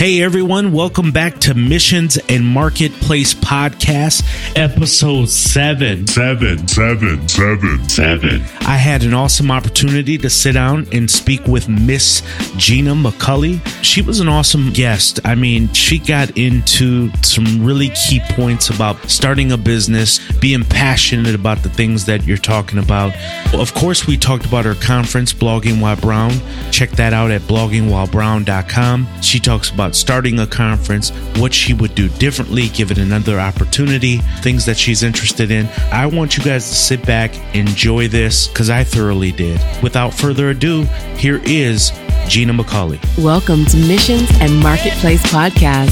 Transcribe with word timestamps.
Hey 0.00 0.22
everyone, 0.22 0.72
welcome 0.72 1.12
back 1.12 1.40
to 1.40 1.52
Missions 1.52 2.16
and 2.30 2.42
Marketplace 2.42 3.34
Podcast, 3.34 4.22
episode 4.56 5.28
seven. 5.28 6.06
Seven, 6.06 6.66
seven, 6.66 7.28
seven, 7.28 7.86
seven. 7.86 8.40
I 8.62 8.76
had 8.76 9.02
an 9.02 9.12
awesome 9.12 9.50
opportunity 9.50 10.16
to 10.16 10.30
sit 10.30 10.52
down 10.52 10.86
and 10.90 11.10
speak 11.10 11.46
with 11.46 11.68
Miss 11.68 12.22
Gina 12.56 12.94
McCauley. 12.94 13.60
She 13.84 14.00
was 14.00 14.20
an 14.20 14.28
awesome 14.28 14.72
guest. 14.72 15.20
I 15.22 15.34
mean, 15.34 15.70
she 15.74 15.98
got 15.98 16.30
into 16.38 17.10
some 17.22 17.62
really 17.62 17.90
key 17.90 18.20
points 18.30 18.70
about 18.70 18.96
starting 19.10 19.52
a 19.52 19.58
business, 19.58 20.18
being 20.38 20.64
passionate 20.64 21.34
about 21.34 21.58
the 21.58 21.68
things 21.68 22.06
that 22.06 22.24
you're 22.24 22.38
talking 22.38 22.78
about. 22.78 23.12
Of 23.52 23.74
course, 23.74 24.06
we 24.06 24.16
talked 24.16 24.46
about 24.46 24.64
her 24.64 24.76
conference, 24.76 25.34
Blogging 25.34 25.78
While 25.78 25.96
Brown. 25.96 26.32
Check 26.70 26.92
that 26.92 27.12
out 27.12 27.30
at 27.30 27.42
bloggingwhilebrown.com. 27.42 29.06
She 29.20 29.38
talks 29.38 29.68
about 29.68 29.89
starting 29.94 30.38
a 30.38 30.46
conference, 30.46 31.10
what 31.36 31.52
she 31.52 31.74
would 31.74 31.94
do 31.94 32.08
differently, 32.08 32.68
give 32.68 32.90
it 32.90 32.98
another 32.98 33.38
opportunity, 33.38 34.18
things 34.42 34.66
that 34.66 34.76
she's 34.76 35.02
interested 35.02 35.50
in. 35.50 35.66
I 35.92 36.06
want 36.06 36.36
you 36.36 36.44
guys 36.44 36.68
to 36.68 36.74
sit 36.74 37.04
back, 37.04 37.34
enjoy 37.54 38.08
this, 38.08 38.48
because 38.48 38.70
I 38.70 38.84
thoroughly 38.84 39.32
did. 39.32 39.60
Without 39.82 40.14
further 40.14 40.50
ado, 40.50 40.84
here 41.16 41.40
is 41.44 41.92
Gina 42.28 42.52
McCauley. 42.52 43.00
Welcome 43.22 43.64
to 43.66 43.76
Missions 43.76 44.28
and 44.40 44.58
Marketplace 44.60 45.22
Podcast. 45.24 45.90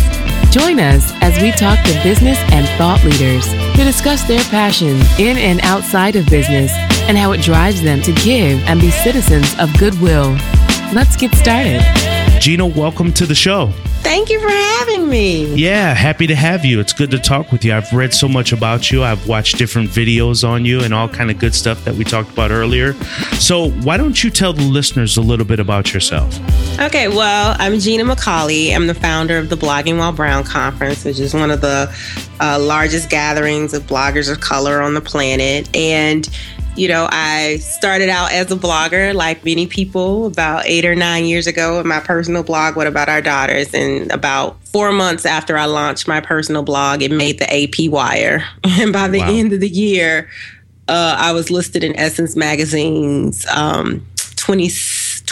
Join 0.52 0.80
us 0.80 1.12
as 1.20 1.40
we 1.42 1.50
talk 1.50 1.78
to 1.84 2.02
business 2.02 2.38
and 2.52 2.66
thought 2.78 3.04
leaders 3.04 3.46
to 3.76 3.84
discuss 3.84 4.22
their 4.24 4.42
passions 4.44 5.04
in 5.18 5.36
and 5.36 5.60
outside 5.62 6.16
of 6.16 6.26
business 6.26 6.72
and 7.08 7.18
how 7.18 7.32
it 7.32 7.42
drives 7.42 7.82
them 7.82 8.00
to 8.02 8.12
give 8.12 8.58
and 8.60 8.80
be 8.80 8.90
citizens 8.90 9.54
of 9.58 9.76
goodwill. 9.78 10.32
Let's 10.94 11.16
get 11.16 11.34
started. 11.34 11.82
Gina, 12.40 12.64
welcome 12.66 13.12
to 13.14 13.26
the 13.26 13.34
show. 13.34 13.72
Thank 14.02 14.30
you 14.30 14.40
for 14.40 14.48
having 14.48 15.08
me. 15.08 15.54
Yeah, 15.56 15.92
happy 15.92 16.28
to 16.28 16.36
have 16.36 16.64
you. 16.64 16.78
It's 16.78 16.92
good 16.92 17.10
to 17.10 17.18
talk 17.18 17.50
with 17.50 17.64
you. 17.64 17.74
I've 17.74 17.92
read 17.92 18.14
so 18.14 18.28
much 18.28 18.52
about 18.52 18.92
you. 18.92 19.02
I've 19.02 19.26
watched 19.26 19.58
different 19.58 19.90
videos 19.90 20.48
on 20.48 20.64
you 20.64 20.80
and 20.80 20.94
all 20.94 21.08
kind 21.08 21.32
of 21.32 21.38
good 21.38 21.52
stuff 21.52 21.84
that 21.84 21.96
we 21.96 22.04
talked 22.04 22.30
about 22.30 22.52
earlier. 22.52 22.92
So, 23.34 23.70
why 23.70 23.96
don't 23.96 24.22
you 24.22 24.30
tell 24.30 24.52
the 24.52 24.62
listeners 24.62 25.16
a 25.16 25.20
little 25.20 25.44
bit 25.44 25.58
about 25.58 25.92
yourself? 25.92 26.38
Okay, 26.78 27.08
well, 27.08 27.56
I'm 27.58 27.80
Gina 27.80 28.04
McCauley. 28.04 28.72
I'm 28.72 28.86
the 28.86 28.94
founder 28.94 29.36
of 29.36 29.48
the 29.48 29.56
Blogging 29.56 29.98
While 29.98 30.12
Brown 30.12 30.44
Conference, 30.44 31.04
which 31.04 31.18
is 31.18 31.34
one 31.34 31.50
of 31.50 31.60
the 31.60 31.92
uh, 32.40 32.58
largest 32.60 33.10
gatherings 33.10 33.74
of 33.74 33.82
bloggers 33.82 34.30
of 34.30 34.40
color 34.40 34.80
on 34.80 34.94
the 34.94 35.00
planet. 35.00 35.74
And 35.76 36.28
you 36.78 36.88
know, 36.88 37.08
I 37.10 37.56
started 37.58 38.08
out 38.08 38.32
as 38.32 38.52
a 38.52 38.56
blogger, 38.56 39.14
like 39.14 39.44
many 39.44 39.66
people, 39.66 40.26
about 40.26 40.64
eight 40.66 40.84
or 40.84 40.94
nine 40.94 41.24
years 41.24 41.46
ago, 41.46 41.80
in 41.80 41.88
my 41.88 42.00
personal 42.00 42.42
blog, 42.42 42.76
What 42.76 42.86
About 42.86 43.08
Our 43.08 43.20
Daughters? 43.20 43.74
And 43.74 44.10
about 44.12 44.64
four 44.66 44.92
months 44.92 45.26
after 45.26 45.58
I 45.58 45.64
launched 45.64 46.06
my 46.06 46.20
personal 46.20 46.62
blog, 46.62 47.02
it 47.02 47.10
made 47.10 47.38
the 47.38 47.52
AP 47.52 47.90
Wire. 47.90 48.44
And 48.78 48.92
by 48.92 49.08
the 49.08 49.18
wow. 49.18 49.30
end 49.30 49.52
of 49.52 49.60
the 49.60 49.68
year, 49.68 50.28
uh, 50.86 51.16
I 51.18 51.32
was 51.32 51.50
listed 51.50 51.82
in 51.82 51.98
Essence 51.98 52.36
Magazine's 52.36 53.44
um, 53.46 54.06
20 54.36 54.68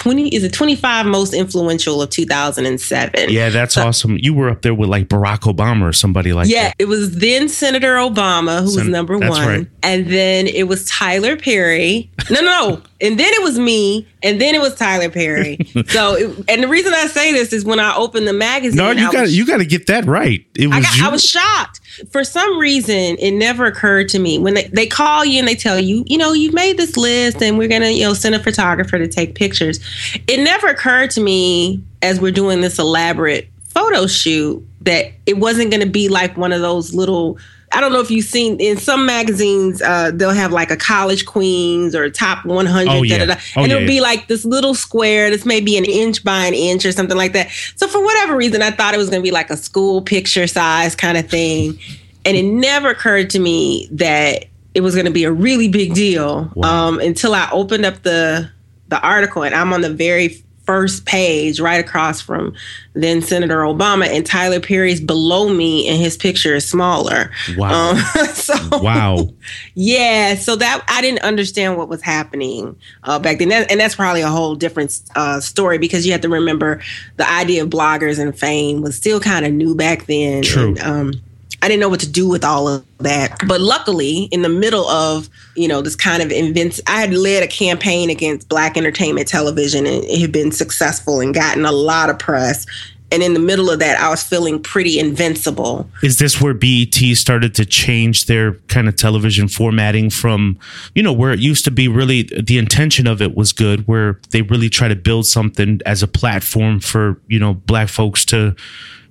20 0.07 0.29
is 0.29 0.45
it 0.45 0.53
25 0.53 1.07
most 1.07 1.35
influential 1.35 2.01
of 2.01 2.11
2007 2.11 3.29
yeah 3.29 3.49
that's 3.49 3.75
so, 3.75 3.89
awesome. 3.89 4.17
You 4.21 4.35
were 4.35 4.48
up 4.48 4.63
there 4.63 4.73
with 4.73 4.89
like 4.89 5.09
barack 5.09 5.41
obama 5.41 5.89
or 5.89 5.93
somebody 5.93 6.33
like 6.33 6.48
yeah 6.48 6.69
that. 6.69 6.75
Yeah, 6.79 6.85
it 6.85 6.89
was 6.89 7.17
then 7.19 7.48
senator 7.48 7.97
obama 7.97 8.61
who 8.61 8.69
Sen- 8.69 8.85
was 8.85 8.89
number 8.89 9.19
one. 9.19 9.31
right. 9.31 9.69
and 9.83 10.07
then 10.07 10.47
it 10.47 10.69
was 10.69 10.85
tyler 10.85 11.37
perry. 11.37 12.09
No 12.31 12.41
no 12.41 12.71
no. 12.71 12.83
And 12.98 13.21
then 13.21 13.31
it 13.31 13.43
was 13.43 13.59
me 13.59 14.09
and 14.23 14.41
then 14.41 14.55
it 14.55 14.61
was 14.63 14.75
tyler 14.75 15.11
perry. 15.11 15.59
So 15.89 16.15
it, 16.15 16.45
and 16.48 16.63
the 16.63 16.69
reason 16.69 16.95
i 16.95 17.07
say 17.09 17.31
this 17.33 17.53
is 17.53 17.63
when 17.63 17.79
i 17.79 17.95
opened 17.95 18.27
the 18.27 18.33
magazine 18.33 18.79
no 18.79 18.91
you 18.93 19.13
got 19.13 19.29
you 19.29 19.47
got 19.47 19.59
to 19.59 19.67
get 19.67 19.89
that 19.89 20.07
right. 20.07 20.47
It 20.57 20.69
was 20.69 20.77
I, 20.77 20.81
got, 20.81 21.01
I 21.01 21.09
was 21.11 21.23
shocked 21.23 21.80
for 22.11 22.24
some 22.24 22.58
reason 22.58 23.17
it 23.18 23.33
never 23.33 23.67
occurred 23.67 24.08
to 24.11 24.18
me. 24.18 24.39
When 24.39 24.55
they, 24.55 24.64
they 24.64 24.86
call 24.86 25.24
you 25.24 25.39
and 25.39 25.48
they 25.48 25.55
tell 25.55 25.79
you 25.79 26.05
you 26.07 26.18
know 26.18 26.33
you've 26.33 26.55
made 26.55 26.77
this 26.77 26.96
list 26.96 27.42
and 27.42 27.58
we're 27.58 27.68
gonna 27.68 27.90
you 27.90 28.02
know 28.02 28.14
send 28.14 28.34
a 28.34 28.42
photographer 28.42 28.98
to 28.98 29.08
take 29.08 29.34
pictures. 29.34 29.80
It 30.27 30.40
never 30.40 30.68
occurred 30.68 31.11
to 31.12 31.20
me 31.20 31.83
as 32.02 32.20
we're 32.20 32.33
doing 32.33 32.61
this 32.61 32.79
elaborate 32.79 33.48
photo 33.68 34.06
shoot 34.06 34.67
that 34.83 35.12
it 35.27 35.39
wasn't 35.39 35.70
gonna 35.70 35.86
be 35.86 36.08
like 36.08 36.36
one 36.36 36.52
of 36.52 36.61
those 36.61 36.95
little 36.95 37.39
I 37.77 37.81
don't 37.83 37.92
know 37.92 38.01
if 38.01 38.11
you've 38.11 38.25
seen 38.25 38.59
in 38.59 38.79
some 38.79 39.05
magazines, 39.05 39.83
uh, 39.83 40.11
they'll 40.11 40.31
have 40.31 40.51
like 40.51 40.70
a 40.70 40.79
college 40.79 41.27
queens 41.27 41.95
or 41.95 42.09
top 42.09 42.42
100, 42.47 42.91
oh, 42.91 43.03
yeah. 43.03 43.19
da, 43.19 43.27
da, 43.27 43.35
da. 43.35 43.41
Oh, 43.55 43.63
and 43.64 43.70
it'll 43.70 43.83
yeah, 43.83 43.87
be 43.87 44.01
like 44.01 44.29
this 44.29 44.47
little 44.47 44.75
square 44.75 45.29
that's 45.29 45.45
maybe 45.45 45.77
an 45.77 45.85
inch 45.85 46.25
by 46.25 46.47
an 46.47 46.55
inch 46.55 46.86
or 46.86 46.92
something 46.92 47.19
like 47.19 47.35
that. 47.35 47.51
So 47.77 47.86
for 47.86 48.03
whatever 48.03 48.35
reason, 48.35 48.63
I 48.63 48.70
thought 48.70 48.95
it 48.95 48.97
was 48.97 49.11
going 49.11 49.20
to 49.20 49.23
be 49.23 49.31
like 49.31 49.51
a 49.51 49.59
school 49.59 50.01
picture 50.01 50.47
size 50.47 50.97
kind 50.97 51.19
of 51.19 51.29
thing. 51.29 51.79
And 52.25 52.35
it 52.35 52.45
never 52.45 52.89
occurred 52.89 53.29
to 53.31 53.39
me 53.39 53.91
that 53.92 54.47
it 54.73 54.81
was 54.81 54.95
going 54.95 55.05
to 55.05 55.13
be 55.13 55.25
a 55.25 55.33
really 55.33 55.69
big 55.69 55.92
deal 55.92 56.51
wow. 56.55 56.89
um, 56.89 56.98
until 57.01 57.35
I 57.35 57.47
opened 57.53 57.85
up 57.85 58.03
the 58.05 58.51
the 58.89 59.01
article 59.01 59.42
and 59.42 59.55
I'm 59.55 59.73
on 59.75 59.83
the 59.83 59.92
very 59.92 60.42
first 60.67 61.07
page 61.07 61.61
right 61.61 61.81
across 61.81 62.21
from 62.21 62.55
then 62.95 63.23
Senator 63.23 63.59
Obama, 63.59 64.07
and 64.07 64.27
Tyler 64.27 64.59
Perry's 64.59 65.01
below 65.01 65.49
me, 65.49 65.87
and 65.87 65.99
his 65.99 66.17
picture 66.17 66.55
is 66.55 66.69
smaller. 66.69 67.31
Wow! 67.57 67.91
Um, 67.91 67.97
so, 68.35 68.55
wow! 68.73 69.29
Yeah, 69.75 70.35
so 70.35 70.57
that 70.57 70.85
I 70.89 71.01
didn't 71.01 71.23
understand 71.23 71.77
what 71.77 71.89
was 71.89 72.03
happening 72.03 72.77
uh, 73.05 73.19
back 73.19 73.39
then, 73.39 73.51
that, 73.51 73.71
and 73.71 73.79
that's 73.79 73.95
probably 73.95 74.23
a 74.23 74.29
whole 74.29 74.55
different 74.55 75.01
uh, 75.15 75.41
story 75.41 75.79
because 75.79 76.05
you 76.07 76.13
have 76.13 76.23
to 76.23 76.29
remember 76.29 76.81
the 77.17 77.31
idea 77.31 77.63
of 77.63 77.71
bloggers 77.71 78.19
and 78.19 78.37
fame 78.37 78.83
was 78.83 78.97
still 78.97 79.21
kind 79.21 79.47
of 79.47 79.53
new 79.53 79.75
back 79.75 80.07
then. 80.07 80.43
True. 80.43 80.69
And, 80.69 80.81
um, 80.81 81.13
I 81.62 81.68
didn't 81.68 81.80
know 81.80 81.89
what 81.89 82.00
to 82.00 82.11
do 82.11 82.28
with 82.28 82.44
all 82.44 82.68
of 82.68 82.84
that. 82.98 83.39
But 83.46 83.61
luckily, 83.61 84.24
in 84.24 84.42
the 84.42 84.48
middle 84.48 84.86
of, 84.89 85.28
you 85.55 85.68
know, 85.68 85.80
this 85.80 85.96
kind 85.96 86.22
of 86.22 86.30
invents, 86.30 86.80
I 86.86 87.00
had 87.00 87.12
led 87.12 87.42
a 87.42 87.46
campaign 87.46 88.11
against 88.11 88.48
Black 88.48 88.77
entertainment 88.77 89.28
television 89.28 89.86
and 89.86 90.05
it 90.05 90.20
had 90.20 90.33
been 90.33 90.52
successful 90.52 91.20
and 91.20 91.34
gotten 91.34 91.64
a 91.64 91.72
lot 91.72 92.11
of 92.11 92.18
press. 92.18 92.67
And 93.12 93.22
in 93.22 93.34
the 93.34 93.40
middle 93.40 93.70
of 93.70 93.78
that, 93.78 94.00
I 94.00 94.08
was 94.08 94.22
feeling 94.22 94.61
pretty 94.61 94.98
invincible. 94.98 95.89
Is 96.02 96.18
this 96.18 96.40
where 96.40 96.55
BET 96.55 96.94
started 97.14 97.55
to 97.55 97.64
change 97.64 98.27
their 98.27 98.55
kind 98.68 98.89
of 98.89 98.96
television 98.96 99.46
formatting 99.46 100.11
from, 100.11 100.58
you 100.94 101.02
know, 101.02 101.12
where 101.12 101.33
it 101.33 101.39
used 101.39 101.64
to 101.67 101.70
be 101.70 101.86
really 101.86 102.22
the 102.22 102.58
intention 102.58 103.06
of 103.06 103.22
it 103.22 103.36
was 103.36 103.52
good, 103.52 103.86
where 103.86 104.20
they 104.30 104.42
really 104.42 104.68
try 104.68 104.89
to 104.89 104.96
build 104.96 105.27
something 105.27 105.80
as 105.86 106.02
a 106.02 106.08
platform 106.08 106.80
for, 106.80 107.20
you 107.28 107.39
know, 107.39 107.55
black 107.55 107.89
folks 107.89 108.24
to 108.27 108.56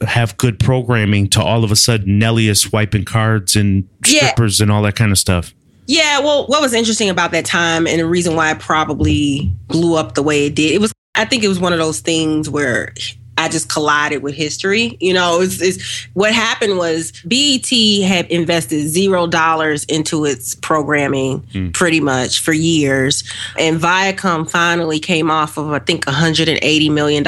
have 0.02 0.36
good 0.38 0.60
programming 0.60 1.30
to 1.30 1.42
all 1.42 1.64
of 1.64 1.72
a 1.72 1.76
sudden 1.76 2.20
Nelly 2.20 2.50
is 2.50 2.60
swiping 2.60 3.06
cards 3.06 3.56
and 3.56 3.88
strippers 4.06 4.60
yeah. 4.60 4.66
and 4.66 4.72
all 4.72 4.82
that 4.82 4.96
kind 4.96 5.12
of 5.12 5.18
stuff. 5.18 5.54
Yeah, 5.88 6.20
well, 6.20 6.48
what 6.48 6.62
was 6.62 6.74
interesting 6.74 7.10
about 7.10 7.32
that 7.32 7.46
time 7.46 7.88
and 7.88 8.00
the 8.00 8.06
reason 8.06 8.36
why 8.36 8.52
it 8.52 8.60
probably 8.60 9.54
blew 9.68 9.96
up 9.96 10.16
the 10.16 10.24
way 10.24 10.48
it 10.48 10.56
did, 10.56 10.72
it 10.74 10.82
was 10.82 10.92
I 11.16 11.26
think 11.26 11.44
it 11.44 11.48
was 11.48 11.60
one 11.60 11.72
of 11.72 11.80
those 11.80 12.02
things 12.02 12.50
where 12.50 12.94
I 13.38 13.50
just 13.50 13.70
collided 13.70 14.24
with 14.24 14.34
history. 14.34 14.98
You 15.00 15.14
know, 15.14 15.42
it's, 15.42 15.62
it's, 15.62 16.06
what 16.14 16.34
happened 16.34 16.78
was 16.78 17.12
BET 17.28 17.70
had 18.04 18.28
invested 18.28 18.88
zero 18.88 19.28
dollars 19.28 19.84
into 19.86 20.26
its 20.26 20.56
programming 20.56 21.42
mm. 21.42 21.74
pretty 21.74 22.00
much 22.00 22.40
for 22.40 22.54
years. 22.54 23.24
And 23.60 23.80
Viacom 23.80 24.50
finally 24.50 25.00
came 25.00 25.30
off 25.30 25.58
of, 25.58 25.72
I 25.72 25.80
think, 25.80 26.06
$180 26.06 26.92
million 26.92 27.24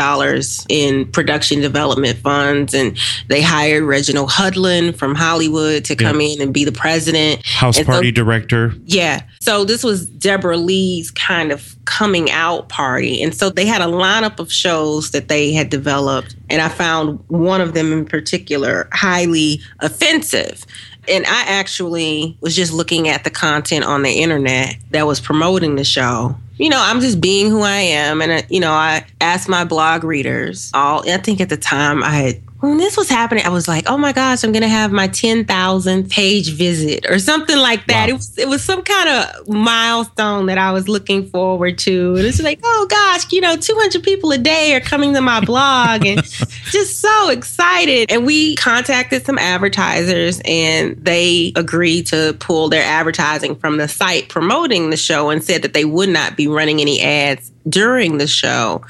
in 0.70 1.12
production 1.12 1.60
development 1.60 2.18
funds. 2.20 2.74
And 2.74 2.98
they 3.28 3.42
hired 3.42 3.84
Reginald 3.84 4.30
Hudlin 4.30 4.94
from 4.94 5.14
Hollywood 5.14 5.84
to 5.86 5.96
come 5.96 6.22
yeah. 6.22 6.28
in 6.28 6.42
and 6.42 6.54
be 6.54 6.64
the 6.64 6.72
president. 6.72 7.46
House 7.46 7.78
and 7.78 7.86
party 7.86 8.10
so, 8.10 8.16
director. 8.16 8.74
Yeah. 8.86 9.24
So 9.42 9.66
this 9.66 9.84
was 9.84 10.08
Debra 10.08 10.58
Lee's 10.58 11.12
kind 11.12 11.52
of 11.52 11.77
coming 11.88 12.30
out 12.30 12.68
party. 12.68 13.24
And 13.24 13.34
so 13.34 13.50
they 13.50 13.66
had 13.66 13.82
a 13.82 13.86
lineup 13.86 14.40
of 14.40 14.52
shows 14.52 15.12
that 15.12 15.30
they 15.30 15.54
had 15.54 15.70
developed. 15.70 16.36
And 16.50 16.62
I 16.62 16.68
found 16.68 17.24
one 17.30 17.62
of 17.62 17.74
them 17.74 17.94
in 17.94 18.06
particular 18.06 18.90
highly 18.92 19.62
offensive. 19.80 20.66
And 21.08 21.26
I 21.26 21.44
actually 21.48 22.38
was 22.42 22.56
just 22.56 22.74
looking 22.74 23.08
at 23.08 23.24
the 23.24 23.30
content 23.30 23.86
on 23.86 24.04
the 24.04 24.12
internet 24.12 24.76
that 24.92 25.08
was 25.08 25.22
promoting 25.22 25.76
the 25.78 25.86
show. 25.86 26.36
You 26.58 26.70
know, 26.70 26.82
I'm 26.82 27.00
just 27.00 27.22
being 27.22 27.50
who 27.50 27.62
I 27.62 27.78
am. 27.78 28.22
And, 28.22 28.32
uh, 28.34 28.42
you 28.50 28.60
know, 28.60 28.74
I 28.74 29.06
asked 29.22 29.48
my 29.48 29.64
blog 29.64 30.04
readers 30.04 30.70
all, 30.74 31.10
I 31.10 31.18
think 31.18 31.40
at 31.40 31.48
the 31.48 31.58
time 31.58 32.04
I 32.04 32.10
had 32.10 32.42
when 32.60 32.78
this 32.78 32.98
was 32.98 33.08
happening, 33.08 33.46
I 33.46 33.50
was 33.50 33.68
like, 33.68 33.88
oh 33.88 33.98
my 33.98 34.12
gosh, 34.12 34.44
I'm 34.44 34.52
going 34.52 34.64
to 34.64 34.68
have 34.68 34.92
my 34.92 35.08
10,000 35.08 36.10
page 36.10 36.54
visit 36.54 37.06
or 37.08 37.20
something 37.20 37.58
like 37.58 37.86
that. 37.86 38.08
Wow. 38.08 38.10
It, 38.10 38.14
was, 38.14 38.38
it 38.38 38.48
was 38.48 38.64
some 38.64 38.82
kind 38.82 39.10
of 39.10 39.48
milestone 39.48 40.48
that 40.48 40.58
I 40.58 40.72
was 40.72 40.90
looking 40.90 41.30
forward 41.30 41.78
to. 41.80 42.16
And 42.16 42.26
it's 42.26 42.42
like, 42.42 42.60
oh 42.64 42.88
gosh, 42.90 43.32
you 43.32 43.42
know, 43.42 43.56
200 43.56 44.02
people 44.02 44.32
a 44.32 44.40
day 44.40 44.74
are 44.74 44.80
coming 44.80 45.14
to 45.14 45.22
my 45.22 45.40
blog 45.40 46.04
and 46.06 46.24
just 46.72 47.00
so 47.00 47.30
excited. 47.30 48.12
And 48.12 48.26
we 48.26 48.56
contacted 48.56 49.24
some 49.24 49.38
advertisers 49.38 50.42
and 50.44 50.98
they 50.98 51.54
agreed 51.56 52.08
to 52.08 52.36
pull 52.40 52.70
their 52.70 52.84
advertising 52.84 53.56
from 53.56 53.78
the 53.78 53.88
site 53.88 54.30
promoting 54.30 54.90
the 54.90 54.98
show 54.98 55.30
and 55.30 55.44
said 55.44 55.62
that 55.62 55.76
they 55.76 55.86
would 55.86 56.10
not 56.10 56.36
be 56.36 56.48
running 56.48 56.82
any 56.82 57.02
ads 57.04 57.52
during 57.70 58.18
the 58.18 58.28
show. 58.28 58.82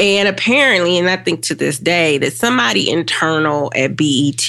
And 0.00 0.28
apparently, 0.28 0.98
and 0.98 1.10
I 1.10 1.16
think 1.18 1.42
to 1.42 1.54
this 1.54 1.78
day, 1.78 2.16
that 2.18 2.32
somebody 2.32 2.90
internal 2.90 3.70
at 3.76 3.96
BET 3.96 4.48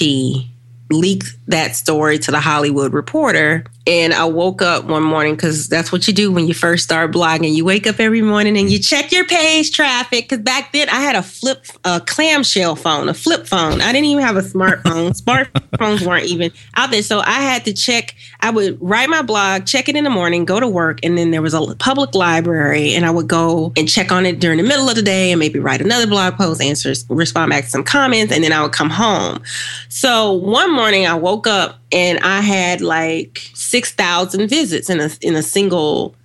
leaked 0.89 1.35
that 1.47 1.75
story 1.75 2.17
to 2.19 2.31
the 2.31 2.39
Hollywood 2.39 2.93
Reporter. 2.93 3.65
And 3.87 4.13
I 4.13 4.25
woke 4.25 4.61
up 4.61 4.85
one 4.85 5.01
morning 5.01 5.35
because 5.35 5.67
that's 5.67 5.91
what 5.91 6.07
you 6.07 6.13
do 6.13 6.31
when 6.31 6.47
you 6.47 6.53
first 6.53 6.83
start 6.83 7.11
blogging. 7.11 7.53
You 7.53 7.65
wake 7.65 7.87
up 7.87 7.99
every 7.99 8.21
morning 8.21 8.55
and 8.57 8.69
you 8.69 8.77
check 8.77 9.11
your 9.11 9.25
page 9.25 9.71
traffic. 9.71 10.29
Because 10.29 10.43
back 10.43 10.71
then 10.71 10.87
I 10.89 11.01
had 11.01 11.15
a 11.15 11.23
flip, 11.23 11.65
a 11.83 11.99
clamshell 11.99 12.75
phone, 12.75 13.09
a 13.09 13.13
flip 13.13 13.47
phone. 13.47 13.81
I 13.81 13.91
didn't 13.91 14.05
even 14.05 14.23
have 14.23 14.37
a 14.37 14.41
smartphone. 14.41 15.11
Smartphones 15.21 16.05
weren't 16.05 16.27
even 16.27 16.51
out 16.75 16.91
there. 16.91 17.01
So 17.01 17.21
I 17.21 17.41
had 17.41 17.65
to 17.65 17.73
check. 17.73 18.15
I 18.41 18.51
would 18.51 18.77
write 18.79 19.09
my 19.09 19.23
blog, 19.23 19.65
check 19.65 19.89
it 19.89 19.95
in 19.95 20.03
the 20.03 20.09
morning, 20.09 20.45
go 20.45 20.59
to 20.59 20.67
work, 20.67 20.99
and 21.03 21.17
then 21.17 21.31
there 21.31 21.41
was 21.41 21.53
a 21.53 21.75
public 21.75 22.15
library, 22.15 22.93
and 22.93 23.05
I 23.05 23.11
would 23.11 23.27
go 23.27 23.71
and 23.75 23.87
check 23.87 24.11
on 24.11 24.25
it 24.25 24.39
during 24.39 24.57
the 24.57 24.63
middle 24.63 24.89
of 24.89 24.95
the 24.95 25.01
day 25.01 25.31
and 25.31 25.39
maybe 25.39 25.59
write 25.59 25.81
another 25.81 26.07
blog 26.07 26.35
post, 26.35 26.61
answer, 26.61 26.93
respond 27.09 27.51
back 27.51 27.65
to 27.65 27.69
some 27.69 27.83
comments, 27.83 28.33
and 28.33 28.43
then 28.43 28.51
I 28.51 28.61
would 28.63 28.71
come 28.71 28.89
home. 28.89 29.43
So 29.89 30.33
one 30.33 30.73
morning 30.73 31.05
I 31.05 31.13
woke 31.15 31.45
up 31.47 31.80
and 31.91 32.19
I 32.19 32.41
had 32.41 32.81
like 32.81 33.39
six 33.53 33.91
thousand 33.91 34.47
visits 34.49 34.89
in 34.89 34.99
a 34.99 35.09
in 35.21 35.35
a 35.35 35.43
single. 35.43 36.15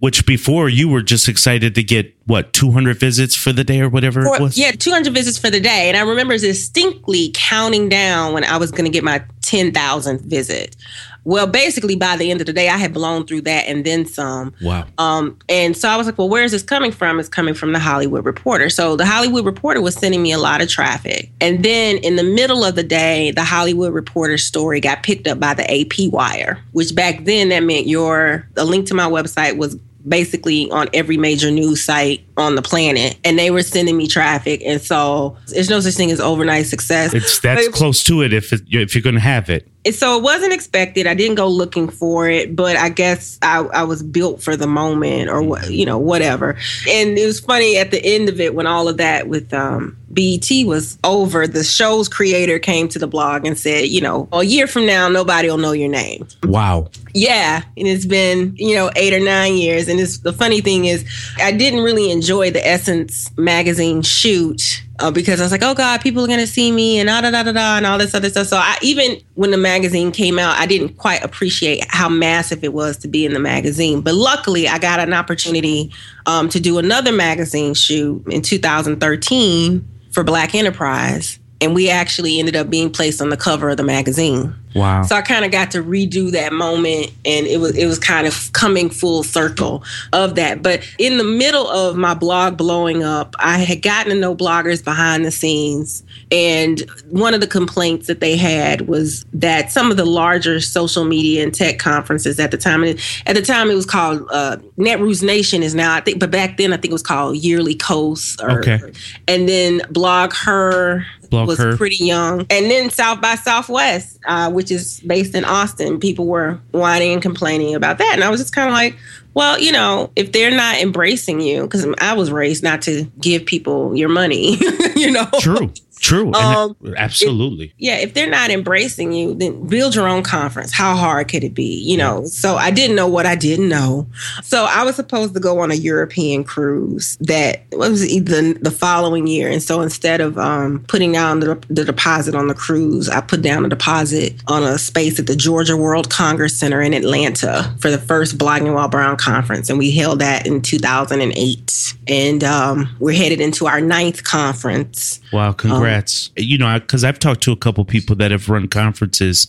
Which 0.00 0.26
before 0.26 0.68
you 0.68 0.88
were 0.88 1.00
just 1.00 1.28
excited 1.28 1.74
to 1.76 1.82
get 1.82 2.14
what 2.26 2.52
200 2.52 2.98
visits 2.98 3.34
for 3.34 3.52
the 3.52 3.64
day 3.64 3.80
or 3.80 3.88
whatever 3.88 4.22
for, 4.22 4.36
it 4.36 4.42
was. 4.42 4.58
Yeah, 4.58 4.72
200 4.72 5.14
visits 5.14 5.38
for 5.38 5.48
the 5.48 5.60
day, 5.60 5.88
and 5.88 5.96
I 5.96 6.02
remember 6.02 6.36
distinctly 6.36 7.30
counting 7.32 7.88
down 7.88 8.34
when 8.34 8.44
I 8.44 8.58
was 8.58 8.70
going 8.70 8.84
to 8.84 8.90
get 8.90 9.02
my 9.02 9.24
10,000th 9.40 10.20
visit. 10.22 10.76
Well, 11.24 11.46
basically, 11.46 11.96
by 11.96 12.16
the 12.16 12.30
end 12.30 12.40
of 12.40 12.46
the 12.46 12.52
day, 12.52 12.68
I 12.68 12.76
had 12.76 12.92
blown 12.92 13.26
through 13.26 13.42
that 13.42 13.66
and 13.66 13.84
then 13.84 14.06
some. 14.06 14.54
Wow. 14.62 14.86
Um, 14.98 15.38
and 15.48 15.76
so 15.76 15.88
I 15.88 15.96
was 15.96 16.06
like, 16.06 16.18
well, 16.18 16.28
where 16.28 16.44
is 16.44 16.52
this 16.52 16.62
coming 16.62 16.92
from? 16.92 17.18
It's 17.18 17.28
coming 17.28 17.54
from 17.54 17.72
the 17.72 17.78
Hollywood 17.78 18.24
Reporter. 18.24 18.68
So 18.70 18.96
the 18.96 19.06
Hollywood 19.06 19.44
Reporter 19.44 19.80
was 19.80 19.94
sending 19.94 20.22
me 20.22 20.32
a 20.32 20.38
lot 20.38 20.60
of 20.60 20.68
traffic. 20.68 21.30
And 21.40 21.64
then 21.64 21.96
in 21.98 22.16
the 22.16 22.22
middle 22.22 22.64
of 22.64 22.74
the 22.74 22.82
day, 22.82 23.30
the 23.30 23.44
Hollywood 23.44 23.94
Reporter 23.94 24.38
story 24.38 24.80
got 24.80 25.02
picked 25.02 25.26
up 25.26 25.40
by 25.40 25.54
the 25.54 25.64
AP 25.70 26.12
Wire, 26.12 26.62
which 26.72 26.94
back 26.94 27.24
then 27.24 27.48
that 27.48 27.62
meant 27.62 27.86
your 27.86 28.46
the 28.54 28.64
link 28.64 28.86
to 28.88 28.94
my 28.94 29.08
website 29.08 29.56
was 29.56 29.76
basically 30.06 30.70
on 30.70 30.88
every 30.92 31.16
major 31.16 31.50
news 31.50 31.82
site 31.82 32.24
on 32.36 32.56
the 32.56 32.62
planet 32.62 33.18
and 33.24 33.38
they 33.38 33.50
were 33.50 33.62
sending 33.62 33.96
me 33.96 34.06
traffic 34.06 34.60
and 34.64 34.82
so 34.82 35.36
there's 35.48 35.70
no 35.70 35.80
such 35.80 35.94
thing 35.94 36.10
as 36.10 36.20
overnight 36.20 36.66
success 36.66 37.14
it's 37.14 37.38
that's 37.40 37.66
but, 37.66 37.74
close 37.74 38.04
to 38.04 38.20
it 38.20 38.32
if 38.32 38.52
it, 38.52 38.60
if 38.68 38.94
you're 38.94 39.02
going 39.02 39.14
to 39.14 39.20
have 39.20 39.48
it 39.48 39.66
so 39.92 40.16
it 40.16 40.22
wasn't 40.22 40.52
expected. 40.52 41.06
I 41.06 41.14
didn't 41.14 41.36
go 41.36 41.48
looking 41.48 41.88
for 41.88 42.28
it, 42.28 42.56
but 42.56 42.76
I 42.76 42.88
guess 42.88 43.38
I, 43.42 43.58
I 43.58 43.82
was 43.82 44.02
built 44.02 44.42
for 44.42 44.56
the 44.56 44.66
moment 44.66 45.28
or 45.28 45.42
what, 45.42 45.70
you 45.70 45.84
know, 45.84 45.98
whatever. 45.98 46.56
And 46.88 47.18
it 47.18 47.26
was 47.26 47.40
funny 47.40 47.76
at 47.76 47.90
the 47.90 48.02
end 48.04 48.28
of 48.28 48.40
it 48.40 48.54
when 48.54 48.66
all 48.66 48.88
of 48.88 48.96
that 48.96 49.28
with 49.28 49.52
um, 49.52 49.96
BET 50.10 50.48
was 50.64 50.98
over, 51.04 51.46
the 51.46 51.64
show's 51.64 52.08
creator 52.08 52.58
came 52.58 52.88
to 52.88 52.98
the 52.98 53.06
blog 53.06 53.46
and 53.46 53.58
said, 53.58 53.88
you 53.88 54.00
know, 54.00 54.28
a 54.32 54.44
year 54.44 54.66
from 54.66 54.86
now, 54.86 55.08
nobody 55.08 55.50
will 55.50 55.58
know 55.58 55.72
your 55.72 55.90
name. 55.90 56.26
Wow. 56.44 56.90
Yeah. 57.12 57.62
And 57.76 57.86
it's 57.86 58.06
been, 58.06 58.54
you 58.56 58.74
know, 58.74 58.90
eight 58.96 59.12
or 59.12 59.20
nine 59.20 59.54
years. 59.56 59.88
And 59.88 60.00
it's 60.00 60.18
the 60.18 60.32
funny 60.32 60.60
thing 60.60 60.86
is, 60.86 61.04
I 61.38 61.52
didn't 61.52 61.80
really 61.80 62.10
enjoy 62.10 62.50
the 62.50 62.66
Essence 62.66 63.36
magazine 63.36 64.02
shoot 64.02 64.83
uh, 65.00 65.10
because 65.10 65.40
I 65.40 65.44
was 65.44 65.52
like, 65.52 65.62
oh 65.62 65.74
God, 65.74 66.00
people 66.00 66.24
are 66.24 66.28
gonna 66.28 66.46
see 66.46 66.70
me 66.70 66.98
and 66.98 67.08
da 67.08 67.20
da 67.20 67.30
da 67.30 67.52
da 67.52 67.76
and 67.76 67.86
all 67.86 67.98
this 67.98 68.14
other 68.14 68.30
stuff. 68.30 68.46
So 68.46 68.56
I 68.56 68.78
even 68.82 69.18
when 69.34 69.50
the 69.50 69.56
magazine 69.56 70.12
came 70.12 70.38
out, 70.38 70.58
I 70.58 70.66
didn't 70.66 70.96
quite 70.96 71.24
appreciate 71.24 71.84
how 71.88 72.08
massive 72.08 72.62
it 72.62 72.72
was 72.72 72.96
to 72.98 73.08
be 73.08 73.24
in 73.24 73.32
the 73.32 73.40
magazine. 73.40 74.00
But 74.00 74.14
luckily, 74.14 74.68
I 74.68 74.78
got 74.78 75.00
an 75.00 75.12
opportunity 75.12 75.92
um, 76.26 76.48
to 76.50 76.60
do 76.60 76.78
another 76.78 77.12
magazine 77.12 77.74
shoot 77.74 78.24
in 78.28 78.42
2013 78.42 79.88
for 80.12 80.22
Black 80.22 80.54
Enterprise, 80.54 81.38
and 81.60 81.74
we 81.74 81.90
actually 81.90 82.38
ended 82.38 82.54
up 82.54 82.70
being 82.70 82.90
placed 82.90 83.20
on 83.20 83.30
the 83.30 83.36
cover 83.36 83.70
of 83.70 83.76
the 83.76 83.82
magazine. 83.82 84.54
Wow. 84.74 85.02
So 85.04 85.14
I 85.14 85.22
kind 85.22 85.44
of 85.44 85.52
got 85.52 85.70
to 85.72 85.82
redo 85.82 86.32
that 86.32 86.52
moment 86.52 87.12
and 87.24 87.46
it 87.46 87.58
was 87.60 87.76
it 87.76 87.86
was 87.86 87.98
kind 87.98 88.26
of 88.26 88.52
coming 88.52 88.90
full 88.90 89.22
circle 89.22 89.84
of 90.12 90.34
that. 90.34 90.62
But 90.62 90.82
in 90.98 91.18
the 91.18 91.24
middle 91.24 91.68
of 91.68 91.96
my 91.96 92.14
blog 92.14 92.56
blowing 92.56 93.04
up, 93.04 93.36
I 93.38 93.58
had 93.58 93.82
gotten 93.82 94.12
to 94.12 94.18
know 94.18 94.34
bloggers 94.34 94.82
behind 94.82 95.24
the 95.24 95.30
scenes 95.30 96.02
and 96.32 96.82
one 97.10 97.34
of 97.34 97.40
the 97.40 97.46
complaints 97.46 98.08
that 98.08 98.20
they 98.20 98.36
had 98.36 98.88
was 98.88 99.24
that 99.32 99.70
some 99.70 99.90
of 99.90 99.96
the 99.96 100.04
larger 100.04 100.60
social 100.60 101.04
media 101.04 101.42
and 101.44 101.54
tech 101.54 101.78
conferences 101.78 102.40
at 102.40 102.50
the 102.50 102.58
time 102.58 102.82
and 102.82 103.00
at 103.26 103.36
the 103.36 103.42
time 103.42 103.70
it 103.70 103.74
was 103.74 103.86
called 103.86 104.26
uh, 104.32 104.56
Netroots 104.76 105.22
Nation 105.22 105.62
is 105.62 105.74
now 105.74 105.94
I 105.94 106.00
think 106.00 106.18
but 106.18 106.30
back 106.30 106.56
then 106.56 106.72
I 106.72 106.76
think 106.76 106.86
it 106.86 106.92
was 106.92 107.02
called 107.02 107.36
YearlyKos 107.36 108.42
or, 108.42 108.58
okay. 108.58 108.80
and 109.28 109.48
then 109.48 109.80
BlogHer 109.92 111.04
Blog 111.34 111.48
was 111.48 111.58
her. 111.58 111.76
pretty 111.76 112.04
young. 112.04 112.40
And 112.50 112.70
then 112.70 112.90
South 112.90 113.20
by 113.20 113.34
Southwest, 113.34 114.18
uh, 114.26 114.50
which 114.50 114.63
is 114.70 115.00
based 115.00 115.34
in 115.34 115.44
Austin, 115.44 116.00
people 116.00 116.26
were 116.26 116.60
whining 116.72 117.12
and 117.12 117.22
complaining 117.22 117.74
about 117.74 117.98
that. 117.98 118.12
And 118.14 118.24
I 118.24 118.30
was 118.30 118.40
just 118.40 118.54
kind 118.54 118.68
of 118.68 118.74
like, 118.74 118.96
well, 119.34 119.58
you 119.58 119.72
know, 119.72 120.10
if 120.16 120.32
they're 120.32 120.50
not 120.50 120.76
embracing 120.76 121.40
you, 121.40 121.62
because 121.62 121.86
I 121.98 122.14
was 122.14 122.30
raised 122.30 122.62
not 122.62 122.82
to 122.82 123.04
give 123.20 123.46
people 123.46 123.96
your 123.96 124.08
money, 124.08 124.56
you 124.96 125.10
know. 125.10 125.28
True. 125.40 125.72
True. 126.04 126.34
Um, 126.34 126.76
absolutely. 126.98 127.66
If, 127.66 127.72
yeah. 127.78 127.96
If 127.96 128.12
they're 128.12 128.28
not 128.28 128.50
embracing 128.50 129.12
you, 129.12 129.32
then 129.32 129.66
build 129.66 129.94
your 129.94 130.06
own 130.06 130.22
conference. 130.22 130.70
How 130.70 130.94
hard 130.94 131.28
could 131.28 131.42
it 131.42 131.54
be? 131.54 131.82
You 131.82 131.96
know, 131.96 132.26
so 132.26 132.56
I 132.56 132.70
didn't 132.70 132.94
know 132.94 133.08
what 133.08 133.24
I 133.24 133.34
didn't 133.34 133.70
know. 133.70 134.06
So 134.42 134.66
I 134.68 134.82
was 134.82 134.96
supposed 134.96 135.32
to 135.32 135.40
go 135.40 135.60
on 135.60 135.70
a 135.70 135.74
European 135.74 136.44
cruise 136.44 137.16
that 137.22 137.62
was 137.72 138.02
the, 138.02 138.58
the 138.60 138.70
following 138.70 139.26
year. 139.26 139.48
And 139.48 139.62
so 139.62 139.80
instead 139.80 140.20
of 140.20 140.36
um, 140.36 140.84
putting 140.88 141.12
down 141.12 141.40
the, 141.40 141.54
the 141.68 141.86
deposit 141.86 142.34
on 142.34 142.48
the 142.48 142.54
cruise, 142.54 143.08
I 143.08 143.22
put 143.22 143.40
down 143.40 143.64
a 143.64 143.70
deposit 143.70 144.34
on 144.46 144.62
a 144.62 144.76
space 144.76 145.18
at 145.18 145.26
the 145.26 145.36
Georgia 145.36 145.74
World 145.74 146.10
Congress 146.10 146.58
Center 146.58 146.82
in 146.82 146.92
Atlanta 146.92 147.74
for 147.78 147.90
the 147.90 147.98
first 147.98 148.36
Blogging 148.36 148.74
While 148.74 148.88
Brown 148.88 149.16
conference. 149.16 149.70
And 149.70 149.78
we 149.78 149.90
held 149.90 150.18
that 150.18 150.46
in 150.46 150.60
2008. 150.60 151.94
And 152.08 152.44
um, 152.44 152.94
we're 153.00 153.16
headed 153.16 153.40
into 153.40 153.66
our 153.66 153.80
ninth 153.80 154.22
conference. 154.24 155.20
Wow. 155.32 155.52
Congrats. 155.52 155.93
Um, 155.93 155.93
You 156.36 156.58
know, 156.58 156.78
because 156.78 157.04
I've 157.04 157.18
talked 157.18 157.42
to 157.42 157.52
a 157.52 157.56
couple 157.56 157.84
people 157.84 158.16
that 158.16 158.30
have 158.30 158.48
run 158.48 158.68
conferences. 158.68 159.46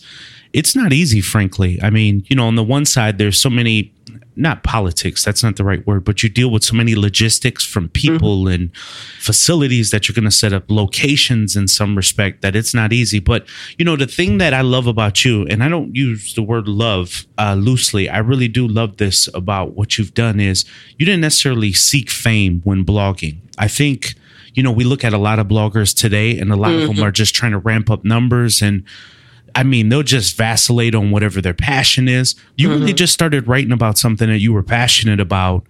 It's 0.53 0.75
not 0.75 0.93
easy, 0.93 1.19
frankly. 1.19 1.79
I 1.83 1.89
mean, 1.89 2.23
you 2.27 2.35
know, 2.35 2.47
on 2.47 2.55
the 2.55 2.63
one 2.63 2.85
side, 2.85 3.17
there's 3.17 3.37
so 3.37 3.49
many, 3.49 3.91
not 4.37 4.63
politics, 4.63 5.21
that's 5.21 5.43
not 5.43 5.57
the 5.57 5.65
right 5.65 5.85
word, 5.85 6.05
but 6.05 6.23
you 6.23 6.29
deal 6.29 6.49
with 6.49 6.63
so 6.63 6.75
many 6.75 6.95
logistics 6.95 7.65
from 7.65 7.89
people 7.89 8.45
mm-hmm. 8.45 8.53
and 8.53 8.77
facilities 9.19 9.91
that 9.91 10.07
you're 10.07 10.13
going 10.13 10.23
to 10.23 10.31
set 10.31 10.53
up, 10.53 10.63
locations 10.69 11.57
in 11.57 11.67
some 11.67 11.97
respect, 11.97 12.41
that 12.41 12.55
it's 12.55 12.73
not 12.73 12.93
easy. 12.93 13.19
But, 13.19 13.45
you 13.77 13.83
know, 13.83 13.97
the 13.97 14.07
thing 14.07 14.37
that 14.37 14.53
I 14.53 14.61
love 14.61 14.87
about 14.87 15.25
you, 15.25 15.45
and 15.47 15.61
I 15.61 15.67
don't 15.67 15.93
use 15.93 16.35
the 16.35 16.43
word 16.43 16.69
love 16.69 17.25
uh, 17.37 17.55
loosely, 17.55 18.07
I 18.07 18.19
really 18.19 18.47
do 18.47 18.65
love 18.65 18.95
this 18.95 19.27
about 19.33 19.73
what 19.73 19.97
you've 19.97 20.13
done 20.13 20.39
is 20.39 20.63
you 20.97 21.05
didn't 21.05 21.21
necessarily 21.21 21.73
seek 21.73 22.09
fame 22.09 22.61
when 22.63 22.85
blogging. 22.85 23.39
I 23.57 23.67
think 23.67 24.15
you 24.55 24.63
know, 24.63 24.71
we 24.71 24.83
look 24.83 25.03
at 25.03 25.13
a 25.13 25.17
lot 25.17 25.37
of 25.37 25.47
bloggers 25.47 25.95
today 25.95 26.39
and 26.39 26.51
a 26.51 26.55
lot 26.55 26.69
mm-hmm. 26.69 26.81
of 26.81 26.87
them 26.87 26.95
mm-hmm. 26.95 27.05
are 27.05 27.11
just 27.11 27.35
trying 27.35 27.51
to 27.51 27.59
ramp 27.59 27.91
up 27.91 28.03
numbers 28.03 28.61
and 28.61 28.83
I 29.57 29.63
mean, 29.63 29.87
they'll 29.87 30.03
just 30.03 30.35
vacillate 30.35 30.95
on 30.95 31.11
whatever 31.11 31.39
their 31.39 31.53
passion 31.53 32.09
is. 32.09 32.35
You 32.57 32.67
mm-hmm. 32.67 32.79
really 32.81 32.93
just 32.93 33.13
started 33.13 33.47
writing 33.47 33.71
about 33.71 33.97
something 33.97 34.27
that 34.27 34.39
you 34.39 34.51
were 34.51 34.63
passionate 34.63 35.21
about 35.21 35.65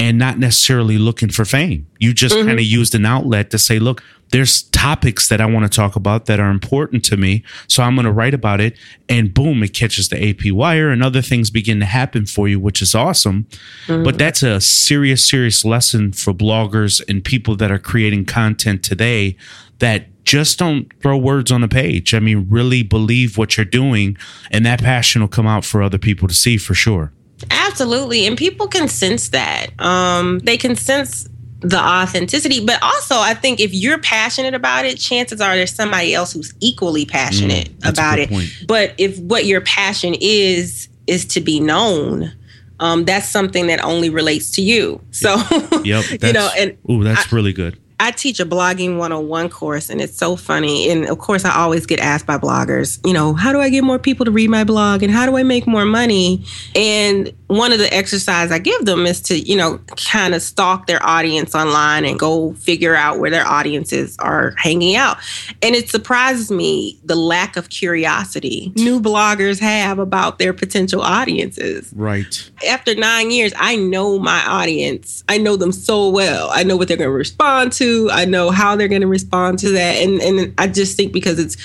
and 0.00 0.18
not 0.18 0.38
necessarily 0.38 0.96
looking 0.96 1.28
for 1.28 1.44
fame. 1.44 1.86
You 1.98 2.14
just 2.14 2.34
mm-hmm. 2.34 2.48
kind 2.48 2.58
of 2.58 2.64
used 2.64 2.94
an 2.94 3.04
outlet 3.04 3.50
to 3.50 3.58
say, 3.58 3.78
look, 3.78 4.02
there's 4.30 4.62
topics 4.62 5.28
that 5.28 5.42
I 5.42 5.46
want 5.46 5.70
to 5.70 5.76
talk 5.76 5.94
about 5.94 6.24
that 6.24 6.40
are 6.40 6.50
important 6.50 7.04
to 7.06 7.18
me. 7.18 7.44
So 7.68 7.82
I'm 7.82 7.96
going 7.96 8.06
to 8.06 8.12
write 8.12 8.32
about 8.32 8.62
it. 8.62 8.78
And 9.10 9.34
boom, 9.34 9.62
it 9.62 9.74
catches 9.74 10.08
the 10.08 10.30
AP 10.30 10.52
wire 10.52 10.88
and 10.88 11.04
other 11.04 11.20
things 11.20 11.50
begin 11.50 11.80
to 11.80 11.86
happen 11.86 12.24
for 12.24 12.48
you, 12.48 12.58
which 12.58 12.80
is 12.80 12.94
awesome. 12.94 13.46
Mm-hmm. 13.86 14.04
But 14.04 14.16
that's 14.16 14.42
a 14.42 14.58
serious, 14.58 15.28
serious 15.28 15.66
lesson 15.66 16.12
for 16.12 16.32
bloggers 16.32 17.02
and 17.06 17.22
people 17.22 17.54
that 17.56 17.70
are 17.70 17.78
creating 17.78 18.24
content 18.24 18.82
today 18.82 19.36
that 19.80 20.06
just 20.24 20.58
don't 20.58 20.90
throw 21.02 21.18
words 21.18 21.52
on 21.52 21.62
a 21.62 21.68
page. 21.68 22.14
I 22.14 22.20
mean, 22.20 22.46
really 22.48 22.82
believe 22.82 23.36
what 23.36 23.58
you're 23.58 23.66
doing, 23.66 24.16
and 24.50 24.64
that 24.64 24.80
passion 24.80 25.20
will 25.20 25.28
come 25.28 25.46
out 25.46 25.64
for 25.64 25.82
other 25.82 25.98
people 25.98 26.28
to 26.28 26.34
see 26.34 26.56
for 26.56 26.72
sure. 26.72 27.12
Absolutely. 27.50 28.26
And 28.26 28.36
people 28.36 28.66
can 28.68 28.88
sense 28.88 29.30
that. 29.30 29.68
Um, 29.80 30.40
they 30.40 30.56
can 30.56 30.76
sense 30.76 31.28
the 31.60 31.78
authenticity. 31.78 32.64
But 32.64 32.82
also, 32.82 33.16
I 33.16 33.34
think 33.34 33.60
if 33.60 33.72
you're 33.72 33.98
passionate 33.98 34.54
about 34.54 34.84
it, 34.84 34.98
chances 34.98 35.40
are 35.40 35.54
there's 35.54 35.74
somebody 35.74 36.14
else 36.14 36.32
who's 36.32 36.54
equally 36.60 37.04
passionate 37.04 37.70
mm, 37.78 37.88
about 37.88 38.18
it. 38.18 38.30
Point. 38.30 38.48
But 38.66 38.94
if 38.98 39.18
what 39.18 39.44
your 39.44 39.60
passion 39.60 40.14
is, 40.20 40.88
is 41.06 41.24
to 41.26 41.40
be 41.40 41.60
known, 41.60 42.32
um, 42.78 43.04
that's 43.04 43.28
something 43.28 43.66
that 43.66 43.82
only 43.84 44.10
relates 44.10 44.50
to 44.52 44.62
you. 44.62 45.00
So, 45.10 45.36
yep, 45.84 46.04
you 46.22 46.32
know, 46.32 46.50
and 46.56 46.76
ooh, 46.90 47.04
that's 47.04 47.32
I, 47.32 47.36
really 47.36 47.52
good. 47.52 47.78
I 48.00 48.12
teach 48.12 48.40
a 48.40 48.46
blogging 48.46 48.96
101 48.96 49.50
course 49.50 49.90
and 49.90 50.00
it's 50.00 50.16
so 50.16 50.34
funny. 50.34 50.88
And 50.88 51.04
of 51.06 51.18
course, 51.18 51.44
I 51.44 51.54
always 51.54 51.84
get 51.84 52.00
asked 52.00 52.26
by 52.26 52.38
bloggers, 52.38 52.98
you 53.06 53.12
know, 53.12 53.34
how 53.34 53.52
do 53.52 53.60
I 53.60 53.68
get 53.68 53.84
more 53.84 53.98
people 53.98 54.24
to 54.24 54.30
read 54.30 54.48
my 54.48 54.64
blog 54.64 55.02
and 55.02 55.12
how 55.12 55.26
do 55.26 55.36
I 55.36 55.42
make 55.42 55.66
more 55.66 55.84
money? 55.84 56.42
And 56.74 57.30
one 57.50 57.72
of 57.72 57.80
the 57.80 57.92
exercise 57.92 58.52
I 58.52 58.60
give 58.60 58.84
them 58.84 59.06
is 59.06 59.20
to, 59.22 59.36
you 59.36 59.56
know, 59.56 59.78
kind 60.12 60.34
of 60.36 60.42
stalk 60.42 60.86
their 60.86 61.04
audience 61.04 61.52
online 61.52 62.04
and 62.04 62.16
go 62.16 62.52
figure 62.54 62.94
out 62.94 63.18
where 63.18 63.30
their 63.30 63.44
audiences 63.44 64.16
are 64.20 64.54
hanging 64.56 64.94
out. 64.94 65.18
And 65.60 65.74
it 65.74 65.88
surprises 65.88 66.52
me 66.52 67.00
the 67.04 67.16
lack 67.16 67.56
of 67.56 67.68
curiosity 67.68 68.72
new 68.76 69.00
bloggers 69.00 69.58
have 69.58 69.98
about 69.98 70.38
their 70.38 70.52
potential 70.52 71.02
audiences. 71.02 71.92
Right. 71.94 72.50
After 72.68 72.94
nine 72.94 73.32
years, 73.32 73.52
I 73.56 73.74
know 73.74 74.20
my 74.20 74.44
audience. 74.46 75.24
I 75.28 75.38
know 75.38 75.56
them 75.56 75.72
so 75.72 76.08
well. 76.08 76.50
I 76.52 76.62
know 76.62 76.76
what 76.76 76.86
they're 76.86 76.96
going 76.96 77.10
to 77.10 77.12
respond 77.12 77.72
to. 77.74 78.10
I 78.12 78.26
know 78.26 78.50
how 78.50 78.76
they're 78.76 78.86
going 78.86 79.00
to 79.00 79.08
respond 79.08 79.58
to 79.60 79.70
that. 79.72 79.96
And, 79.96 80.20
and 80.20 80.54
I 80.56 80.68
just 80.68 80.96
think 80.96 81.12
because 81.12 81.40
it's 81.40 81.56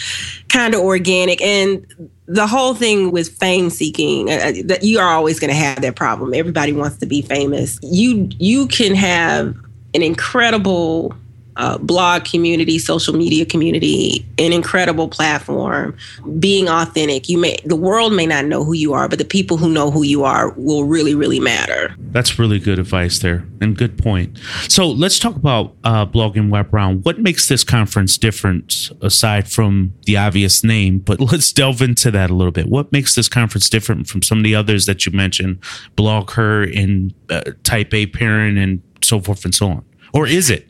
kind 0.49 0.73
of 0.73 0.81
organic 0.81 1.41
and 1.41 1.85
the 2.27 2.47
whole 2.47 2.73
thing 2.73 3.11
with 3.11 3.29
fame 3.37 3.69
seeking 3.69 4.29
uh, 4.29 4.53
that 4.65 4.83
you 4.83 4.99
are 4.99 5.09
always 5.09 5.39
going 5.39 5.49
to 5.49 5.55
have 5.55 5.81
that 5.81 5.95
problem. 5.95 6.33
Everybody 6.33 6.73
wants 6.73 6.97
to 6.97 7.05
be 7.05 7.21
famous. 7.21 7.79
You 7.83 8.29
you 8.39 8.67
can 8.67 8.95
have 8.95 9.55
an 9.93 10.01
incredible 10.01 11.13
uh, 11.57 11.77
blog 11.77 12.25
community, 12.25 12.77
social 12.79 13.15
media 13.15 13.45
community, 13.45 14.25
an 14.37 14.51
incredible 14.51 15.07
platform. 15.07 15.95
Being 16.39 16.67
authentic, 16.67 17.29
you 17.29 17.37
may 17.37 17.57
the 17.65 17.75
world 17.75 18.13
may 18.13 18.25
not 18.25 18.45
know 18.45 18.63
who 18.63 18.73
you 18.73 18.93
are, 18.93 19.07
but 19.07 19.19
the 19.19 19.25
people 19.25 19.57
who 19.57 19.69
know 19.69 19.91
who 19.91 20.03
you 20.03 20.23
are 20.23 20.51
will 20.51 20.83
really, 20.83 21.15
really 21.15 21.39
matter. 21.39 21.95
That's 21.97 22.37
really 22.37 22.59
good 22.59 22.79
advice 22.79 23.19
there, 23.19 23.45
and 23.61 23.77
good 23.77 23.97
point. 23.97 24.39
So 24.67 24.89
let's 24.89 25.19
talk 25.19 25.35
about 25.35 25.75
uh, 25.83 26.05
blogging 26.05 26.49
While 26.49 26.63
Brown. 26.63 27.01
What 27.01 27.19
makes 27.19 27.47
this 27.47 27.63
conference 27.63 28.17
different, 28.17 28.91
aside 29.01 29.49
from 29.49 29.93
the 30.05 30.17
obvious 30.17 30.63
name? 30.63 30.99
But 30.99 31.19
let's 31.31 31.51
delve 31.51 31.81
into 31.81 32.11
that 32.11 32.29
a 32.29 32.33
little 32.33 32.51
bit. 32.51 32.67
What 32.67 32.91
makes 32.91 33.15
this 33.15 33.29
conference 33.29 33.69
different 33.69 34.07
from 34.07 34.21
some 34.21 34.39
of 34.39 34.43
the 34.43 34.55
others 34.55 34.85
that 34.85 35.05
you 35.05 35.11
mentioned, 35.11 35.61
BlogHer 35.95 36.77
and 36.77 37.13
uh, 37.29 37.51
Type 37.63 37.93
A 37.93 38.07
Parent 38.07 38.57
and 38.57 38.81
so 39.01 39.19
forth 39.19 39.45
and 39.45 39.55
so 39.55 39.69
on? 39.69 39.85
Or 40.13 40.27
is 40.27 40.49
it? 40.49 40.69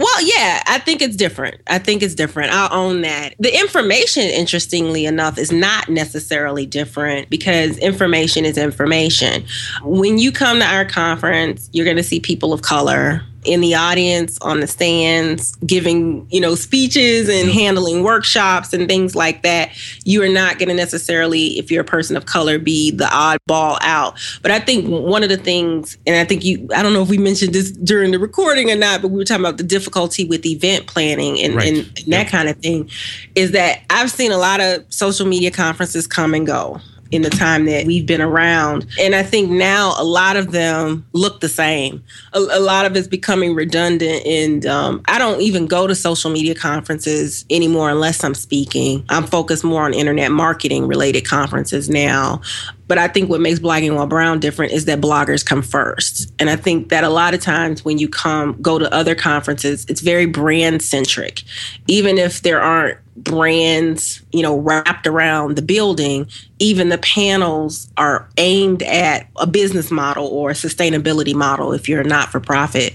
Well, 0.00 0.22
yeah, 0.22 0.62
I 0.66 0.78
think 0.78 1.02
it's 1.02 1.14
different. 1.14 1.60
I 1.66 1.78
think 1.78 2.02
it's 2.02 2.14
different. 2.14 2.52
I'll 2.52 2.72
own 2.72 3.02
that. 3.02 3.34
The 3.38 3.54
information, 3.54 4.22
interestingly 4.22 5.04
enough, 5.04 5.36
is 5.36 5.52
not 5.52 5.90
necessarily 5.90 6.64
different 6.64 7.28
because 7.28 7.76
information 7.76 8.46
is 8.46 8.56
information. 8.56 9.44
When 9.82 10.16
you 10.16 10.32
come 10.32 10.60
to 10.60 10.64
our 10.64 10.86
conference, 10.86 11.68
you're 11.74 11.84
going 11.84 11.98
to 11.98 12.02
see 12.02 12.18
people 12.18 12.54
of 12.54 12.62
color 12.62 13.20
in 13.44 13.60
the 13.60 13.74
audience 13.74 14.38
on 14.40 14.60
the 14.60 14.66
stands 14.66 15.56
giving 15.66 16.26
you 16.30 16.40
know 16.40 16.54
speeches 16.54 17.28
and 17.28 17.50
handling 17.50 18.02
workshops 18.02 18.72
and 18.72 18.88
things 18.88 19.14
like 19.14 19.42
that. 19.42 19.70
You 20.04 20.22
are 20.22 20.28
not 20.28 20.58
going 20.58 20.68
to 20.68 20.74
necessarily 20.74 21.58
if 21.58 21.70
you're 21.70 21.82
a 21.82 21.84
person 21.84 22.16
of 22.16 22.26
color 22.26 22.58
be 22.58 22.90
the 22.90 23.04
oddball 23.04 23.78
out. 23.80 24.18
But 24.42 24.50
i 24.50 24.60
think 24.60 24.86
one 24.88 25.22
of 25.22 25.28
the 25.28 25.36
things 25.36 25.96
and 26.06 26.16
i 26.16 26.24
think 26.24 26.44
you 26.44 26.68
i 26.74 26.82
don't 26.82 26.92
know 26.92 27.02
if 27.02 27.08
we 27.08 27.18
mentioned 27.18 27.52
this 27.52 27.70
during 27.70 28.10
the 28.10 28.18
recording 28.18 28.70
or 28.70 28.76
not 28.76 29.02
but 29.02 29.08
we 29.08 29.16
were 29.16 29.24
talking 29.24 29.44
about 29.44 29.56
the 29.56 29.64
difficulty 29.64 30.24
with 30.24 30.44
event 30.46 30.86
planning 30.86 31.40
and, 31.40 31.54
right. 31.54 31.68
and, 31.68 31.78
and 31.78 32.12
that 32.12 32.28
kind 32.28 32.48
of 32.48 32.56
thing 32.58 32.88
is 33.34 33.52
that 33.52 33.82
i've 33.90 34.10
seen 34.10 34.32
a 34.32 34.38
lot 34.38 34.60
of 34.60 34.84
social 34.92 35.26
media 35.26 35.50
conferences 35.50 36.06
come 36.06 36.34
and 36.34 36.46
go 36.46 36.80
in 37.10 37.22
the 37.22 37.30
time 37.30 37.64
that 37.64 37.86
we've 37.86 38.06
been 38.06 38.20
around. 38.20 38.86
And 39.00 39.14
I 39.14 39.22
think 39.22 39.50
now 39.50 39.94
a 39.98 40.04
lot 40.04 40.36
of 40.36 40.52
them 40.52 41.06
look 41.12 41.40
the 41.40 41.48
same. 41.48 42.02
A, 42.32 42.38
a 42.38 42.60
lot 42.60 42.86
of 42.86 42.96
it's 42.96 43.08
becoming 43.08 43.54
redundant. 43.54 44.24
And 44.26 44.66
um, 44.66 45.02
I 45.08 45.18
don't 45.18 45.40
even 45.40 45.66
go 45.66 45.86
to 45.86 45.94
social 45.94 46.30
media 46.30 46.54
conferences 46.54 47.44
anymore 47.50 47.90
unless 47.90 48.22
I'm 48.22 48.34
speaking. 48.34 49.04
I'm 49.08 49.26
focused 49.26 49.64
more 49.64 49.82
on 49.82 49.94
internet 49.94 50.30
marketing 50.30 50.86
related 50.86 51.26
conferences 51.26 51.88
now. 51.90 52.40
But 52.86 52.98
I 52.98 53.06
think 53.06 53.30
what 53.30 53.40
makes 53.40 53.60
Blogging 53.60 53.94
While 53.94 54.08
Brown 54.08 54.40
different 54.40 54.72
is 54.72 54.86
that 54.86 55.00
bloggers 55.00 55.46
come 55.46 55.62
first. 55.62 56.32
And 56.40 56.50
I 56.50 56.56
think 56.56 56.88
that 56.88 57.04
a 57.04 57.08
lot 57.08 57.34
of 57.34 57.40
times 57.40 57.84
when 57.84 57.98
you 57.98 58.08
come 58.08 58.60
go 58.60 58.80
to 58.80 58.92
other 58.92 59.14
conferences, 59.14 59.86
it's 59.88 60.00
very 60.00 60.26
brand 60.26 60.82
centric. 60.82 61.44
Even 61.86 62.18
if 62.18 62.42
there 62.42 62.60
aren't 62.60 62.98
brands, 63.24 64.22
you 64.32 64.42
know, 64.42 64.56
wrapped 64.56 65.06
around 65.06 65.56
the 65.56 65.62
building, 65.62 66.26
even 66.58 66.88
the 66.88 66.98
panels 66.98 67.90
are 67.96 68.28
aimed 68.36 68.82
at 68.82 69.28
a 69.36 69.46
business 69.46 69.90
model 69.90 70.26
or 70.26 70.50
a 70.50 70.54
sustainability 70.54 71.34
model 71.34 71.72
if 71.72 71.88
you're 71.88 72.00
a 72.00 72.04
not 72.04 72.30
for 72.30 72.40
profit 72.40 72.94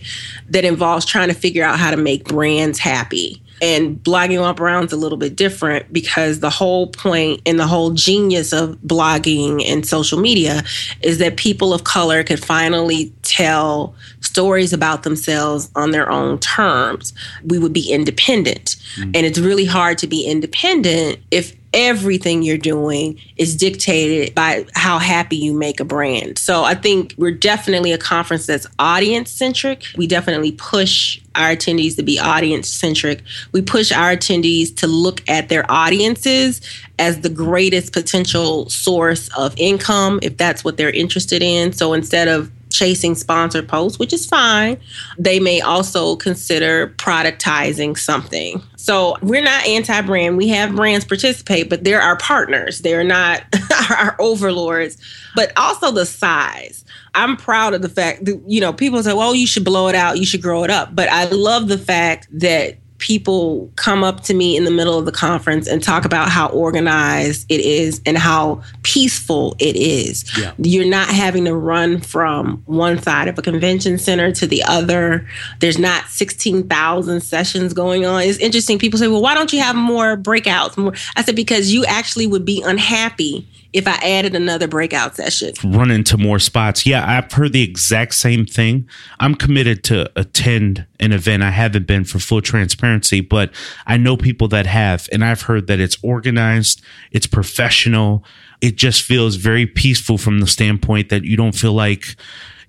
that 0.49 0.65
involves 0.65 1.05
trying 1.05 1.29
to 1.29 1.33
figure 1.33 1.63
out 1.63 1.79
how 1.79 1.91
to 1.91 1.97
make 1.97 2.25
brands 2.25 2.79
happy. 2.79 3.41
And 3.61 4.03
blogging 4.03 4.41
while 4.41 4.53
brown's 4.53 4.91
a 4.91 4.97
little 4.97 5.17
bit 5.17 5.37
different 5.37 5.91
because 5.93 6.41
the 6.41 6.49
whole 6.49 6.87
point 6.87 7.41
and 7.45 7.57
the 7.57 7.67
whole 7.67 7.91
genius 7.91 8.51
of 8.51 8.77
blogging 8.79 9.65
and 9.65 9.87
social 9.87 10.19
media 10.19 10.61
is 11.01 11.19
that 11.19 11.37
people 11.37 11.73
of 11.73 11.85
color 11.85 12.23
could 12.23 12.43
finally 12.43 13.13
tell 13.21 13.95
stories 14.35 14.73
about 14.73 15.03
themselves 15.03 15.71
on 15.75 15.91
their 15.91 16.11
own 16.11 16.37
terms. 16.39 17.13
We 17.45 17.57
would 17.57 17.71
be 17.71 17.89
independent. 17.89 18.75
Mm-hmm. 18.97 19.11
And 19.15 19.25
it's 19.25 19.39
really 19.39 19.63
hard 19.63 19.97
to 19.99 20.07
be 20.07 20.25
independent 20.25 21.19
if 21.31 21.55
everything 21.73 22.43
you're 22.43 22.57
doing 22.57 23.17
is 23.37 23.55
dictated 23.55 24.35
by 24.35 24.65
how 24.73 24.97
happy 24.99 25.37
you 25.37 25.53
make 25.53 25.79
a 25.79 25.85
brand. 25.85 26.37
So 26.37 26.65
I 26.65 26.73
think 26.73 27.13
we're 27.17 27.31
definitely 27.31 27.93
a 27.93 27.97
conference 27.97 28.45
that's 28.45 28.67
audience 28.77 29.31
centric. 29.31 29.83
We 29.95 30.05
definitely 30.05 30.51
push 30.53 31.21
our 31.35 31.49
attendees 31.49 31.95
to 31.95 32.03
be 32.03 32.19
audience 32.19 32.69
centric. 32.69 33.21
We 33.53 33.61
push 33.61 33.91
our 33.91 34.15
attendees 34.15 34.75
to 34.77 34.87
look 34.87 35.21
at 35.29 35.47
their 35.47 35.69
audiences 35.69 36.61
as 36.99 37.21
the 37.21 37.29
greatest 37.29 37.93
potential 37.93 38.69
source 38.69 39.29
of 39.37 39.53
income 39.57 40.19
if 40.21 40.37
that's 40.37 40.63
what 40.63 40.75
they're 40.77 40.91
interested 40.91 41.41
in. 41.41 41.73
So 41.73 41.93
instead 41.93 42.27
of 42.27 42.51
chasing 42.75 43.15
sponsored 43.15 43.67
posts, 43.67 43.97
which 43.97 44.13
is 44.13 44.25
fine. 44.25 44.77
They 45.17 45.39
may 45.39 45.61
also 45.61 46.15
consider 46.15 46.89
productizing 46.97 47.97
something. 47.97 48.61
So 48.75 49.17
we're 49.21 49.41
not 49.41 49.65
anti 49.65 50.01
brand. 50.01 50.37
We 50.37 50.49
have 50.49 50.75
brands 50.75 51.05
participate, 51.05 51.69
but 51.69 51.83
they're 51.83 52.01
our 52.01 52.17
partners. 52.17 52.81
They're 52.81 53.03
not 53.03 53.43
our 53.89 54.15
overlords, 54.19 54.97
but 55.35 55.51
also 55.57 55.91
the 55.91 56.05
size. 56.05 56.85
I'm 57.15 57.37
proud 57.37 57.73
of 57.73 57.81
the 57.81 57.89
fact 57.89 58.25
that, 58.25 58.41
you 58.45 58.59
know, 58.59 58.73
people 58.73 59.01
say, 59.01 59.13
well, 59.13 59.33
you 59.33 59.47
should 59.47 59.63
blow 59.63 59.87
it 59.87 59.95
out, 59.95 60.19
you 60.19 60.25
should 60.25 60.41
grow 60.41 60.63
it 60.63 60.69
up. 60.69 60.93
But 60.93 61.09
I 61.09 61.25
love 61.25 61.67
the 61.69 61.77
fact 61.77 62.27
that 62.31 62.77
people 62.97 63.69
come 63.75 64.03
up 64.03 64.21
to 64.23 64.33
me 64.33 64.55
in 64.55 64.63
the 64.63 64.71
middle 64.71 64.97
of 64.97 65.05
the 65.05 65.11
conference 65.11 65.67
and 65.67 65.83
talk 65.83 66.05
about 66.05 66.29
how 66.29 66.47
organized 66.49 67.45
it 67.49 67.59
is 67.59 68.01
and 68.05 68.17
how 68.17 68.61
peaceful 68.83 69.55
it 69.59 69.75
is. 69.75 70.25
Yeah. 70.37 70.53
You're 70.57 70.89
not 70.89 71.09
having 71.09 71.45
to 71.45 71.53
run 71.53 71.99
from 71.99 72.63
one 72.65 73.01
side 73.01 73.27
of 73.27 73.37
a 73.37 73.41
convention 73.41 73.97
center 73.97 74.31
to 74.31 74.47
the 74.47 74.63
other. 74.63 75.27
There's 75.59 75.77
not 75.77 76.05
16,000 76.05 77.21
sessions 77.21 77.73
going 77.73 78.05
on. 78.05 78.21
It's 78.23 78.39
interesting. 78.39 78.79
People 78.79 78.97
say, 78.97 79.07
well, 79.07 79.21
why 79.21 79.33
don't 79.33 79.51
you 79.51 79.59
have 79.59 79.75
more 79.75 80.15
breakouts? 80.15 80.77
More? 80.77 80.93
I 81.15 81.23
said, 81.23 81.35
because 81.35 81.73
you 81.73 81.83
actually 81.85 82.27
would 82.27 82.45
be 82.45 82.63
unhappy 82.65 83.47
if 83.75 83.89
I 83.89 83.95
added 83.95 84.35
another 84.35 84.69
breakout 84.69 85.17
session. 85.17 85.51
Run 85.61 85.91
into 85.91 86.17
more 86.17 86.39
spots. 86.39 86.85
Yeah, 86.85 87.05
I've 87.05 87.29
heard 87.29 87.51
the 87.51 87.61
exact 87.61 88.13
same 88.13 88.45
thing. 88.45 88.87
I'm 89.19 89.35
committed 89.35 89.83
to 89.85 90.09
attend 90.17 90.85
an 91.01 91.11
event. 91.11 91.43
I 91.43 91.49
haven't 91.49 91.85
been 91.85 92.05
for 92.05 92.19
full 92.19 92.41
transparency, 92.41 93.19
but 93.19 93.51
I 93.85 93.97
know 93.97 94.15
people 94.15 94.47
that 94.47 94.65
have, 94.65 95.09
and 95.11 95.25
I've 95.25 95.41
heard 95.41 95.67
that 95.67 95.81
it's 95.81 95.97
organized, 96.01 96.81
it's 97.11 97.27
professional. 97.27 98.23
It 98.61 98.77
just 98.77 99.01
feels 99.01 99.35
very 99.35 99.65
peaceful 99.65 100.17
from 100.17 100.39
the 100.39 100.47
standpoint 100.47 101.09
that 101.09 101.25
you 101.25 101.35
don't 101.35 101.53
feel 101.53 101.73
like 101.73 102.15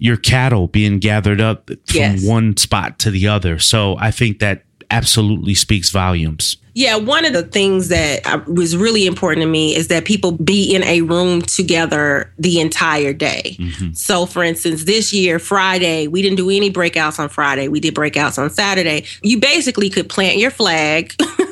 your 0.00 0.16
cattle 0.16 0.66
being 0.66 0.98
gathered 0.98 1.40
up 1.40 1.68
from 1.68 2.00
yes. 2.00 2.26
one 2.26 2.56
spot 2.56 2.98
to 2.98 3.12
the 3.12 3.28
other. 3.28 3.60
So 3.60 3.96
I 3.98 4.10
think 4.10 4.40
that 4.40 4.64
absolutely 4.90 5.54
speaks 5.54 5.90
volumes. 5.90 6.56
Yeah, 6.76 6.96
one 6.96 7.24
of 7.24 7.32
the 7.32 7.42
things 7.42 7.88
that 7.88 8.46
was 8.46 8.76
really 8.76 9.06
important 9.06 9.42
to 9.42 9.48
me 9.48 9.74
is 9.74 9.88
that 9.88 10.04
people 10.04 10.32
be 10.32 10.74
in 10.74 10.82
a 10.82 11.00
room 11.00 11.40
together 11.40 12.30
the 12.38 12.60
entire 12.60 13.14
day. 13.14 13.56
Mm-hmm. 13.58 13.92
So, 13.94 14.26
for 14.26 14.44
instance, 14.44 14.84
this 14.84 15.10
year, 15.10 15.38
Friday, 15.38 16.06
we 16.06 16.20
didn't 16.20 16.36
do 16.36 16.50
any 16.50 16.70
breakouts 16.70 17.18
on 17.18 17.30
Friday. 17.30 17.68
We 17.68 17.80
did 17.80 17.94
breakouts 17.94 18.38
on 18.38 18.50
Saturday. 18.50 19.06
You 19.22 19.40
basically 19.40 19.88
could 19.88 20.10
plant 20.10 20.36
your 20.36 20.50
flag. 20.50 21.14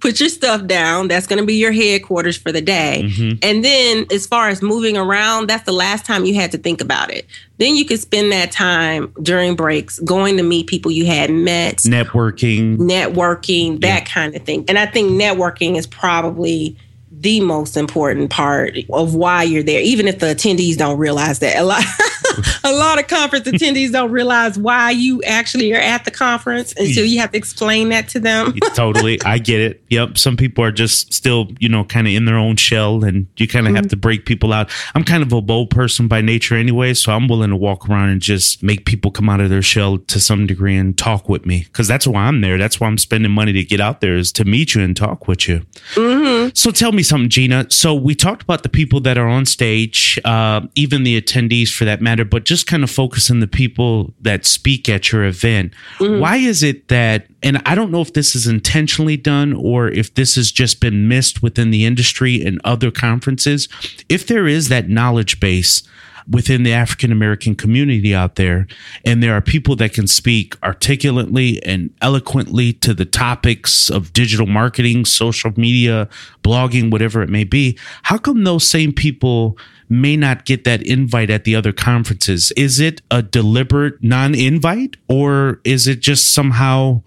put 0.00 0.20
your 0.20 0.28
stuff 0.28 0.66
down. 0.66 1.08
That's 1.08 1.26
going 1.26 1.40
to 1.40 1.46
be 1.46 1.54
your 1.54 1.72
headquarters 1.72 2.36
for 2.36 2.52
the 2.52 2.60
day. 2.60 3.02
Mm-hmm. 3.04 3.38
And 3.42 3.64
then, 3.64 4.06
as 4.10 4.26
far 4.26 4.48
as 4.48 4.62
moving 4.62 4.96
around, 4.96 5.48
that's 5.48 5.64
the 5.64 5.72
last 5.72 6.06
time 6.06 6.24
you 6.24 6.34
had 6.34 6.52
to 6.52 6.58
think 6.58 6.80
about 6.80 7.10
it. 7.10 7.26
Then 7.58 7.76
you 7.76 7.84
could 7.84 8.00
spend 8.00 8.32
that 8.32 8.50
time 8.50 9.12
during 9.22 9.54
breaks 9.54 9.98
going 10.00 10.36
to 10.36 10.42
meet 10.42 10.66
people 10.66 10.90
you 10.90 11.06
had 11.06 11.30
met, 11.30 11.76
networking, 11.78 12.78
networking, 12.78 13.80
that 13.80 14.02
yeah. 14.02 14.04
kind 14.04 14.34
of 14.34 14.42
thing. 14.42 14.64
And 14.68 14.78
I 14.78 14.86
think 14.86 15.10
networking 15.10 15.76
is 15.76 15.86
probably 15.86 16.76
the 17.22 17.40
most 17.40 17.76
important 17.76 18.30
part 18.30 18.76
of 18.90 19.14
why 19.14 19.44
you're 19.44 19.62
there, 19.62 19.80
even 19.80 20.08
if 20.08 20.18
the 20.18 20.26
attendees 20.26 20.76
don't 20.76 20.98
realize 20.98 21.38
that. 21.38 21.56
A 21.56 21.62
lot, 21.62 21.84
a 22.64 22.72
lot 22.72 22.98
of 22.98 23.06
conference 23.08 23.46
attendees 23.48 23.92
don't 23.92 24.10
realize 24.10 24.58
why 24.58 24.90
you 24.90 25.22
actually 25.22 25.72
are 25.72 25.80
at 25.80 26.04
the 26.04 26.10
conference 26.10 26.72
until 26.76 27.04
you 27.04 27.20
have 27.20 27.32
to 27.32 27.38
explain 27.38 27.88
that 27.90 28.08
to 28.08 28.20
them. 28.20 28.54
totally. 28.74 29.20
I 29.22 29.38
get 29.38 29.60
it. 29.60 29.82
Yep. 29.90 30.18
Some 30.18 30.36
people 30.36 30.64
are 30.64 30.72
just 30.72 31.12
still, 31.12 31.48
you 31.58 31.68
know, 31.68 31.84
kind 31.84 32.06
of 32.06 32.12
in 32.14 32.24
their 32.24 32.36
own 32.36 32.56
shell 32.56 33.04
and 33.04 33.26
you 33.36 33.48
kind 33.48 33.66
of 33.66 33.70
mm-hmm. 33.70 33.76
have 33.76 33.88
to 33.88 33.96
break 33.96 34.26
people 34.26 34.52
out. 34.52 34.70
I'm 34.94 35.04
kind 35.04 35.22
of 35.22 35.32
a 35.32 35.40
bold 35.40 35.70
person 35.70 36.08
by 36.08 36.20
nature 36.20 36.56
anyway, 36.56 36.94
so 36.94 37.12
I'm 37.12 37.28
willing 37.28 37.50
to 37.50 37.56
walk 37.56 37.88
around 37.88 38.10
and 38.10 38.20
just 38.20 38.62
make 38.62 38.86
people 38.86 39.10
come 39.10 39.28
out 39.28 39.40
of 39.40 39.50
their 39.50 39.62
shell 39.62 39.98
to 39.98 40.20
some 40.20 40.46
degree 40.46 40.76
and 40.76 40.96
talk 40.96 41.28
with 41.28 41.46
me 41.46 41.64
because 41.64 41.88
that's 41.88 42.06
why 42.06 42.22
I'm 42.22 42.40
there. 42.40 42.58
That's 42.58 42.80
why 42.80 42.86
I'm 42.86 42.98
spending 42.98 43.32
money 43.32 43.52
to 43.52 43.64
get 43.64 43.80
out 43.80 44.00
there 44.00 44.16
is 44.16 44.32
to 44.32 44.44
meet 44.44 44.74
you 44.74 44.82
and 44.82 44.96
talk 44.96 45.28
with 45.28 45.48
you. 45.48 45.62
Mm-hmm. 45.94 46.50
So 46.54 46.70
tell 46.70 46.92
me 46.92 47.02
something, 47.02 47.28
Gina. 47.28 47.70
So 47.70 47.94
we 47.94 48.14
talked 48.14 48.42
about 48.42 48.62
the 48.62 48.68
people 48.68 49.00
that 49.00 49.18
are 49.18 49.28
on 49.28 49.46
stage, 49.46 50.18
uh, 50.24 50.62
even 50.74 51.02
the 51.02 51.20
attendees 51.20 51.72
for 51.72 51.84
that 51.84 52.00
matter, 52.00 52.21
but 52.24 52.44
just 52.44 52.66
kind 52.66 52.82
of 52.82 52.90
focus 52.90 53.30
on 53.30 53.40
the 53.40 53.46
people 53.46 54.12
that 54.20 54.44
speak 54.44 54.88
at 54.88 55.12
your 55.12 55.24
event. 55.24 55.72
Mm-hmm. 55.98 56.20
Why 56.20 56.36
is 56.36 56.62
it 56.62 56.88
that, 56.88 57.26
and 57.42 57.62
I 57.66 57.74
don't 57.74 57.90
know 57.90 58.00
if 58.00 58.12
this 58.12 58.34
is 58.34 58.46
intentionally 58.46 59.16
done 59.16 59.52
or 59.52 59.88
if 59.88 60.14
this 60.14 60.34
has 60.36 60.50
just 60.50 60.80
been 60.80 61.08
missed 61.08 61.42
within 61.42 61.70
the 61.70 61.84
industry 61.84 62.44
and 62.44 62.60
other 62.64 62.90
conferences, 62.90 63.68
if 64.08 64.26
there 64.26 64.46
is 64.46 64.68
that 64.68 64.88
knowledge 64.88 65.40
base 65.40 65.82
within 66.30 66.62
the 66.62 66.72
African 66.72 67.10
American 67.12 67.54
community 67.54 68.14
out 68.14 68.36
there. 68.36 68.66
And 69.04 69.22
there 69.22 69.34
are 69.34 69.40
people 69.40 69.76
that 69.76 69.92
can 69.92 70.06
speak 70.06 70.56
articulately 70.62 71.62
and 71.64 71.90
eloquently 72.00 72.72
to 72.74 72.94
the 72.94 73.04
topics 73.04 73.90
of 73.90 74.12
digital 74.12 74.46
marketing, 74.46 75.04
social 75.04 75.52
media, 75.56 76.08
blogging, 76.42 76.90
whatever 76.90 77.22
it 77.22 77.28
may 77.28 77.44
be. 77.44 77.78
How 78.02 78.18
come 78.18 78.44
those 78.44 78.68
same 78.68 78.92
people 78.92 79.58
may 79.92 80.16
not 80.16 80.44
get 80.44 80.64
that 80.64 80.82
invite 80.82 81.30
at 81.30 81.44
the 81.44 81.54
other 81.54 81.72
conferences? 81.72 82.50
Is 82.52 82.80
it 82.80 83.02
a 83.10 83.22
deliberate 83.22 84.02
non 84.02 84.34
invite 84.34 84.96
or 85.08 85.60
is 85.64 85.86
it 85.86 86.00
just 86.00 86.32
somehow, 86.32 87.02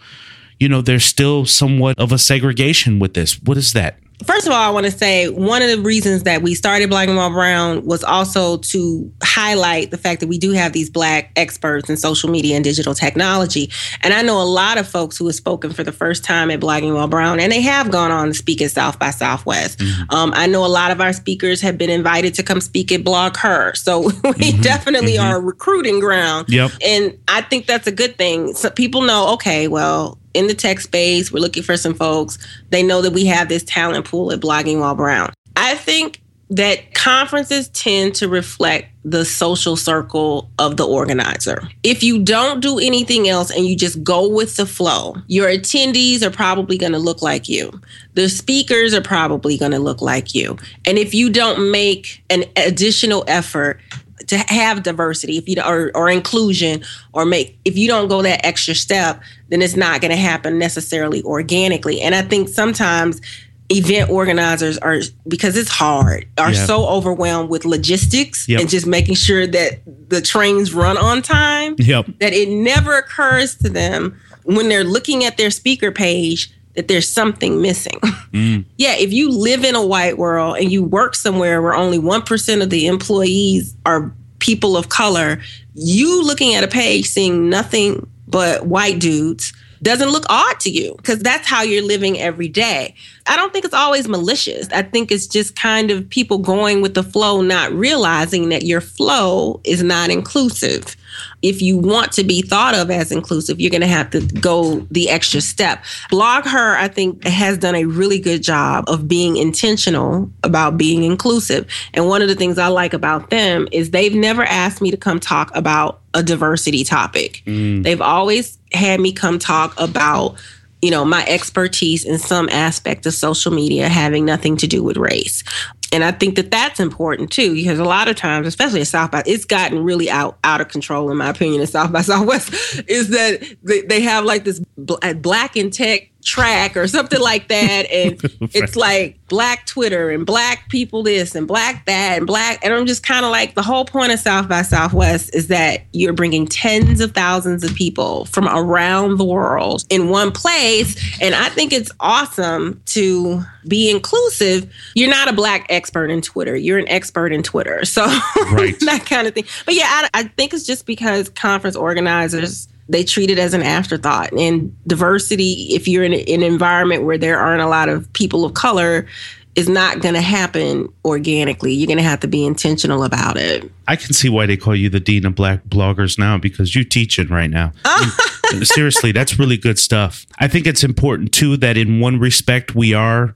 you 0.60 0.70
know, 0.70 0.82
there's 0.82 1.06
still 1.06 1.46
somewhat 1.46 2.00
of 2.00 2.12
a 2.12 2.18
segregation 2.18 3.00
with 3.00 3.16
this? 3.16 3.42
What 3.42 3.58
is 3.58 3.74
that? 3.74 3.98
First 4.24 4.48
of 4.48 4.54
all, 4.54 4.62
I 4.62 4.70
want 4.70 4.86
to 4.86 4.92
say 4.92 5.28
one 5.30 5.62
of 5.62 5.70
the 5.70 5.80
reasons 5.80 6.24
that 6.24 6.42
we 6.42 6.56
started 6.56 6.90
Blogging 6.90 7.18
While 7.18 7.32
Brown 7.32 7.86
was 7.86 8.04
also 8.04 8.58
to 8.58 9.12
highlight 9.22 9.92
the 9.92 9.98
fact 9.98 10.22
that 10.22 10.28
we 10.28 10.38
do 10.38 10.52
have 10.52 10.72
these 10.72 10.90
Black 10.90 11.32
experts 11.36 11.90
in 11.90 11.98
social 11.98 12.30
media 12.30 12.56
and 12.56 12.64
digital 12.64 12.96
technology. 12.96 13.70
And 14.02 14.14
I 14.14 14.22
know 14.22 14.42
a 14.42 14.44
lot 14.44 14.78
of 14.78 14.88
folks 14.88 15.18
who 15.18 15.26
have 15.26 15.36
spoken 15.36 15.74
for 15.74 15.84
the 15.84 15.92
first 15.92 16.24
time 16.24 16.50
at 16.50 16.62
Blogging 16.62 16.94
While 16.94 17.10
Brown, 17.10 17.40
and 17.40 17.52
they 17.52 17.62
have 17.62 17.92
gone 17.92 18.12
on 18.12 18.28
to 18.30 18.34
speak 18.34 18.62
at 18.62 18.72
South 18.72 18.98
by 18.98 19.10
Southwest. 19.10 19.80
Mm-hmm. 19.80 20.16
Um, 20.16 20.34
I 20.36 20.48
know 20.48 20.66
a 20.66 20.68
lot 20.68 20.92
of 20.92 21.02
our 21.02 21.12
speakers 21.12 21.60
have 21.62 21.78
been 21.78 21.90
invited 21.90 22.34
to 22.36 22.44
come 22.44 22.62
speak 22.62 22.92
at 22.94 23.04
BlogHer. 23.04 23.76
So 23.76 24.00
we 24.04 24.10
mm-hmm. 24.12 24.62
definitely 24.62 25.14
mm-hmm. 25.14 25.26
are 25.26 25.38
a 25.38 25.42
recruiting 25.42 26.00
ground. 26.00 26.48
Yep. 26.48 26.72
And 26.82 27.18
I 27.28 27.42
think 27.42 27.66
that's 27.66 27.88
a 27.88 27.92
good 27.92 28.18
thing. 28.18 28.54
So 28.54 28.70
people 28.70 29.02
know, 29.02 29.34
okay, 29.34 29.68
well, 29.68 30.18
in 30.36 30.48
the 30.48 30.54
tech 30.54 30.80
space. 30.82 31.32
We're 31.32 31.40
looking 31.40 31.64
for 31.64 31.78
some 31.78 31.94
folks. 31.94 32.38
They 32.70 32.84
know 32.84 33.02
that 33.02 33.14
we 33.14 33.26
have 33.26 33.50
this 33.50 33.64
talent 33.64 34.06
pool 34.06 34.32
at 34.32 34.40
Blogging 34.40 34.80
While 34.80 34.96
Brown. 34.96 35.34
I 35.56 35.76
think 35.76 36.22
that 36.50 36.94
conferences 36.94 37.70
tend 37.70 38.14
to 38.16 38.30
reflect 38.30 38.90
the 39.04 39.26
social 39.26 39.76
circle 39.76 40.50
of 40.60 40.78
the 40.78 40.86
organizer. 40.86 41.68
If 41.82 42.04
you 42.04 42.24
don't 42.24 42.60
do 42.60 42.78
anything 42.78 43.28
else 43.28 43.50
and 43.50 43.66
you 43.66 43.76
just 43.76 44.04
go 44.04 44.30
with 44.30 44.56
the 44.56 44.66
flow, 44.66 45.16
your 45.28 45.48
attendees 45.48 46.22
are 46.22 46.30
probably 46.30 46.78
going 46.78 46.92
to 46.92 47.00
look 47.00 47.22
like 47.22 47.50
you. 47.50 47.72
The 48.14 48.30
speakers 48.30 48.94
are 48.94 49.02
probably 49.02 49.58
going 49.58 49.72
to 49.72 49.80
look 49.80 50.02
like 50.02 50.36
you. 50.36 50.58
And 50.86 51.00
if 51.00 51.16
you 51.16 51.32
don't 51.32 51.72
make 51.72 52.24
an 52.30 52.44
additional 52.56 53.24
effort 53.28 53.80
to 54.28 54.38
have 54.38 54.84
diversity 54.84 55.38
if 55.38 55.48
you 55.48 55.62
or, 55.62 55.92
or 55.96 56.10
inclusion 56.10 56.84
or 57.14 57.26
make 57.26 57.58
if 57.66 57.78
you 57.78 57.88
don't 57.88 58.08
go 58.08 58.22
that 58.22 58.46
extra 58.46 58.76
step 58.76 59.22
then 59.50 59.62
it's 59.62 59.76
not 59.76 60.02
going 60.02 60.12
to 60.12 60.18
happen 60.18 60.58
necessarily 60.58 61.24
organically 61.24 62.02
and 62.02 62.16
i 62.16 62.22
think 62.22 62.50
sometimes 62.50 63.22
event 63.70 64.10
organizers 64.10 64.78
are 64.80 65.00
because 65.28 65.58
it's 65.58 65.70
hard 65.70 66.28
are 66.38 66.52
yeah. 66.52 66.66
so 66.66 66.86
overwhelmed 66.88 67.50
with 67.50 67.66
logistics 67.66 68.48
yep. 68.48 68.62
and 68.62 68.70
just 68.70 68.86
making 68.86 69.16
sure 69.16 69.48
that 69.48 69.80
the 70.10 70.22
trains 70.22 70.74
run 70.74 70.98
on 70.98 71.22
time 71.22 71.76
yep. 71.80 72.06
that 72.20 72.34
it 72.34 72.48
never 72.48 72.98
occurs 72.98 73.56
to 73.56 73.70
them 73.70 74.20
when 74.44 74.70
they're 74.70 74.84
looking 74.84 75.26
at 75.26 75.38
their 75.38 75.50
speaker 75.50 75.92
page 75.92 76.52
that 76.76 76.88
there's 76.88 77.10
something 77.10 77.62
missing. 77.62 78.00
Mm. 78.36 78.66
yeah, 78.78 78.96
if 78.98 79.14
you 79.14 79.32
live 79.32 79.64
in 79.64 79.76
a 79.76 79.86
white 79.86 80.18
world 80.18 80.58
and 80.58 80.70
you 80.70 80.84
work 80.84 81.16
somewhere 81.16 81.62
where 81.62 81.74
only 81.74 81.98
1% 81.98 82.62
of 82.62 82.70
the 82.70 82.86
employees 82.88 83.74
are 83.86 84.14
people 84.40 84.76
of 84.76 84.90
color, 84.90 85.40
you 85.74 86.22
looking 86.22 86.54
at 86.54 86.62
a 86.62 86.68
page 86.68 87.06
seeing 87.06 87.50
nothing 87.50 88.06
but 88.28 88.66
white 88.66 89.00
dudes 89.00 89.54
doesn't 89.82 90.10
look 90.10 90.26
odd 90.30 90.60
to 90.62 90.70
you 90.70 90.96
because 90.98 91.20
that's 91.20 91.48
how 91.48 91.62
you're 91.62 91.84
living 91.84 92.20
every 92.20 92.50
day. 92.50 92.94
I 93.28 93.38
don't 93.38 93.54
think 93.54 93.64
it's 93.64 93.74
always 93.74 94.08
malicious. 94.08 94.68
I 94.74 94.82
think 94.82 95.12
it's 95.12 95.28
just 95.28 95.56
kind 95.56 95.92
of 95.92 96.10
people 96.10 96.40
going 96.40 96.82
with 96.82 96.94
the 96.94 97.04
flow, 97.04 97.42
not 97.42 97.72
realizing 97.72 98.50
that 98.50 98.64
your 98.64 98.82
flow 98.82 99.62
is 99.64 99.82
not 99.82 100.10
inclusive 100.10 100.98
if 101.46 101.62
you 101.62 101.78
want 101.78 102.12
to 102.14 102.24
be 102.24 102.42
thought 102.42 102.74
of 102.74 102.90
as 102.90 103.12
inclusive, 103.12 103.62
you're 103.62 103.70
going 103.70 103.82
to 103.82 103.88
have 103.88 104.10
to 104.10 104.22
go 104.22 104.80
the 104.90 105.10
extra 105.10 105.40
step. 105.42 105.84
BlogHer, 106.12 106.76
I 106.76 106.88
think, 106.88 107.24
has 107.24 107.60
done 107.60 107.76
a 107.76 107.86
really 107.86 108.20
good 108.20 108.42
job 108.42 108.86
of 108.88 109.08
being 109.08 109.38
intentional 109.38 110.32
about 110.44 110.76
being 110.76 111.04
inclusive. 111.04 111.68
And 111.94 112.08
one 112.08 112.24
of 112.24 112.30
the 112.30 112.36
things 112.36 112.58
I 112.58 112.68
like 112.68 112.94
about 112.94 113.30
them 113.30 113.68
is 113.72 113.92
they've 113.92 114.16
never 114.16 114.44
asked 114.44 114.82
me 114.82 114.90
to 114.90 114.98
come 114.98 115.20
talk 115.20 115.56
about 115.56 116.02
a 116.16 116.24
diversity 116.24 116.84
topic. 116.84 117.44
Mm. 117.46 117.84
They've 117.84 118.02
always 118.02 118.58
had 118.74 119.00
me 119.00 119.14
come 119.14 119.38
talk 119.38 119.80
about 119.80 120.38
you 120.82 120.92
know, 120.92 121.04
my 121.04 121.26
expertise 121.26 122.06
in 122.06 122.20
some 122.20 122.48
aspect 122.50 123.08
of 123.08 123.14
social 123.16 123.52
media 123.52 123.90
having 123.90 124.24
nothing 124.24 124.56
to 124.58 124.68
do 124.68 124.84
with 124.84 124.98
race. 124.98 125.44
And 125.92 126.04
I 126.04 126.12
think 126.12 126.36
that 126.36 126.52
that's 126.52 126.80
important 126.80 127.32
too, 127.32 127.54
because 127.54 127.80
a 127.80 127.84
lot 127.84 128.08
of 128.08 128.16
times, 128.16 128.48
especially 128.48 128.82
at 128.82 128.88
South 128.88 129.12
by, 129.12 129.24
it's 129.26 129.46
gotten 129.46 129.84
really 129.84 130.10
out 130.10 130.38
out 130.44 130.60
of 130.60 130.68
control, 130.68 131.12
in 131.12 131.18
my 131.18 131.30
opinion, 131.30 131.62
in 131.62 131.68
South 131.68 131.92
by 131.92 132.02
Southwest, 132.02 132.54
is 132.88 133.10
that 133.10 133.56
they, 133.64 133.82
they 133.82 134.02
have 134.02 134.26
like 134.26 134.44
this 134.44 134.62
uh, 135.02 135.14
black 135.14 135.56
in 135.56 135.70
tech 135.70 136.10
track 136.26 136.76
or 136.76 136.88
something 136.88 137.22
like 137.22 137.48
that. 137.48 137.90
And 137.90 138.20
it's 138.54 138.76
like 138.76 139.18
black 139.28 139.66
Twitter 139.66 140.10
and 140.10 140.26
black 140.26 140.68
people 140.70 141.04
this 141.04 141.36
and 141.36 141.48
black 141.48 141.86
that 141.86 142.18
and 142.18 142.28
black. 142.28 142.60
And 142.66 142.74
I'm 142.74 142.86
just 142.86 143.04
kind 143.04 143.24
of 143.24 143.32
like 143.32 143.56
the 143.56 143.62
whole 143.62 143.86
point 143.86 144.12
of 144.12 144.20
South 144.20 144.50
by 144.50 144.64
Southwest 144.64 145.34
is 145.34 145.48
that 145.48 145.84
you're 145.94 146.14
bringing 146.14 146.48
tens 146.48 147.00
of 147.00 147.14
thousands 147.14 147.64
of 147.64 147.74
people 147.76 148.26
from 148.26 148.48
around 148.48 149.18
the 149.18 149.24
world 149.24 149.86
in 149.90 150.10
one 150.10 150.32
place. 150.32 150.96
And 151.22 151.36
I 151.36 151.50
think 151.50 151.72
it's 151.72 151.92
awesome 152.00 152.82
to 152.88 153.42
be 153.68 153.90
inclusive. 153.90 154.72
You're 154.96 155.10
not 155.10 155.30
a 155.30 155.34
black 155.34 155.68
expert 155.70 156.10
in 156.10 156.22
Twitter, 156.22 156.56
you're 156.56 156.80
an 156.80 156.90
expert 156.90 157.32
in 157.32 157.44
Twitter. 157.44 157.86
So 157.86 158.04
right. 158.52 158.76
that 158.82 159.06
kind 159.06 159.28
of 159.28 159.36
thing. 159.36 159.46
But 159.66 159.76
yeah, 159.76 159.86
I, 159.86 160.10
I 160.14 160.24
think 160.24 160.54
it's 160.54 160.66
just 160.66 160.88
because 160.88 161.30
conference 161.30 161.76
organizers 161.76 162.68
they 162.88 163.04
treat 163.04 163.30
it 163.30 163.40
as 163.40 163.54
an 163.54 163.64
afterthought. 163.64 164.32
And 164.34 164.76
diversity, 164.88 165.68
if 165.72 165.88
you're 165.88 166.04
in 166.04 166.14
an 166.14 166.44
environment 166.44 167.04
where 167.04 167.18
there 167.18 167.40
aren't 167.40 167.62
a 167.62 167.68
lot 167.68 167.90
of 167.90 168.12
people 168.14 168.46
of 168.46 168.54
color, 168.54 169.08
is 169.56 169.70
not 169.70 170.02
going 170.02 170.14
to 170.14 170.22
happen 170.22 170.90
organically. 171.06 171.74
You're 171.74 171.88
going 171.88 171.98
to 171.98 172.04
have 172.04 172.20
to 172.22 172.28
be 172.28 172.46
intentional 172.46 173.04
about 173.04 173.38
it. 173.38 173.72
I 173.88 173.96
can 173.96 174.14
see 174.14 174.28
why 174.28 174.46
they 174.46 174.58
call 174.58 174.76
you 174.76 174.90
the 174.90 175.00
dean 175.00 175.26
of 175.26 175.34
black 175.36 175.64
bloggers 175.64 176.20
now 176.20 176.38
because 176.38 176.76
you 176.76 176.84
teach 176.84 177.18
it 177.18 177.30
right 177.30 177.50
now. 177.50 177.72
Seriously, 178.64 179.12
that's 179.12 179.40
really 179.40 179.58
good 179.58 179.80
stuff. 179.80 180.26
I 180.40 180.48
think 180.48 180.68
it's 180.68 180.84
important 180.84 181.32
too 181.32 181.58
that 181.58 181.78
in 181.78 182.00
one 182.00 182.20
respect 182.20 182.76
we 182.76 182.94
are 182.94 183.34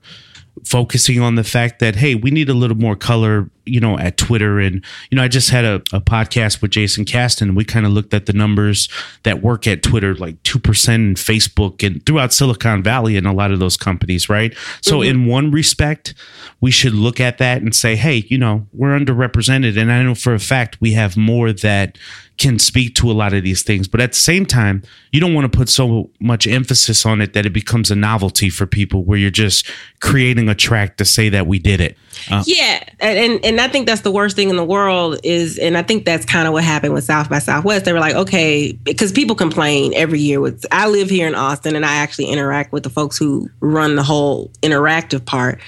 focusing 0.64 1.20
on 1.20 1.36
the 1.36 1.44
fact 1.44 1.78
that 1.78 1.96
hey 1.96 2.14
we 2.14 2.30
need 2.30 2.50
a 2.50 2.54
little 2.54 2.76
more 2.76 2.94
color 2.94 3.48
you 3.64 3.80
know 3.80 3.98
at 3.98 4.16
twitter 4.16 4.58
and 4.58 4.84
you 5.10 5.16
know 5.16 5.22
i 5.22 5.28
just 5.28 5.50
had 5.50 5.64
a, 5.64 5.76
a 5.92 6.00
podcast 6.00 6.62
with 6.62 6.70
jason 6.70 7.04
caston 7.04 7.54
we 7.54 7.64
kind 7.64 7.86
of 7.86 7.92
looked 7.92 8.14
at 8.14 8.26
the 8.26 8.32
numbers 8.32 8.88
that 9.22 9.42
work 9.42 9.66
at 9.66 9.82
twitter 9.82 10.14
like 10.14 10.40
2% 10.42 10.94
in 10.94 11.14
facebook 11.14 11.86
and 11.86 12.04
throughout 12.06 12.32
silicon 12.32 12.82
valley 12.82 13.16
and 13.16 13.26
a 13.26 13.32
lot 13.32 13.50
of 13.50 13.58
those 13.58 13.76
companies 13.76 14.28
right 14.28 14.54
so 14.80 14.98
mm-hmm. 14.98 15.10
in 15.10 15.26
one 15.26 15.50
respect 15.50 16.14
we 16.60 16.70
should 16.70 16.94
look 16.94 17.20
at 17.20 17.38
that 17.38 17.62
and 17.62 17.74
say 17.74 17.96
hey 17.96 18.24
you 18.28 18.38
know 18.38 18.66
we're 18.72 18.98
underrepresented 18.98 19.78
and 19.78 19.92
i 19.92 20.02
know 20.02 20.14
for 20.14 20.34
a 20.34 20.40
fact 20.40 20.80
we 20.80 20.92
have 20.92 21.16
more 21.16 21.52
that 21.52 21.98
can 22.40 22.58
speak 22.58 22.94
to 22.94 23.10
a 23.10 23.12
lot 23.12 23.34
of 23.34 23.44
these 23.44 23.62
things. 23.62 23.86
But 23.86 24.00
at 24.00 24.12
the 24.12 24.18
same 24.18 24.46
time, 24.46 24.82
you 25.12 25.20
don't 25.20 25.34
want 25.34 25.52
to 25.52 25.56
put 25.56 25.68
so 25.68 26.10
much 26.20 26.46
emphasis 26.46 27.04
on 27.04 27.20
it 27.20 27.34
that 27.34 27.44
it 27.44 27.52
becomes 27.52 27.90
a 27.90 27.94
novelty 27.94 28.48
for 28.48 28.66
people 28.66 29.04
where 29.04 29.18
you're 29.18 29.30
just 29.30 29.70
creating 30.00 30.48
a 30.48 30.54
track 30.54 30.96
to 30.96 31.04
say 31.04 31.28
that 31.28 31.46
we 31.46 31.58
did 31.58 31.82
it. 31.82 31.98
Uh, 32.30 32.42
yeah. 32.46 32.82
And, 32.98 33.44
and 33.44 33.49
I 33.58 33.68
think 33.68 33.86
that's 33.86 34.02
the 34.02 34.10
worst 34.10 34.36
thing 34.36 34.50
in 34.50 34.56
the 34.56 34.64
world 34.64 35.18
is, 35.24 35.58
and 35.58 35.78
I 35.78 35.82
think 35.82 36.04
that's 36.04 36.26
kind 36.26 36.46
of 36.46 36.52
what 36.52 36.62
happened 36.62 36.92
with 36.92 37.04
South 37.04 37.30
by 37.30 37.38
Southwest. 37.38 37.86
They 37.86 37.92
were 37.92 38.00
like, 38.00 38.14
okay, 38.14 38.72
because 38.72 39.12
people 39.12 39.34
complain 39.34 39.94
every 39.94 40.20
year 40.20 40.40
with, 40.40 40.66
I 40.70 40.88
live 40.88 41.08
here 41.08 41.26
in 41.26 41.34
Austin 41.34 41.74
and 41.74 41.86
I 41.86 41.96
actually 41.96 42.26
interact 42.26 42.72
with 42.72 42.82
the 42.82 42.90
folks 42.90 43.16
who 43.16 43.48
run 43.60 43.96
the 43.96 44.02
whole 44.02 44.50
interactive 44.62 45.24
part 45.24 45.60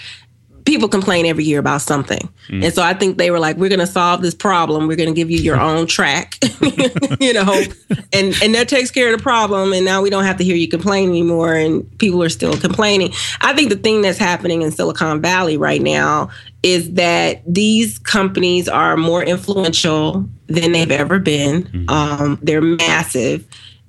people 0.65 0.89
complain 0.89 1.27
every 1.27 1.45
year 1.45 1.59
about 1.59 1.83
something. 1.83 2.29
Mm. 2.49 2.65
And 2.65 2.75
so 2.75 2.83
I 2.83 2.95
think 2.95 3.19
they 3.19 3.31
were 3.31 3.39
like, 3.39 3.57
we're 3.57 3.69
going 3.69 3.81
to 3.81 3.87
solve 3.87 4.23
this 4.23 4.35
problem. 4.35 4.87
We're 4.87 4.97
going 4.97 5.09
to 5.09 5.15
give 5.15 5.31
you 5.31 5.39
your 5.39 5.61
own 5.61 5.87
track, 5.87 6.39
you 7.21 7.33
know, 7.33 7.65
and, 8.13 8.35
and 8.43 8.55
that 8.55 8.69
takes 8.69 8.91
care 8.91 9.13
of 9.13 9.19
the 9.19 9.23
problem. 9.23 9.73
And 9.73 9.85
now 9.85 10.03
we 10.03 10.11
don't 10.11 10.25
have 10.25 10.37
to 10.39 10.45
hear 10.45 10.57
you 10.57 10.69
complain 10.69 11.09
anymore. 11.09 11.55
And 11.55 11.99
people 11.99 12.23
are 12.23 12.29
still 12.29 12.57
complaining. 12.57 13.13
I 13.41 13.55
think 13.55 13.71
the 13.71 13.77
thing 13.77 14.03
that's 14.03 14.19
happening 14.19 14.63
in 14.63 14.71
Silicon 14.71 15.21
Valley 15.21 15.57
right 15.57 15.83
now 15.83 16.31
is 16.63 16.93
that 16.93 17.43
these 17.47 17.99
companies 17.99 18.69
are 18.69 18.97
more 18.97 19.23
influential 19.23 20.29
than 20.47 20.73
they've 20.73 20.91
ever 20.91 21.19
been. 21.19 21.65
Mm. 21.65 21.91
Um, 21.91 22.39
they're 22.43 22.63
massive 22.63 23.47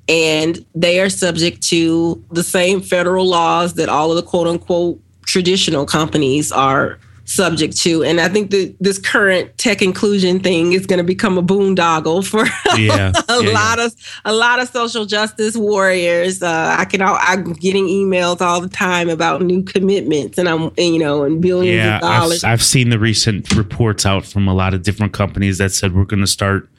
and 0.07 0.65
they 0.75 0.99
are 0.99 1.09
subject 1.09 1.61
to 1.63 2.23
the 2.31 2.43
same 2.43 2.81
federal 2.81 3.25
laws 3.25 3.75
that 3.75 3.89
all 3.89 4.09
of 4.11 4.17
the 4.17 4.23
quote 4.23 4.47
unquote 4.47 4.99
traditional 5.25 5.85
companies 5.85 6.51
are 6.51 6.99
subject 7.25 7.77
to. 7.77 8.03
And 8.03 8.19
I 8.19 8.29
think 8.29 8.51
that 8.51 8.75
this 8.79 8.99
current 8.99 9.57
tech 9.57 9.81
inclusion 9.81 10.39
thing 10.39 10.73
is 10.73 10.85
going 10.85 10.97
to 10.97 11.03
become 11.03 11.37
a 11.37 11.43
boondoggle 11.43 12.25
for 12.25 12.45
yeah, 12.77 13.11
a 13.29 13.43
yeah, 13.43 13.51
lot 13.51 13.79
yeah. 13.79 13.85
of 13.85 13.95
a 14.25 14.33
lot 14.33 14.59
of 14.59 14.69
social 14.69 15.05
justice 15.05 15.55
warriors. 15.55 16.41
Uh, 16.41 16.75
I 16.77 16.85
can 16.85 17.01
all, 17.01 17.17
I'm 17.19 17.53
getting 17.53 17.87
emails 17.87 18.41
all 18.41 18.61
the 18.61 18.69
time 18.69 19.09
about 19.09 19.41
new 19.41 19.63
commitments, 19.63 20.37
and 20.37 20.49
I'm 20.49 20.71
you 20.77 20.99
know 20.99 21.23
and 21.23 21.41
billions 21.41 21.77
yeah, 21.77 21.95
of 21.95 22.01
dollars. 22.01 22.43
I've, 22.43 22.53
I've 22.53 22.63
seen 22.63 22.89
the 22.89 22.99
recent 22.99 23.53
reports 23.55 24.05
out 24.05 24.25
from 24.25 24.47
a 24.47 24.53
lot 24.53 24.73
of 24.73 24.83
different 24.83 25.13
companies 25.13 25.57
that 25.57 25.71
said 25.71 25.95
we're 25.95 26.05
going 26.05 26.21
to 26.21 26.27
start 26.27 26.69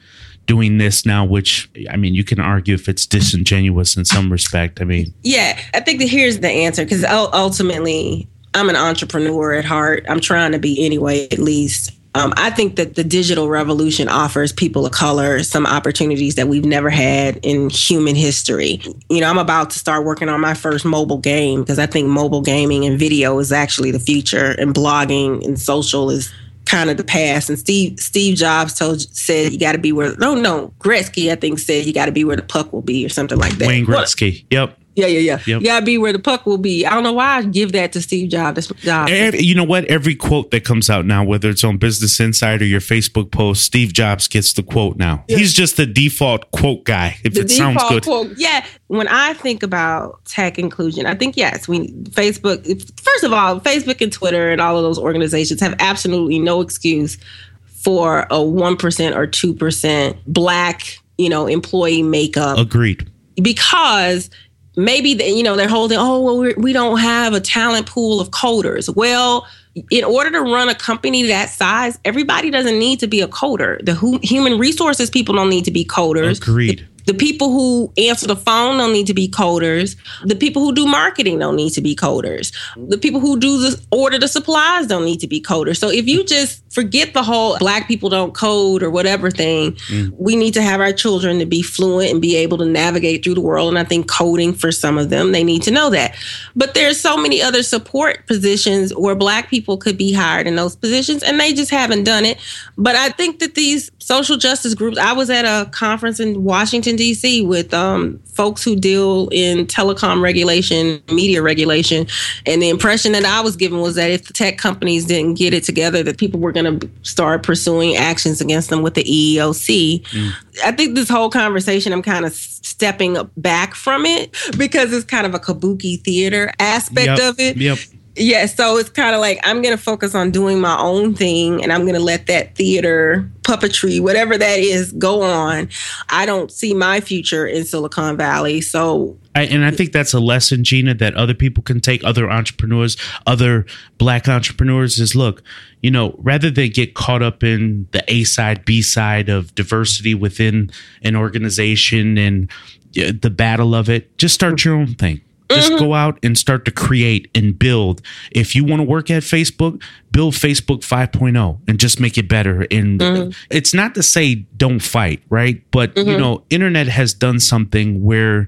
doing 0.45 0.77
this 0.77 1.05
now, 1.05 1.25
which 1.25 1.69
I 1.89 1.97
mean, 1.97 2.13
you 2.13 2.23
can 2.23 2.39
argue 2.39 2.75
if 2.75 2.87
it's 2.87 3.05
disingenuous 3.05 3.97
in 3.97 4.05
some 4.05 4.31
respect. 4.31 4.81
I 4.81 4.83
mean, 4.83 5.13
yeah, 5.23 5.59
I 5.73 5.79
think 5.79 5.99
that 5.99 6.09
here's 6.09 6.39
the 6.39 6.49
answer 6.49 6.83
because 6.83 7.03
ultimately, 7.05 8.27
I'm 8.55 8.69
an 8.69 8.75
entrepreneur 8.75 9.53
at 9.53 9.65
heart. 9.65 10.05
I'm 10.09 10.19
trying 10.21 10.53
to 10.53 10.59
be 10.59 10.83
anyway, 10.83 11.27
at 11.29 11.39
least. 11.39 11.91
Um, 12.15 12.33
I 12.37 12.49
think 12.49 12.77
that 12.77 12.95
the 12.95 13.03
digital 13.03 13.49
revolution 13.49 14.07
offers 14.07 14.53
people 14.53 14.85
of 14.85 14.93
color 14.93 15.43
some 15.43 15.65
opportunities 15.65 16.35
that 16.35 16.47
we've 16.47 16.63
never 16.63 16.89
had 16.89 17.37
in 17.43 17.69
human 17.69 18.15
history. 18.15 18.81
You 19.09 19.19
know, 19.19 19.29
I'm 19.29 19.37
about 19.37 19.71
to 19.71 19.79
start 19.79 20.05
working 20.05 20.29
on 20.29 20.39
my 20.39 20.53
first 20.53 20.85
mobile 20.85 21.17
game 21.17 21.59
because 21.59 21.77
I 21.77 21.87
think 21.87 22.07
mobile 22.07 22.41
gaming 22.41 22.85
and 22.85 22.97
video 22.97 23.37
is 23.39 23.51
actually 23.51 23.91
the 23.91 23.99
future, 23.99 24.51
and 24.57 24.73
blogging 24.73 25.45
and 25.45 25.59
social 25.59 26.09
is 26.09 26.33
kind 26.65 26.89
of 26.89 26.95
the 26.95 27.03
past. 27.03 27.49
And 27.49 27.59
Steve 27.59 27.99
Steve 27.99 28.37
Jobs 28.37 28.73
told 28.73 29.01
said 29.01 29.51
you 29.51 29.59
got 29.59 29.73
to 29.73 29.77
be 29.77 29.91
where 29.91 30.15
no 30.15 30.35
no 30.35 30.73
Gretzky 30.79 31.33
I 31.33 31.35
think 31.35 31.59
said 31.59 31.85
you 31.85 31.93
got 31.93 32.05
to 32.05 32.13
be 32.13 32.23
where 32.23 32.37
the 32.37 32.43
puck 32.43 32.71
will 32.71 32.81
be 32.81 33.05
or 33.05 33.09
something 33.09 33.37
like 33.37 33.57
that. 33.57 33.67
Wayne 33.67 33.85
Gretzky. 33.85 34.43
What? 34.43 34.53
Yep. 34.53 34.79
Yeah, 34.95 35.07
yeah, 35.07 35.19
yeah. 35.19 35.39
Yep. 35.45 35.61
You 35.61 35.67
gotta 35.67 35.85
be 35.85 35.97
where 35.97 36.13
the 36.13 36.19
puck 36.19 36.45
will 36.45 36.57
be. 36.57 36.85
I 36.85 36.91
don't 36.91 37.03
know 37.03 37.13
why 37.13 37.37
I 37.37 37.41
give 37.43 37.73
that 37.73 37.91
to 37.93 38.01
Steve 38.01 38.29
Jobs. 38.29 38.67
Jobs. 38.67 39.11
you 39.11 39.53
know 39.53 39.63
what? 39.63 39.85
Every 39.85 40.15
quote 40.15 40.51
that 40.51 40.63
comes 40.63 40.89
out 40.89 41.05
now, 41.05 41.23
whether 41.23 41.49
it's 41.49 41.63
on 41.63 41.77
Business 41.77 42.19
Insider 42.19 42.63
or 42.63 42.67
your 42.67 42.79
Facebook 42.79 43.31
post, 43.31 43.63
Steve 43.63 43.91
Jobs 43.91 44.27
gets 44.27 44.53
the 44.53 44.63
quote 44.63 44.95
now. 44.95 45.25
Yeah. 45.27 45.37
He's 45.37 45.53
just 45.53 45.75
the 45.75 45.85
default 45.85 46.49
quote 46.51 46.85
guy. 46.85 47.17
If 47.23 47.33
the 47.33 47.41
it 47.41 47.51
sounds 47.51 47.83
good. 47.89 48.03
Quote. 48.03 48.31
Yeah. 48.37 48.65
When 48.87 49.07
I 49.07 49.33
think 49.33 49.63
about 49.63 50.23
tech 50.25 50.57
inclusion, 50.57 51.05
I 51.05 51.15
think 51.15 51.35
yes, 51.35 51.67
we 51.67 51.89
Facebook. 51.89 52.65
First 53.01 53.23
of 53.23 53.33
all, 53.33 53.59
Facebook 53.59 53.99
and 53.99 54.13
Twitter 54.13 54.49
and 54.49 54.61
all 54.61 54.77
of 54.77 54.83
those 54.83 54.99
organizations 54.99 55.59
have 55.59 55.75
absolutely 55.79 56.39
no 56.39 56.61
excuse 56.61 57.17
for 57.65 58.25
a 58.31 58.41
one 58.41 58.77
percent 58.77 59.15
or 59.15 59.27
two 59.27 59.53
percent 59.53 60.17
black, 60.25 60.99
you 61.17 61.29
know, 61.29 61.47
employee 61.47 62.03
makeup. 62.03 62.57
Agreed. 62.57 63.09
Because 63.41 64.29
maybe 64.75 65.13
they, 65.13 65.29
you 65.29 65.43
know 65.43 65.55
they're 65.55 65.67
holding 65.67 65.97
oh 65.97 66.21
well 66.21 66.37
we 66.37 66.73
do 66.73 66.79
not 66.79 66.95
have 66.95 67.33
a 67.33 67.39
talent 67.39 67.85
pool 67.85 68.19
of 68.19 68.29
coders 68.29 68.93
well 68.95 69.47
in 69.91 70.03
order 70.03 70.31
to 70.31 70.41
run 70.41 70.69
a 70.69 70.75
company 70.75 71.23
that 71.23 71.49
size 71.49 71.99
everybody 72.05 72.49
doesn't 72.49 72.79
need 72.79 72.99
to 72.99 73.07
be 73.07 73.21
a 73.21 73.27
coder 73.27 73.83
the 73.85 73.93
hu- 73.93 74.19
human 74.23 74.57
resources 74.57 75.09
people 75.09 75.35
don't 75.35 75.49
need 75.49 75.65
to 75.65 75.71
be 75.71 75.85
coders 75.85 76.41
agreed 76.41 76.79
the, 76.79 76.95
the 77.05 77.13
people 77.13 77.51
who 77.51 77.93
answer 77.97 78.27
the 78.27 78.35
phone 78.35 78.77
don't 78.77 78.91
need 78.91 79.07
to 79.07 79.13
be 79.13 79.27
coders. 79.27 79.95
The 80.23 80.35
people 80.35 80.63
who 80.63 80.73
do 80.73 80.85
marketing 80.85 81.39
don't 81.39 81.55
need 81.55 81.71
to 81.71 81.81
be 81.81 81.95
coders. 81.95 82.53
The 82.75 82.97
people 82.97 83.19
who 83.19 83.39
do 83.39 83.59
the 83.59 83.79
order 83.91 84.17
the 84.17 84.27
supplies 84.27 84.87
don't 84.87 85.05
need 85.05 85.19
to 85.19 85.27
be 85.27 85.41
coders. 85.41 85.77
So 85.77 85.89
if 85.89 86.07
you 86.07 86.23
just 86.23 86.63
forget 86.75 87.13
the 87.13 87.23
whole 87.23 87.57
black 87.57 87.87
people 87.87 88.09
don't 88.09 88.33
code 88.33 88.83
or 88.83 88.89
whatever 88.89 89.31
thing, 89.31 89.71
mm. 89.87 90.11
we 90.17 90.35
need 90.35 90.53
to 90.53 90.61
have 90.61 90.81
our 90.81 90.91
children 90.91 91.39
to 91.39 91.45
be 91.45 91.61
fluent 91.61 92.11
and 92.11 92.21
be 92.21 92.35
able 92.35 92.57
to 92.57 92.65
navigate 92.65 93.23
through 93.23 93.33
the 93.33 93.41
world. 93.41 93.69
And 93.69 93.79
I 93.79 93.85
think 93.85 94.09
coding 94.09 94.53
for 94.53 94.73
some 94.73 94.97
of 94.97 95.09
them, 95.09 95.31
they 95.31 95.43
need 95.43 95.63
to 95.63 95.71
know 95.71 95.89
that. 95.91 96.17
But 96.53 96.73
there's 96.73 96.99
so 96.99 97.15
many 97.15 97.41
other 97.41 97.63
support 97.63 98.27
positions 98.27 98.93
where 98.93 99.15
black 99.15 99.49
people 99.49 99.77
could 99.77 99.97
be 99.97 100.11
hired 100.11 100.47
in 100.47 100.57
those 100.57 100.75
positions 100.75 101.23
and 101.23 101.39
they 101.39 101.53
just 101.53 101.71
haven't 101.71 102.03
done 102.03 102.25
it. 102.25 102.39
But 102.77 102.97
I 102.97 103.09
think 103.09 103.39
that 103.39 103.55
these 103.55 103.89
social 103.99 104.35
justice 104.35 104.73
groups, 104.73 104.97
I 104.97 105.13
was 105.13 105.29
at 105.29 105.45
a 105.45 105.69
conference 105.71 106.19
in 106.19 106.43
Washington 106.43 106.97
D.C., 106.97 107.41
with 107.45 107.73
um, 107.73 108.19
folks 108.25 108.63
who 108.63 108.75
deal 108.75 109.29
in 109.31 109.65
telecom 109.65 110.21
regulation, 110.21 111.01
media 111.11 111.41
regulation. 111.41 112.05
And 112.45 112.61
the 112.61 112.69
impression 112.69 113.13
that 113.13 113.23
I 113.23 113.41
was 113.41 113.55
given 113.55 113.79
was 113.79 113.95
that 113.95 114.11
if 114.11 114.25
the 114.25 114.33
tech 114.33 114.57
companies 114.57 115.05
didn't 115.05 115.35
get 115.35 115.53
it 115.53 115.63
together, 115.63 116.03
that 116.03 116.17
people 116.17 116.39
were 116.39 116.51
going 116.51 116.64
to 116.65 116.89
start 117.03 117.43
pursuing 117.43 117.95
actions 117.95 118.41
against 118.41 118.69
them 118.69 118.81
with 118.81 118.93
the 118.95 119.03
EEOC. 119.03 120.01
Mm. 120.01 120.31
I 120.63 120.71
think 120.71 120.95
this 120.95 121.09
whole 121.09 121.29
conversation, 121.29 121.93
I'm 121.93 122.01
kind 122.01 122.25
of 122.25 122.33
stepping 122.33 123.17
back 123.37 123.75
from 123.75 124.05
it 124.05 124.35
because 124.57 124.93
it's 124.93 125.05
kind 125.05 125.25
of 125.25 125.33
a 125.33 125.39
kabuki 125.39 126.01
theater 126.01 126.51
aspect 126.59 127.19
yep. 127.19 127.19
of 127.19 127.39
it. 127.39 127.57
Yep 127.57 127.77
yeah, 128.17 128.45
so 128.45 128.77
it's 128.77 128.89
kind 128.89 129.13
of 129.13 129.21
like 129.21 129.39
I'm 129.43 129.61
going 129.61 129.75
to 129.75 129.81
focus 129.81 130.15
on 130.15 130.31
doing 130.31 130.59
my 130.59 130.77
own 130.79 131.13
thing 131.13 131.61
and 131.61 131.73
I'm 131.73 131.81
going 131.81 131.95
to 131.95 131.99
let 131.99 132.27
that 132.27 132.55
theater, 132.55 133.29
puppetry, 133.45 134.01
whatever 134.01 134.37
that 134.37 134.59
is, 134.59 134.91
go 134.93 135.21
on. 135.21 135.69
I 136.09 136.25
don't 136.25 136.51
see 136.51 136.73
my 136.73 136.99
future 136.99 137.45
in 137.45 137.63
Silicon 137.63 138.17
Valley. 138.17 138.59
So 138.59 139.17
I, 139.35 139.43
and 139.43 139.63
I 139.63 139.71
think 139.71 139.91
that's 139.91 140.13
a 140.13 140.19
lesson, 140.19 140.63
Gina, 140.63 140.95
that 140.95 141.13
other 141.15 141.33
people 141.33 141.63
can 141.63 141.79
take, 141.79 142.03
other 142.03 142.29
entrepreneurs, 142.29 142.97
other 143.27 143.65
black 143.97 144.27
entrepreneurs 144.27 144.99
is 144.99 145.15
look, 145.15 145.43
you 145.81 145.91
know, 145.91 146.15
rather 146.17 146.49
than 146.49 146.69
get 146.69 146.95
caught 146.95 147.21
up 147.21 147.43
in 147.43 147.87
the 147.91 148.03
A 148.11 148.23
side, 148.23 148.65
B 148.65 148.81
side 148.81 149.29
of 149.29 149.53
diversity 149.53 150.15
within 150.15 150.71
an 151.03 151.15
organization 151.15 152.17
and 152.17 152.49
the 152.93 153.29
battle 153.29 153.75
of 153.75 153.89
it, 153.89 154.17
just 154.17 154.33
start 154.33 154.65
your 154.65 154.75
own 154.75 154.95
thing 154.95 155.21
just 155.49 155.71
mm-hmm. 155.71 155.83
go 155.83 155.93
out 155.93 156.19
and 156.23 156.37
start 156.37 156.65
to 156.65 156.71
create 156.71 157.29
and 157.35 157.57
build. 157.57 158.01
If 158.31 158.55
you 158.55 158.63
want 158.63 158.79
to 158.79 158.83
work 158.83 159.11
at 159.11 159.23
Facebook, 159.23 159.81
build 160.11 160.33
Facebook 160.33 160.79
5.0 160.79 161.59
and 161.67 161.79
just 161.79 161.99
make 161.99 162.17
it 162.17 162.27
better. 162.27 162.61
And 162.71 162.99
mm-hmm. 162.99 163.31
it's 163.49 163.73
not 163.73 163.95
to 163.95 164.03
say 164.03 164.35
don't 164.57 164.79
fight, 164.79 165.21
right? 165.29 165.61
But 165.71 165.95
mm-hmm. 165.95 166.09
you 166.09 166.17
know, 166.17 166.43
internet 166.49 166.87
has 166.87 167.13
done 167.13 167.39
something 167.39 168.03
where 168.03 168.47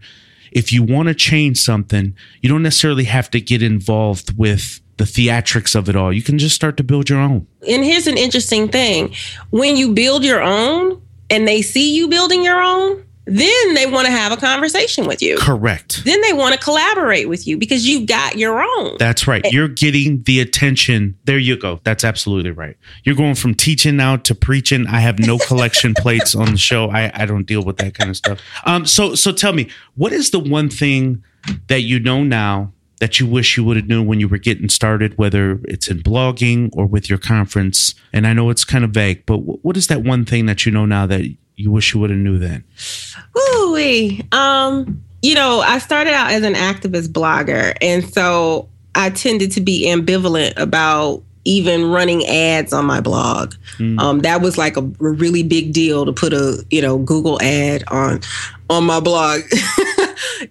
if 0.51 0.71
you 0.71 0.83
want 0.83 1.07
to 1.09 1.13
change 1.13 1.59
something, 1.59 2.15
you 2.41 2.49
don't 2.49 2.63
necessarily 2.63 3.03
have 3.05 3.29
to 3.31 3.41
get 3.41 3.61
involved 3.61 4.37
with 4.37 4.81
the 4.97 5.03
theatrics 5.03 5.75
of 5.75 5.89
it 5.89 5.95
all. 5.95 6.11
You 6.11 6.23
can 6.23 6.39
just 6.39 6.55
start 6.55 6.77
to 6.77 6.83
build 6.83 7.09
your 7.09 7.19
own. 7.19 7.47
And 7.67 7.83
here's 7.83 8.07
an 8.07 8.17
interesting 8.17 8.67
thing. 8.67 9.13
When 9.51 9.77
you 9.77 9.93
build 9.93 10.25
your 10.25 10.41
own 10.41 11.01
and 11.29 11.47
they 11.47 11.61
see 11.61 11.95
you 11.95 12.07
building 12.07 12.43
your 12.43 12.61
own, 12.61 13.05
then 13.27 13.73
they 13.73 13.85
want 13.85 14.05
to 14.05 14.11
have 14.11 14.31
a 14.31 14.37
conversation 14.37 15.05
with 15.05 15.21
you. 15.21 15.37
Correct. 15.37 16.03
Then 16.05 16.21
they 16.21 16.31
want 16.31 16.53
to 16.53 16.59
collaborate 16.59 17.27
with 17.27 17.45
you 17.45 17.57
because 17.57 17.85
you've 17.85 18.07
got 18.07 18.37
your 18.37 18.63
own. 18.63 18.95
That's 18.99 19.27
right. 19.27 19.43
You're 19.51 19.67
getting 19.67 20.23
the 20.23 20.39
attention. 20.39 21.17
There 21.25 21.37
you 21.37 21.57
go. 21.57 21.81
That's 21.83 22.05
absolutely 22.05 22.51
right. 22.51 22.77
You're 23.03 23.15
going 23.15 23.35
from 23.35 23.53
teaching 23.53 23.97
now 23.97 24.15
to 24.15 24.33
preaching. 24.33 24.87
I 24.87 25.01
have 25.01 25.19
no 25.19 25.37
collection 25.37 25.93
plates 25.97 26.35
on 26.35 26.51
the 26.51 26.57
show. 26.57 26.89
I, 26.89 27.11
I 27.13 27.25
don't 27.25 27.45
deal 27.45 27.63
with 27.63 27.77
that 27.77 27.95
kind 27.95 28.09
of 28.09 28.15
stuff. 28.15 28.39
Um, 28.65 28.85
so 28.85 29.13
so 29.13 29.33
tell 29.33 29.51
me, 29.51 29.69
what 29.95 30.13
is 30.13 30.31
the 30.31 30.39
one 30.39 30.69
thing 30.69 31.21
that 31.67 31.81
you 31.81 31.99
know 31.99 32.23
now 32.23 32.71
that 32.99 33.19
you 33.19 33.27
wish 33.27 33.57
you 33.57 33.63
would 33.63 33.77
have 33.77 33.87
known 33.87 34.07
when 34.07 34.19
you 34.21 34.27
were 34.27 34.37
getting 34.37 34.69
started, 34.69 35.17
whether 35.17 35.59
it's 35.65 35.87
in 35.87 35.99
blogging 35.99 36.69
or 36.73 36.85
with 36.85 37.09
your 37.09 37.19
conference? 37.19 37.93
And 38.13 38.25
I 38.25 38.31
know 38.31 38.49
it's 38.49 38.63
kind 38.63 38.85
of 38.85 38.91
vague, 38.91 39.25
but 39.25 39.37
what 39.37 39.75
is 39.75 39.87
that 39.87 40.03
one 40.03 40.23
thing 40.23 40.45
that 40.45 40.65
you 40.65 40.71
know 40.71 40.85
now 40.85 41.05
that 41.07 41.21
you 41.57 41.71
wish 41.71 41.93
you 41.93 41.99
would 41.99 42.11
have 42.11 42.19
knew 42.19 42.37
then? 42.37 42.63
Ooh, 43.37 43.57
um, 44.31 45.03
you 45.21 45.35
know, 45.35 45.59
I 45.59 45.79
started 45.79 46.13
out 46.13 46.31
as 46.31 46.43
an 46.43 46.53
activist 46.53 47.07
blogger, 47.07 47.75
and 47.81 48.07
so 48.07 48.69
I 48.95 49.09
tended 49.09 49.51
to 49.53 49.61
be 49.61 49.87
ambivalent 49.87 50.53
about 50.57 51.23
even 51.45 51.89
running 51.89 52.25
ads 52.25 52.73
on 52.73 52.85
my 52.85 52.99
blog. 52.99 53.55
Mm. 53.77 53.99
Um, 53.99 54.19
that 54.19 54.41
was 54.41 54.57
like 54.57 54.75
a, 54.75 54.81
a 54.81 54.83
really 55.09 55.43
big 55.43 55.73
deal 55.73 56.05
to 56.05 56.11
put 56.11 56.33
a 56.33 56.63
you 56.69 56.81
know 56.81 56.99
Google 56.99 57.41
ad 57.41 57.83
on 57.87 58.21
on 58.69 58.83
my 58.83 58.99
blog. 58.99 59.41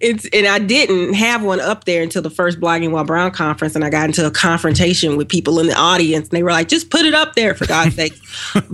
it's 0.01 0.27
and 0.33 0.47
I 0.47 0.59
didn't 0.59 1.13
have 1.13 1.43
one 1.43 1.61
up 1.61 1.85
there 1.85 2.01
until 2.01 2.21
the 2.21 2.29
first 2.29 2.59
blogging 2.59 2.91
while 2.91 3.05
brown 3.05 3.31
conference, 3.31 3.75
and 3.75 3.85
I 3.85 3.89
got 3.89 4.05
into 4.05 4.25
a 4.25 4.31
confrontation 4.31 5.15
with 5.15 5.29
people 5.29 5.59
in 5.59 5.67
the 5.67 5.75
audience, 5.75 6.29
and 6.29 6.37
they 6.37 6.43
were 6.43 6.51
like, 6.51 6.67
"Just 6.67 6.89
put 6.89 7.05
it 7.05 7.13
up 7.13 7.35
there 7.35 7.55
for 7.55 7.65
God's 7.65 7.95
sake." 7.95 8.13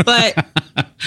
But 0.05 0.45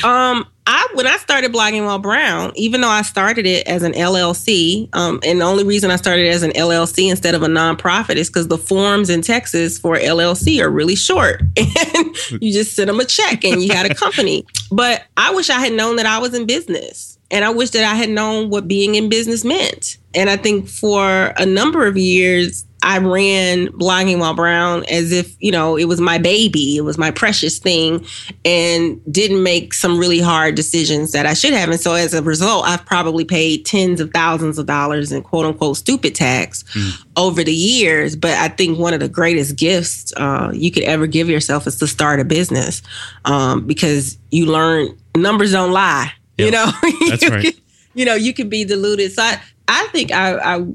um, 0.04 0.46
I 0.66 0.88
when 0.94 1.06
I 1.06 1.16
started 1.16 1.52
blogging 1.52 1.86
while 1.86 1.98
brown, 1.98 2.52
even 2.56 2.80
though 2.80 2.88
I 2.88 3.02
started 3.02 3.46
it 3.46 3.66
as 3.68 3.82
an 3.82 3.92
LLC, 3.92 4.88
um, 4.94 5.20
and 5.24 5.40
the 5.40 5.44
only 5.44 5.64
reason 5.64 5.90
I 5.90 5.96
started 5.96 6.26
as 6.26 6.42
an 6.42 6.50
LLC 6.52 7.08
instead 7.08 7.34
of 7.34 7.42
a 7.42 7.46
nonprofit 7.46 8.16
is 8.16 8.28
because 8.28 8.48
the 8.48 8.58
forms 8.58 9.08
in 9.08 9.22
Texas 9.22 9.78
for 9.78 9.96
LLC 9.96 10.60
are 10.60 10.68
really 10.68 10.96
short, 10.96 11.42
and 11.56 12.42
you 12.42 12.52
just 12.52 12.74
send 12.74 12.90
them 12.90 13.00
a 13.00 13.04
check 13.04 13.44
and 13.44 13.62
you 13.62 13.68
got 13.68 13.88
a 13.88 13.94
company. 13.94 14.44
But 14.72 15.04
I 15.16 15.34
wish 15.34 15.50
I 15.50 15.60
had 15.60 15.72
known 15.72 15.96
that 15.96 16.06
I 16.06 16.18
was 16.18 16.34
in 16.34 16.46
business, 16.46 17.16
and 17.30 17.44
I 17.44 17.50
wish 17.50 17.70
that 17.70 17.84
I 17.84 17.94
had 17.94 18.10
known 18.10 18.50
what 18.50 18.68
being 18.68 18.96
in 18.96 19.08
business 19.08 19.44
meant. 19.44 19.98
And 20.14 20.28
I 20.28 20.36
think 20.36 20.68
for 20.68 21.32
a 21.36 21.46
number 21.46 21.86
of 21.86 21.96
years, 21.96 22.65
I 22.82 22.98
ran 22.98 23.68
blogging 23.68 24.18
while 24.18 24.34
brown 24.34 24.84
as 24.84 25.10
if, 25.10 25.34
you 25.40 25.50
know, 25.50 25.76
it 25.76 25.86
was 25.86 26.00
my 26.00 26.18
baby, 26.18 26.76
it 26.76 26.82
was 26.82 26.98
my 26.98 27.10
precious 27.10 27.58
thing, 27.58 28.06
and 28.44 29.00
didn't 29.12 29.42
make 29.42 29.74
some 29.74 29.98
really 29.98 30.20
hard 30.20 30.54
decisions 30.54 31.12
that 31.12 31.26
I 31.26 31.34
should 31.34 31.52
have. 31.52 31.68
And 31.68 31.80
so 31.80 31.94
as 31.94 32.14
a 32.14 32.22
result, 32.22 32.64
I've 32.66 32.84
probably 32.84 33.24
paid 33.24 33.64
tens 33.66 34.00
of 34.00 34.10
thousands 34.12 34.58
of 34.58 34.66
dollars 34.66 35.10
in 35.10 35.22
quote 35.22 35.46
unquote 35.46 35.76
stupid 35.78 36.14
tax 36.14 36.62
mm. 36.74 37.04
over 37.16 37.42
the 37.42 37.54
years. 37.54 38.14
But 38.14 38.32
I 38.32 38.48
think 38.48 38.78
one 38.78 38.94
of 38.94 39.00
the 39.00 39.08
greatest 39.08 39.56
gifts 39.56 40.12
uh, 40.16 40.50
you 40.54 40.70
could 40.70 40.84
ever 40.84 41.06
give 41.06 41.28
yourself 41.28 41.66
is 41.66 41.76
to 41.78 41.86
start 41.86 42.20
a 42.20 42.24
business 42.24 42.82
um, 43.24 43.66
because 43.66 44.18
you 44.30 44.46
learn 44.46 44.96
numbers 45.16 45.52
don't 45.52 45.72
lie. 45.72 46.12
Yep. 46.38 46.46
You 46.46 46.50
know, 46.52 46.70
that's 47.08 47.30
right. 47.30 47.60
you 47.94 48.04
know, 48.04 48.14
you 48.14 48.34
can 48.34 48.50
be 48.50 48.64
deluded. 48.64 49.10
So 49.12 49.22
I, 49.22 49.40
I 49.68 49.88
think 49.90 50.12
I, 50.12 50.56
I 50.56 50.66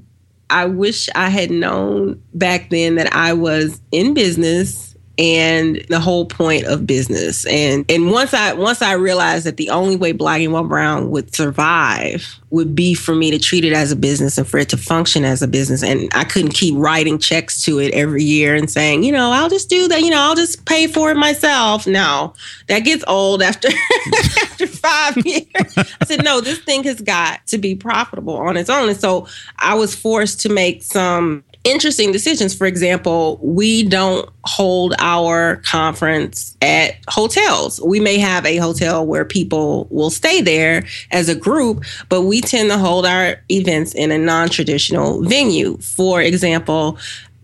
I 0.51 0.65
wish 0.65 1.09
I 1.15 1.29
had 1.29 1.51
known 1.51 2.21
back 2.33 2.69
then 2.69 2.95
that 2.95 3.13
I 3.13 3.33
was 3.33 3.81
in 3.91 4.13
business 4.13 4.95
and 5.17 5.83
the 5.89 5.99
whole 5.99 6.25
point 6.25 6.65
of 6.65 6.87
business. 6.87 7.45
And 7.45 7.85
and 7.89 8.11
once 8.11 8.33
I 8.33 8.53
once 8.53 8.81
I 8.81 8.93
realized 8.93 9.45
that 9.45 9.57
the 9.57 9.69
only 9.69 9.95
way 9.95 10.13
Blogging 10.13 10.51
While 10.51 10.63
Brown 10.63 11.11
would 11.11 11.35
survive 11.35 12.40
would 12.51 12.75
be 12.75 12.93
for 12.93 13.15
me 13.15 13.31
to 13.31 13.39
treat 13.39 13.63
it 13.63 13.73
as 13.73 13.91
a 13.91 13.95
business 13.95 14.37
and 14.37 14.47
for 14.47 14.57
it 14.57 14.69
to 14.69 14.77
function 14.77 15.25
as 15.25 15.41
a 15.41 15.47
business. 15.47 15.81
And 15.81 16.09
I 16.13 16.25
couldn't 16.25 16.51
keep 16.51 16.75
writing 16.77 17.17
checks 17.17 17.63
to 17.63 17.79
it 17.79 17.93
every 17.93 18.23
year 18.23 18.55
and 18.55 18.69
saying, 18.69 19.03
you 19.03 19.11
know, 19.11 19.31
I'll 19.31 19.49
just 19.49 19.69
do 19.69 19.87
that, 19.87 20.01
you 20.01 20.09
know, 20.09 20.19
I'll 20.19 20.35
just 20.35 20.65
pay 20.65 20.87
for 20.87 21.11
it 21.11 21.15
myself. 21.15 21.87
No, 21.87 22.33
that 22.67 22.79
gets 22.79 23.03
old 23.07 23.41
after 23.41 23.69
after 24.41 24.67
five 24.67 25.17
years. 25.25 25.45
I 25.77 26.05
said, 26.05 26.23
no, 26.23 26.41
this 26.41 26.59
thing 26.59 26.83
has 26.83 27.01
got 27.01 27.45
to 27.47 27.57
be 27.57 27.75
profitable 27.75 28.35
on 28.35 28.57
its 28.57 28.69
own. 28.69 28.89
And 28.89 28.99
so 28.99 29.27
I 29.57 29.73
was 29.75 29.95
forced 29.95 30.41
to 30.41 30.49
make 30.49 30.83
some 30.83 31.43
interesting 31.63 32.11
decisions. 32.11 32.55
For 32.55 32.65
example, 32.65 33.39
we 33.41 33.83
don't 33.83 34.27
hold 34.45 34.95
our 34.97 35.57
conference 35.57 36.57
at 36.61 36.95
hotels. 37.07 37.79
We 37.81 37.99
may 37.99 38.17
have 38.17 38.45
a 38.45 38.57
hotel 38.57 39.05
where 39.05 39.25
people 39.25 39.87
will 39.91 40.09
stay 40.09 40.41
there 40.41 40.85
as 41.11 41.29
a 41.29 41.35
group, 41.35 41.83
but 42.09 42.23
we 42.23 42.40
tend 42.41 42.69
to 42.69 42.77
hold 42.77 43.05
our 43.05 43.37
events 43.49 43.93
in 43.93 44.11
a 44.11 44.17
non 44.17 44.49
traditional 44.49 45.23
venue. 45.23 45.77
For 45.77 46.21
example, 46.21 46.97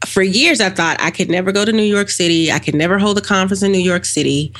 for 0.05 0.21
years, 0.21 0.61
I 0.61 0.69
thought 0.69 0.97
I 0.99 1.11
could 1.11 1.29
never 1.29 1.51
go 1.51 1.65
to 1.65 1.71
New 1.71 1.83
York 1.83 2.09
City. 2.09 2.51
I 2.51 2.59
could 2.59 2.75
never 2.75 2.99
hold 2.99 3.17
a 3.17 3.21
conference 3.21 3.63
in 3.63 3.71
New 3.71 3.79
York 3.79 4.05
City. 4.05 4.53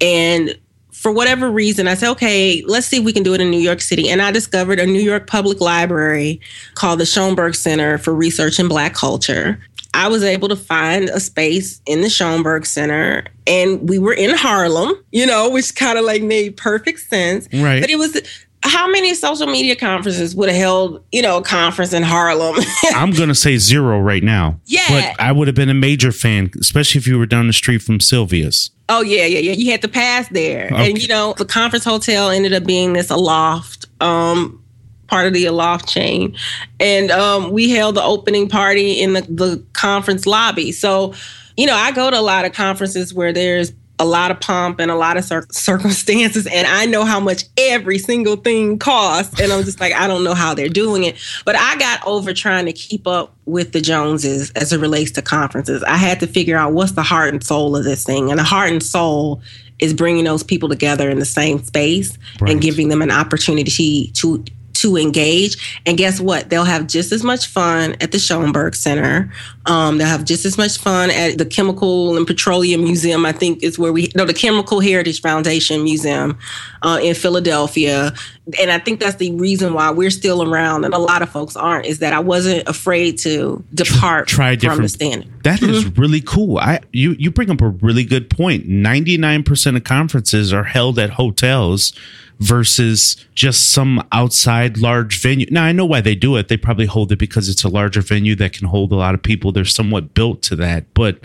And 0.00 0.58
for 0.92 1.12
whatever 1.12 1.50
reason, 1.50 1.88
I 1.88 1.94
said, 1.94 2.10
okay, 2.10 2.62
let's 2.66 2.86
see 2.86 2.98
if 2.98 3.04
we 3.04 3.12
can 3.12 3.22
do 3.22 3.32
it 3.32 3.40
in 3.40 3.50
New 3.50 3.60
York 3.60 3.80
City. 3.80 4.10
And 4.10 4.20
I 4.20 4.30
discovered 4.30 4.78
a 4.78 4.86
New 4.86 5.00
York 5.00 5.26
public 5.26 5.60
library 5.60 6.40
called 6.74 7.00
the 7.00 7.04
Schomburg 7.04 7.56
Center 7.56 7.96
for 7.96 8.14
Research 8.14 8.58
in 8.58 8.68
Black 8.68 8.94
Culture. 8.94 9.58
I 9.94 10.08
was 10.08 10.22
able 10.22 10.48
to 10.48 10.56
find 10.56 11.08
a 11.08 11.18
space 11.18 11.80
in 11.86 12.00
the 12.02 12.08
Schomburg 12.08 12.64
Center 12.66 13.24
and 13.46 13.88
we 13.88 13.98
were 13.98 14.12
in 14.12 14.36
Harlem, 14.36 14.92
you 15.10 15.26
know, 15.26 15.50
which 15.50 15.74
kind 15.74 15.98
of 15.98 16.04
like 16.04 16.22
made 16.22 16.56
perfect 16.56 17.00
sense. 17.00 17.48
Right. 17.52 17.80
But 17.80 17.90
it 17.90 17.96
was 17.96 18.20
how 18.62 18.86
many 18.88 19.14
social 19.14 19.46
media 19.46 19.74
conferences 19.74 20.34
would 20.36 20.48
have 20.50 20.58
held, 20.58 21.02
you 21.12 21.22
know, 21.22 21.38
a 21.38 21.42
conference 21.42 21.92
in 21.92 22.02
Harlem? 22.02 22.56
I'm 22.94 23.12
gonna 23.12 23.34
say 23.34 23.56
zero 23.56 24.00
right 24.00 24.22
now. 24.22 24.60
Yeah. 24.66 24.86
But 24.88 25.20
I 25.20 25.32
would 25.32 25.48
have 25.48 25.54
been 25.54 25.70
a 25.70 25.74
major 25.74 26.12
fan, 26.12 26.50
especially 26.60 26.98
if 26.98 27.06
you 27.06 27.18
were 27.18 27.26
down 27.26 27.46
the 27.46 27.52
street 27.52 27.82
from 27.82 28.00
Sylvia's. 28.00 28.70
Oh 28.88 29.02
yeah, 29.02 29.24
yeah, 29.24 29.38
yeah. 29.38 29.52
You 29.52 29.70
had 29.70 29.82
to 29.82 29.88
pass 29.88 30.28
there, 30.28 30.66
okay. 30.66 30.90
and 30.90 31.00
you 31.00 31.08
know 31.08 31.34
the 31.38 31.44
conference 31.44 31.84
hotel 31.84 32.28
ended 32.28 32.52
up 32.52 32.64
being 32.64 32.92
this 32.92 33.08
aloft, 33.08 33.86
um, 34.00 34.62
part 35.06 35.26
of 35.26 35.32
the 35.32 35.46
aloft 35.46 35.88
chain, 35.88 36.36
and 36.80 37.10
um, 37.10 37.52
we 37.52 37.70
held 37.70 37.94
the 37.94 38.02
opening 38.02 38.48
party 38.48 39.00
in 39.00 39.12
the 39.12 39.22
the 39.22 39.64
conference 39.74 40.26
lobby. 40.26 40.72
So, 40.72 41.14
you 41.56 41.66
know, 41.66 41.76
I 41.76 41.92
go 41.92 42.10
to 42.10 42.18
a 42.18 42.20
lot 42.20 42.44
of 42.44 42.52
conferences 42.52 43.14
where 43.14 43.32
there's 43.32 43.72
a 44.00 44.04
lot 44.04 44.30
of 44.30 44.40
pomp 44.40 44.80
and 44.80 44.90
a 44.90 44.94
lot 44.94 45.18
of 45.18 45.24
cir- 45.24 45.46
circumstances 45.52 46.46
and 46.46 46.66
i 46.66 46.86
know 46.86 47.04
how 47.04 47.20
much 47.20 47.44
every 47.58 47.98
single 47.98 48.34
thing 48.34 48.78
costs 48.78 49.38
and 49.40 49.52
i'm 49.52 49.62
just 49.62 49.78
like 49.78 49.92
i 49.92 50.08
don't 50.08 50.24
know 50.24 50.34
how 50.34 50.54
they're 50.54 50.68
doing 50.68 51.04
it 51.04 51.16
but 51.44 51.54
i 51.54 51.76
got 51.76 52.04
over 52.06 52.32
trying 52.32 52.64
to 52.64 52.72
keep 52.72 53.06
up 53.06 53.34
with 53.44 53.72
the 53.72 53.80
joneses 53.80 54.50
as 54.52 54.72
it 54.72 54.80
relates 54.80 55.10
to 55.10 55.20
conferences 55.20 55.84
i 55.84 55.96
had 55.96 56.18
to 56.18 56.26
figure 56.26 56.56
out 56.56 56.72
what's 56.72 56.92
the 56.92 57.02
heart 57.02 57.28
and 57.32 57.44
soul 57.44 57.76
of 57.76 57.84
this 57.84 58.02
thing 58.02 58.30
and 58.30 58.38
the 58.38 58.44
heart 58.44 58.72
and 58.72 58.82
soul 58.82 59.42
is 59.78 59.92
bringing 59.94 60.24
those 60.24 60.42
people 60.42 60.68
together 60.68 61.10
in 61.10 61.18
the 61.18 61.24
same 61.26 61.62
space 61.62 62.16
right. 62.40 62.50
and 62.50 62.62
giving 62.62 62.88
them 62.88 63.02
an 63.02 63.10
opportunity 63.10 64.08
to 64.14 64.42
to 64.80 64.96
engage. 64.96 65.80
And 65.86 65.98
guess 65.98 66.20
what? 66.20 66.50
They'll 66.50 66.64
have 66.64 66.86
just 66.86 67.12
as 67.12 67.22
much 67.22 67.46
fun 67.46 67.96
at 68.00 68.12
the 68.12 68.18
Schomburg 68.18 68.74
Center. 68.74 69.32
Um, 69.66 69.98
they'll 69.98 70.06
have 70.06 70.24
just 70.24 70.44
as 70.44 70.56
much 70.56 70.78
fun 70.78 71.10
at 71.10 71.38
the 71.38 71.44
Chemical 71.44 72.16
and 72.16 72.26
Petroleum 72.26 72.82
Museum. 72.82 73.26
I 73.26 73.32
think 73.32 73.62
is 73.62 73.78
where 73.78 73.92
we 73.92 74.10
no 74.16 74.24
the 74.24 74.34
Chemical 74.34 74.80
Heritage 74.80 75.20
Foundation 75.20 75.84
Museum 75.84 76.38
uh, 76.82 76.98
in 77.02 77.14
Philadelphia. 77.14 78.12
And 78.58 78.70
I 78.72 78.78
think 78.78 79.00
that's 79.00 79.16
the 79.16 79.32
reason 79.32 79.74
why 79.74 79.90
we're 79.90 80.10
still 80.10 80.42
around, 80.42 80.84
and 80.84 80.92
a 80.92 80.98
lot 80.98 81.22
of 81.22 81.28
folks 81.28 81.54
aren't. 81.56 81.86
Is 81.86 81.98
that 82.00 82.12
I 82.12 82.18
wasn't 82.20 82.66
afraid 82.68 83.18
to 83.18 83.62
depart 83.74 84.28
Try 84.28 84.54
different, 84.54 84.76
from 84.76 84.82
the 84.84 84.88
standard. 84.88 85.42
That 85.44 85.60
mm-hmm. 85.60 85.72
is 85.72 85.98
really 85.98 86.22
cool. 86.22 86.58
I 86.58 86.80
you 86.92 87.12
you 87.18 87.30
bring 87.30 87.50
up 87.50 87.60
a 87.60 87.68
really 87.68 88.04
good 88.04 88.30
point. 88.30 88.66
Ninety 88.66 89.18
nine 89.18 89.42
percent 89.44 89.76
of 89.76 89.84
conferences 89.84 90.52
are 90.52 90.64
held 90.64 90.98
at 90.98 91.10
hotels 91.10 91.92
versus 92.40 93.16
just 93.34 93.70
some 93.70 94.02
outside 94.12 94.78
large 94.78 95.20
venue. 95.20 95.46
Now 95.50 95.64
I 95.64 95.72
know 95.72 95.84
why 95.84 96.00
they 96.00 96.14
do 96.14 96.36
it. 96.36 96.48
They 96.48 96.56
probably 96.56 96.86
hold 96.86 97.12
it 97.12 97.18
because 97.18 97.48
it's 97.48 97.64
a 97.64 97.68
larger 97.68 98.00
venue 98.00 98.34
that 98.36 98.54
can 98.54 98.66
hold 98.66 98.92
a 98.92 98.96
lot 98.96 99.14
of 99.14 99.22
people. 99.22 99.52
They're 99.52 99.64
somewhat 99.66 100.14
built 100.14 100.42
to 100.44 100.56
that. 100.56 100.92
But 100.94 101.20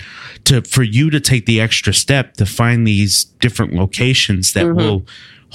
to 0.45 0.61
for 0.61 0.83
you 0.83 1.09
to 1.09 1.19
take 1.19 1.45
the 1.45 1.61
extra 1.61 1.93
step 1.93 2.33
to 2.35 2.45
find 2.45 2.85
these 2.85 3.23
different 3.23 3.73
locations 3.73 4.53
that 4.53 4.65
mm-hmm. 4.65 4.77
will 4.77 5.05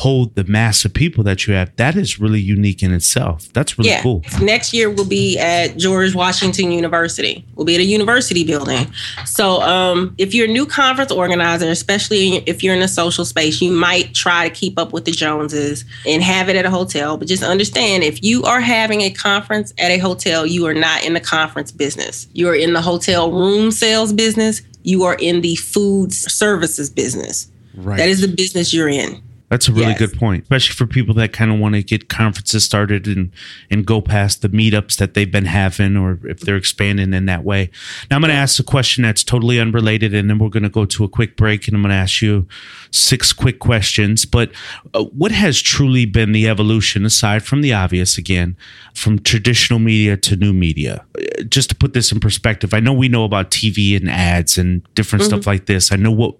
hold 0.00 0.34
the 0.34 0.44
mass 0.44 0.86
of 0.86 0.94
people 0.94 1.22
that 1.22 1.46
you 1.46 1.52
have, 1.52 1.76
that 1.76 1.94
is 1.94 2.18
really 2.18 2.40
unique 2.40 2.82
in 2.82 2.90
itself. 2.90 3.52
That's 3.52 3.78
really 3.78 3.90
yeah. 3.90 4.02
cool. 4.02 4.24
Next 4.40 4.72
year 4.72 4.88
we'll 4.88 5.06
be 5.06 5.38
at 5.38 5.76
George 5.76 6.14
Washington 6.14 6.72
University. 6.72 7.44
We'll 7.54 7.66
be 7.66 7.74
at 7.74 7.82
a 7.82 7.84
university 7.84 8.42
building. 8.42 8.90
So 9.26 9.60
um, 9.60 10.14
if 10.16 10.34
you're 10.34 10.46
a 10.46 10.52
new 10.52 10.64
conference 10.64 11.12
organizer, 11.12 11.68
especially 11.68 12.36
if 12.46 12.62
you're 12.62 12.74
in 12.74 12.80
a 12.80 12.88
social 12.88 13.26
space, 13.26 13.60
you 13.60 13.72
might 13.72 14.14
try 14.14 14.48
to 14.48 14.54
keep 14.54 14.78
up 14.78 14.94
with 14.94 15.04
the 15.04 15.12
Joneses 15.12 15.84
and 16.06 16.22
have 16.22 16.48
it 16.48 16.56
at 16.56 16.64
a 16.64 16.70
hotel. 16.70 17.18
But 17.18 17.28
just 17.28 17.42
understand 17.42 18.02
if 18.02 18.22
you 18.22 18.42
are 18.44 18.60
having 18.60 19.02
a 19.02 19.10
conference 19.10 19.74
at 19.78 19.90
a 19.90 19.98
hotel, 19.98 20.46
you 20.46 20.64
are 20.66 20.74
not 20.74 21.04
in 21.04 21.12
the 21.12 21.20
conference 21.20 21.70
business. 21.70 22.26
You 22.32 22.48
are 22.48 22.56
in 22.56 22.72
the 22.72 22.80
hotel 22.80 23.30
room 23.30 23.70
sales 23.70 24.14
business. 24.14 24.62
You 24.82 25.02
are 25.04 25.16
in 25.20 25.42
the 25.42 25.56
food 25.56 26.14
services 26.14 26.88
business. 26.88 27.48
Right. 27.74 27.98
That 27.98 28.08
is 28.08 28.22
the 28.22 28.28
business 28.28 28.72
you're 28.72 28.88
in. 28.88 29.22
That's 29.50 29.66
a 29.66 29.72
really 29.72 29.88
yes. 29.88 29.98
good 29.98 30.12
point, 30.12 30.44
especially 30.44 30.74
for 30.74 30.86
people 30.86 31.12
that 31.16 31.32
kind 31.32 31.50
of 31.50 31.58
want 31.58 31.74
to 31.74 31.82
get 31.82 32.08
conferences 32.08 32.64
started 32.64 33.08
and 33.08 33.32
and 33.68 33.84
go 33.84 34.00
past 34.00 34.42
the 34.42 34.48
meetups 34.48 34.96
that 34.98 35.14
they've 35.14 35.30
been 35.30 35.46
having, 35.46 35.96
or 35.96 36.20
if 36.22 36.38
they're 36.38 36.56
expanding 36.56 37.12
in 37.12 37.26
that 37.26 37.42
way. 37.42 37.68
Now, 38.08 38.16
I'm 38.16 38.22
going 38.22 38.30
to 38.30 38.36
ask 38.36 38.60
a 38.60 38.62
question 38.62 39.02
that's 39.02 39.24
totally 39.24 39.58
unrelated, 39.58 40.14
and 40.14 40.30
then 40.30 40.38
we're 40.38 40.50
going 40.50 40.62
to 40.62 40.68
go 40.68 40.84
to 40.84 41.02
a 41.02 41.08
quick 41.08 41.36
break, 41.36 41.66
and 41.66 41.76
I'm 41.76 41.82
going 41.82 41.90
to 41.90 41.96
ask 41.96 42.22
you 42.22 42.46
six 42.92 43.32
quick 43.32 43.58
questions. 43.58 44.24
But 44.24 44.52
uh, 44.94 45.02
what 45.04 45.32
has 45.32 45.60
truly 45.60 46.06
been 46.06 46.30
the 46.30 46.48
evolution, 46.48 47.04
aside 47.04 47.42
from 47.42 47.60
the 47.60 47.72
obvious, 47.72 48.16
again, 48.16 48.56
from 48.94 49.18
traditional 49.18 49.80
media 49.80 50.16
to 50.16 50.36
new 50.36 50.52
media? 50.52 51.04
Uh, 51.18 51.42
just 51.42 51.70
to 51.70 51.74
put 51.74 51.92
this 51.92 52.12
in 52.12 52.20
perspective, 52.20 52.72
I 52.72 52.78
know 52.78 52.92
we 52.92 53.08
know 53.08 53.24
about 53.24 53.50
TV 53.50 53.96
and 53.96 54.08
ads 54.08 54.58
and 54.58 54.82
different 54.94 55.24
mm-hmm. 55.24 55.30
stuff 55.30 55.46
like 55.48 55.66
this. 55.66 55.90
I 55.90 55.96
know 55.96 56.12
what 56.12 56.36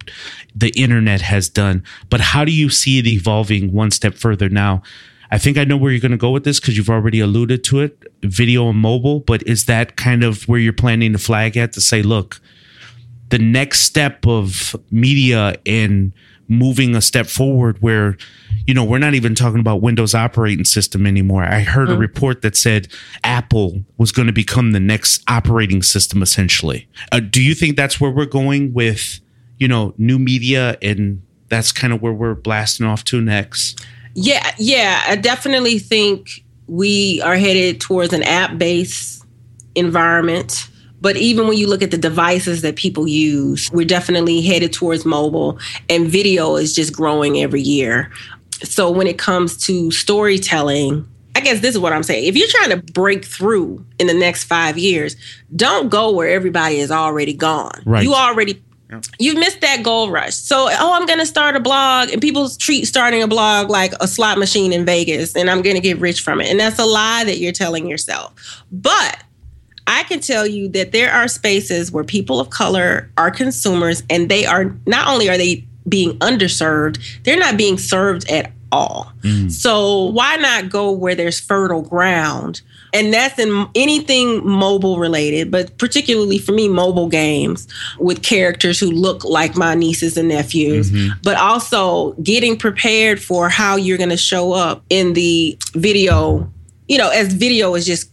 the 0.55 0.71
internet 0.77 1.23
has 1.23 1.49
done, 1.49 1.83
but 2.09 2.21
how 2.21 2.45
do 2.45 2.53
you 2.53 2.71
see 2.71 3.00
it 3.01 3.07
evolving 3.07 3.73
one 3.73 3.91
step 3.91 4.15
further 4.15 4.49
now. 4.49 4.83
I 5.33 5.39
think 5.39 5.59
I 5.59 5.65
know 5.65 5.77
where 5.77 5.93
you're 5.93 6.01
going 6.01 6.11
to 6.11 6.17
go 6.17 6.31
with 6.31 6.45
this 6.45 6.59
because 6.59 6.77
you've 6.77 6.91
already 6.91 7.21
alluded 7.21 7.63
to 7.65 7.81
it 7.81 8.03
video 8.23 8.69
and 8.69 8.79
mobile, 8.79 9.21
but 9.21 9.43
is 9.47 9.67
that 9.67 9.97
kind 9.97 10.25
of 10.25 10.49
where 10.49 10.59
you're 10.59 10.73
planning 10.73 11.13
to 11.13 11.19
flag 11.19 11.57
at 11.57 11.73
to 11.75 11.81
say, 11.81 12.03
look, 12.03 12.41
the 13.29 13.39
next 13.39 13.81
step 13.81 14.27
of 14.27 14.75
media 14.91 15.57
and 15.67 16.13
moving 16.49 16.97
a 16.97 17.01
step 17.01 17.27
forward 17.27 17.81
where, 17.81 18.17
you 18.67 18.75
know, 18.75 18.83
we're 18.83 18.99
not 18.99 19.15
even 19.15 19.37
talking 19.37 19.61
about 19.61 19.81
Windows 19.81 20.17
operating 20.17 20.65
system 20.65 21.07
anymore. 21.07 21.45
I 21.45 21.61
heard 21.61 21.89
mm-hmm. 21.89 21.97
a 21.97 22.01
report 22.01 22.43
that 22.43 22.57
said 22.57 22.89
Apple 23.23 23.85
was 23.99 24.11
going 24.11 24.27
to 24.27 24.33
become 24.33 24.73
the 24.73 24.81
next 24.81 25.23
operating 25.29 25.81
system 25.81 26.23
essentially. 26.23 26.89
Uh, 27.13 27.21
do 27.21 27.41
you 27.41 27.55
think 27.55 27.77
that's 27.77 28.01
where 28.01 28.11
we're 28.11 28.27
going 28.27 28.73
with, 28.73 29.21
you 29.59 29.69
know, 29.69 29.95
new 29.97 30.19
media 30.19 30.77
and 30.83 31.23
that's 31.51 31.73
kind 31.73 31.93
of 31.93 32.01
where 32.01 32.13
we're 32.13 32.35
blasting 32.35 32.87
off 32.87 33.05
to 33.05 33.21
next. 33.21 33.85
Yeah, 34.15 34.51
yeah, 34.59 35.03
I 35.07 35.17
definitely 35.17 35.79
think 35.79 36.45
we 36.67 37.21
are 37.23 37.37
headed 37.37 37.81
towards 37.81 38.13
an 38.13 38.23
app 38.23 38.57
based 38.57 39.25
environment. 39.75 40.69
But 41.03 41.17
even 41.17 41.49
when 41.49 41.57
you 41.57 41.67
look 41.67 41.83
at 41.83 41.91
the 41.91 41.99
devices 41.99 42.63
that 42.63 42.77
people 42.77 43.09
use, 43.09 43.71
we're 43.73 43.87
definitely 43.87 44.43
headed 44.43 44.73
towards 44.73 45.05
mobile, 45.05 45.59
and 45.89 46.09
video 46.09 46.57
is 46.57 46.75
just 46.75 46.93
growing 46.93 47.41
every 47.41 47.63
year. 47.63 48.11
So 48.63 48.91
when 48.91 49.07
it 49.07 49.19
comes 49.19 49.57
to 49.65 49.91
storytelling, 49.91 51.09
I 51.35 51.41
guess 51.41 51.61
this 51.61 51.75
is 51.75 51.79
what 51.79 51.95
I'm 51.95 52.03
saying. 52.03 52.27
If 52.27 52.37
you're 52.37 52.49
trying 52.49 52.71
to 52.71 52.93
break 52.93 53.25
through 53.25 53.85
in 53.99 54.09
the 54.09 54.15
next 54.15 54.45
five 54.45 54.77
years, 54.77 55.17
don't 55.57 55.89
go 55.89 56.13
where 56.13 56.29
everybody 56.29 56.79
is 56.79 56.91
already 56.91 57.33
gone. 57.33 57.83
Right. 57.87 58.03
You 58.03 58.13
already 58.13 58.63
you 59.19 59.35
missed 59.35 59.61
that 59.61 59.83
gold 59.83 60.13
rush. 60.13 60.35
So, 60.35 60.69
oh, 60.71 60.93
I'm 60.95 61.07
going 61.07 61.19
to 61.19 61.27
start 61.27 61.57
a 61.57 61.61
blog, 61.61 62.11
and 62.11 62.21
people 62.21 62.49
treat 62.49 62.87
starting 62.87 63.23
a 63.23 63.29
blog 63.29 63.71
like 63.71 63.93
a 64.01 64.09
slot 64.09 64.39
machine 64.39 64.73
in 64.73 64.85
Vegas, 64.85 65.37
and 65.37 65.51
I'm 65.51 65.63
going 65.63 65.77
to 65.77 65.83
get 65.83 65.99
rich 65.99 66.21
from 66.23 66.41
it. 66.41 66.49
And 66.49 66.59
that's 66.59 66.79
a 66.79 66.85
lie 66.87 67.25
that 67.25 67.39
you're 67.39 67.53
telling 67.53 67.87
yourself. 67.87 68.33
But 68.73 69.23
I 69.87 70.05
can 70.05 70.21
tell 70.21 70.47
you 70.47 70.69
that 70.71 70.93
there 70.93 71.13
are 71.13 71.29
spaces 71.29 71.91
where 71.91 72.05
people 72.05 72.41
of 72.41 72.51
color 72.51 73.11
are 73.17 73.31
consumers, 73.31 74.03
and 74.11 74.29
they 74.29 74.47
are 74.47 74.77
not 74.87 75.09
only 75.09 75.29
are 75.29 75.39
they 75.39 75.67
being 75.89 76.19
underserved, 76.19 77.23
they're 77.25 77.39
not 77.39 77.57
being 77.57 77.79
served 77.79 78.31
at 78.31 78.53
all. 78.73 79.13
Mm. 79.23 79.51
So 79.51 80.05
why 80.05 80.37
not 80.37 80.69
go 80.69 80.91
where 80.91 81.15
there's 81.15 81.41
fertile 81.41 81.83
ground? 81.83 82.63
And 82.93 83.13
that's 83.13 83.39
in 83.39 83.69
anything 83.75 84.47
mobile 84.47 84.99
related, 84.99 85.51
but 85.51 85.77
particularly 85.79 86.39
for 86.39 86.53
me, 86.53 86.69
mobile 86.69 87.09
games 87.09 87.69
with 87.99 88.23
characters 88.23 88.81
who 88.81 88.91
look 88.91 89.25
like 89.25 89.57
my 89.57 89.75
nieces 89.75 90.17
and 90.17 90.29
nephews, 90.29 90.91
mm-hmm. 90.91 91.13
but 91.23 91.37
also 91.37 92.13
getting 92.15 92.57
prepared 92.57 93.23
for 93.23 93.49
how 93.49 93.77
you're 93.77 93.99
going 93.99 94.11
to 94.11 94.17
show 94.17 94.53
up 94.53 94.83
in 94.91 95.13
the 95.13 95.57
video, 95.75 96.51
you 96.89 96.99
know, 96.99 97.11
as 97.11 97.33
video 97.33 97.75
is 97.75 97.87
just 97.87 98.11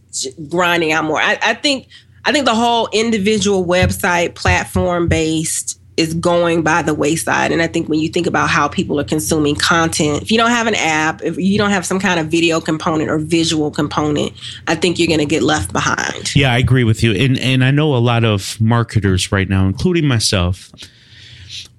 grinding 0.50 0.92
out 0.92 1.06
more. 1.06 1.20
I, 1.20 1.38
I 1.42 1.54
think 1.54 1.88
I 2.26 2.32
think 2.32 2.46
the 2.46 2.56
whole 2.56 2.90
individual 2.92 3.66
website 3.66 4.36
platform 4.36 5.08
based 5.08 5.80
is 5.98 6.14
going 6.14 6.62
by 6.62 6.84
the 6.84 6.94
wayside. 6.94 7.52
And 7.52 7.62
I 7.62 7.68
think 7.68 7.90
when 7.90 8.00
you 8.00 8.08
think 8.08 8.28
about 8.28 8.50
how 8.50 8.68
people 8.68 9.00
are 9.00 9.04
consuming 9.04 9.56
content, 9.56 10.22
if 10.22 10.32
you 10.32 10.38
don't 10.38 10.52
have 10.52 10.68
an 10.68 10.76
app, 10.76 11.24
if 11.24 11.38
you 11.38 11.58
don't 11.58 11.72
have 11.72 11.86
some 11.86 12.00
kind 12.00 12.20
of 12.20 12.28
video 12.28 12.62
component 12.62 13.10
or 13.10 13.18
visual 13.18 13.72
component, 13.72 14.32
I 14.68 14.76
think 14.76 15.00
you're 15.00 15.08
going 15.08 15.20
to 15.20 15.26
get 15.26 15.44
left 15.44 15.74
behind. 15.74 16.36
Yeah, 16.36 16.54
I 16.54 16.60
agree 16.60 16.84
with 16.84 17.04
you. 17.04 17.14
And 17.14 17.38
and 17.40 17.64
I 17.64 17.72
know 17.72 17.96
a 17.96 17.98
lot 17.98 18.24
of 18.24 18.60
marketers 18.62 19.32
right 19.32 19.50
now, 19.50 19.66
including 19.66 20.08
myself, 20.08 20.72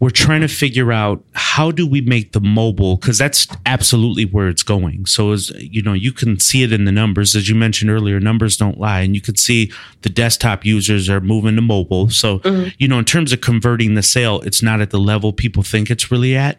we're 0.00 0.10
trying 0.10 0.42
to 0.42 0.48
figure 0.48 0.92
out 0.92 1.24
how 1.34 1.70
do 1.70 1.86
we 1.86 2.00
make 2.00 2.32
the 2.32 2.40
mobile 2.40 2.96
because 2.96 3.18
that's 3.18 3.48
absolutely 3.66 4.24
where 4.24 4.48
it's 4.48 4.62
going. 4.62 5.06
So 5.06 5.32
as 5.32 5.50
you 5.56 5.82
know, 5.82 5.92
you 5.92 6.12
can 6.12 6.38
see 6.38 6.62
it 6.62 6.72
in 6.72 6.84
the 6.84 6.92
numbers 6.92 7.34
as 7.34 7.48
you 7.48 7.54
mentioned 7.54 7.90
earlier, 7.90 8.20
numbers 8.20 8.56
don't 8.56 8.78
lie 8.78 9.00
and 9.00 9.14
you 9.14 9.20
can 9.20 9.36
see 9.36 9.72
the 10.02 10.08
desktop 10.08 10.64
users 10.64 11.08
are 11.08 11.20
moving 11.20 11.56
to 11.56 11.62
mobile. 11.62 12.10
So, 12.10 12.38
mm-hmm. 12.40 12.70
you 12.78 12.86
know, 12.86 12.98
in 12.98 13.04
terms 13.04 13.32
of 13.32 13.40
converting 13.40 13.94
the 13.94 14.02
sale, 14.02 14.40
it's 14.42 14.62
not 14.62 14.80
at 14.80 14.90
the 14.90 15.00
level 15.00 15.32
people 15.32 15.62
think 15.62 15.90
it's 15.90 16.10
really 16.10 16.36
at 16.36 16.58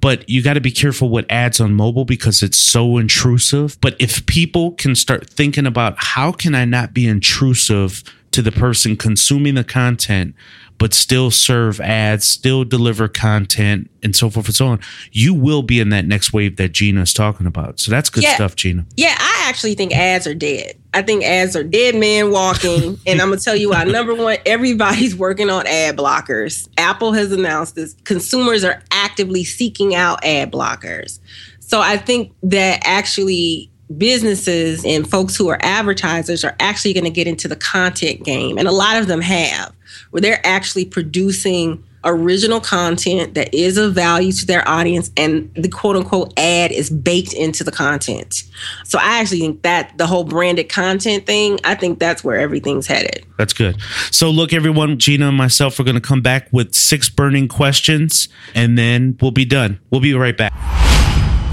but 0.00 0.28
you 0.28 0.42
got 0.42 0.54
to 0.54 0.60
be 0.60 0.70
careful 0.70 1.08
what 1.08 1.24
ads 1.30 1.60
on 1.60 1.74
mobile 1.74 2.04
because 2.04 2.42
it's 2.42 2.58
so 2.58 2.98
intrusive. 2.98 3.78
But 3.80 3.96
if 3.98 4.24
people 4.26 4.72
can 4.72 4.94
start 4.94 5.28
thinking 5.28 5.66
about 5.66 5.94
how 5.96 6.32
can 6.32 6.54
I 6.54 6.64
not 6.64 6.92
be 6.92 7.06
intrusive 7.06 8.04
to 8.32 8.42
the 8.42 8.52
person 8.52 8.96
consuming 8.96 9.54
the 9.54 9.64
content, 9.64 10.34
but 10.78 10.92
still 10.92 11.30
serve 11.30 11.80
ads, 11.80 12.26
still 12.26 12.64
deliver 12.64 13.08
content, 13.08 13.90
and 14.02 14.14
so 14.14 14.28
forth 14.30 14.46
and 14.46 14.54
so 14.54 14.66
on, 14.66 14.80
you 15.10 15.32
will 15.32 15.62
be 15.62 15.80
in 15.80 15.88
that 15.88 16.04
next 16.04 16.32
wave 16.32 16.56
that 16.56 16.72
Gina's 16.72 17.12
talking 17.12 17.46
about. 17.46 17.80
So 17.80 17.90
that's 17.90 18.10
good 18.10 18.22
Yeah. 18.24 18.34
stuff, 18.34 18.56
Gina. 18.56 18.84
Yeah, 18.96 19.16
I 19.18 19.44
actually 19.48 19.74
think 19.74 19.94
ads 19.96 20.26
are 20.26 20.34
dead. 20.34 20.74
I 20.92 21.02
think 21.02 21.24
ads 21.24 21.56
are 21.56 21.64
dead 21.64 21.94
men 21.94 22.30
walking. 22.30 22.98
and 23.06 23.20
I'm 23.20 23.28
going 23.28 23.38
to 23.38 23.44
tell 23.44 23.56
you 23.56 23.70
why. 23.70 23.84
Number 23.84 24.14
one, 24.14 24.36
everybody's 24.46 25.16
working 25.16 25.50
on 25.50 25.66
ad 25.66 25.96
blockers. 25.96 26.68
Apple 26.78 27.12
has 27.12 27.32
announced 27.32 27.74
this. 27.74 27.94
Consumers 28.04 28.62
are 28.64 28.82
actively 28.90 29.44
seeking 29.44 29.94
out 29.94 30.24
ad 30.24 30.52
blockers. 30.52 31.18
So 31.60 31.80
I 31.80 31.96
think 31.96 32.32
that 32.44 32.80
actually 32.84 33.70
businesses 33.96 34.84
and 34.84 35.08
folks 35.08 35.36
who 35.36 35.48
are 35.48 35.58
advertisers 35.62 36.44
are 36.44 36.56
actually 36.60 36.92
going 36.92 37.04
to 37.04 37.10
get 37.10 37.26
into 37.26 37.48
the 37.48 37.56
content 37.56 38.24
game. 38.24 38.58
And 38.58 38.66
a 38.66 38.72
lot 38.72 38.96
of 38.96 39.06
them 39.06 39.20
have, 39.20 39.72
where 40.10 40.20
they're 40.20 40.44
actually 40.44 40.84
producing 40.84 41.82
original 42.06 42.60
content 42.60 43.34
that 43.34 43.52
is 43.52 43.76
of 43.76 43.92
value 43.92 44.32
to 44.32 44.46
their 44.46 44.66
audience 44.68 45.10
and 45.16 45.52
the 45.54 45.68
quote 45.68 45.96
unquote 45.96 46.32
ad 46.38 46.70
is 46.70 46.88
baked 46.88 47.32
into 47.32 47.64
the 47.64 47.72
content. 47.72 48.44
So 48.84 48.98
I 48.98 49.20
actually 49.20 49.40
think 49.40 49.62
that 49.62 49.98
the 49.98 50.06
whole 50.06 50.24
branded 50.24 50.68
content 50.68 51.26
thing, 51.26 51.58
I 51.64 51.74
think 51.74 51.98
that's 51.98 52.22
where 52.22 52.38
everything's 52.38 52.86
headed. 52.86 53.26
That's 53.38 53.52
good. 53.52 53.80
So, 54.10 54.30
look, 54.30 54.52
everyone, 54.52 54.98
Gina 54.98 55.28
and 55.28 55.36
myself 55.36 55.78
are 55.78 55.84
going 55.84 55.96
to 55.96 56.00
come 56.00 56.22
back 56.22 56.48
with 56.52 56.74
six 56.74 57.08
burning 57.08 57.48
questions 57.48 58.28
and 58.54 58.78
then 58.78 59.18
we'll 59.20 59.32
be 59.32 59.44
done. 59.44 59.80
We'll 59.90 60.00
be 60.00 60.14
right 60.14 60.36
back. 60.36 60.85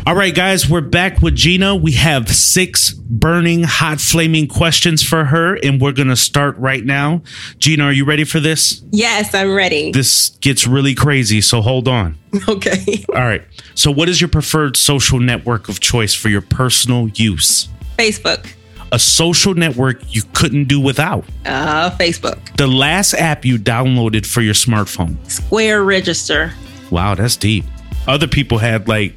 All 0.06 0.16
right, 0.16 0.36
guys, 0.36 0.70
we're 0.70 0.82
back 0.82 1.22
with 1.22 1.34
Gina. 1.34 1.78
We 1.78 1.94
have 1.94 2.28
six 2.28 2.92
burning, 2.92 3.63
hot, 3.63 4.02
flaming 4.02 4.48
questions 4.48 5.02
for 5.02 5.24
her, 5.24 5.56
and 5.63 5.80
we're 5.80 5.94
going 5.94 6.10
to 6.10 6.18
start 6.18 6.58
right 6.58 6.84
now. 6.84 7.22
Gina, 7.58 7.86
are 7.86 7.92
you 7.94 8.04
ready 8.04 8.26
for 8.26 8.42
this? 8.42 8.84
Yes, 8.92 9.34
I'm 9.34 9.54
ready. 9.54 9.94
This 9.94 10.32
gets 10.42 10.68
really 10.68 10.94
crazy, 10.94 11.39
so 11.39 11.62
hold 11.62 11.88
on. 11.88 12.18
Okay. 12.50 13.06
All 13.10 13.22
right. 13.22 13.44
So, 13.76 13.92
what 13.92 14.10
is 14.10 14.20
your 14.20 14.28
preferred 14.28 14.76
social 14.76 15.20
network 15.20 15.70
of 15.70 15.80
choice 15.80 16.13
for 16.16 16.30
your 16.30 16.42
personal 16.42 17.08
use? 17.10 17.70
Facebook. 17.98 18.46
A 18.92 18.98
social 19.00 19.54
network 19.54 20.02
you 20.13 20.24
couldn't 20.34 20.66
do 20.66 20.80
without. 20.80 21.26
Uh, 21.46 21.92
Facebook. 21.92 22.39
The 22.58 22.68
last 22.68 23.13
app 23.13 23.46
you 23.46 23.58
downloaded 23.58 24.26
for 24.26 24.42
your 24.42 24.56
smartphone. 24.56 25.16
Square 25.32 25.84
Register. 25.84 26.52
Wow, 26.89 27.13
that's 27.16 27.38
deep. 27.38 27.66
Other 28.08 28.28
people 28.28 28.58
had 28.58 28.88
like 28.88 29.16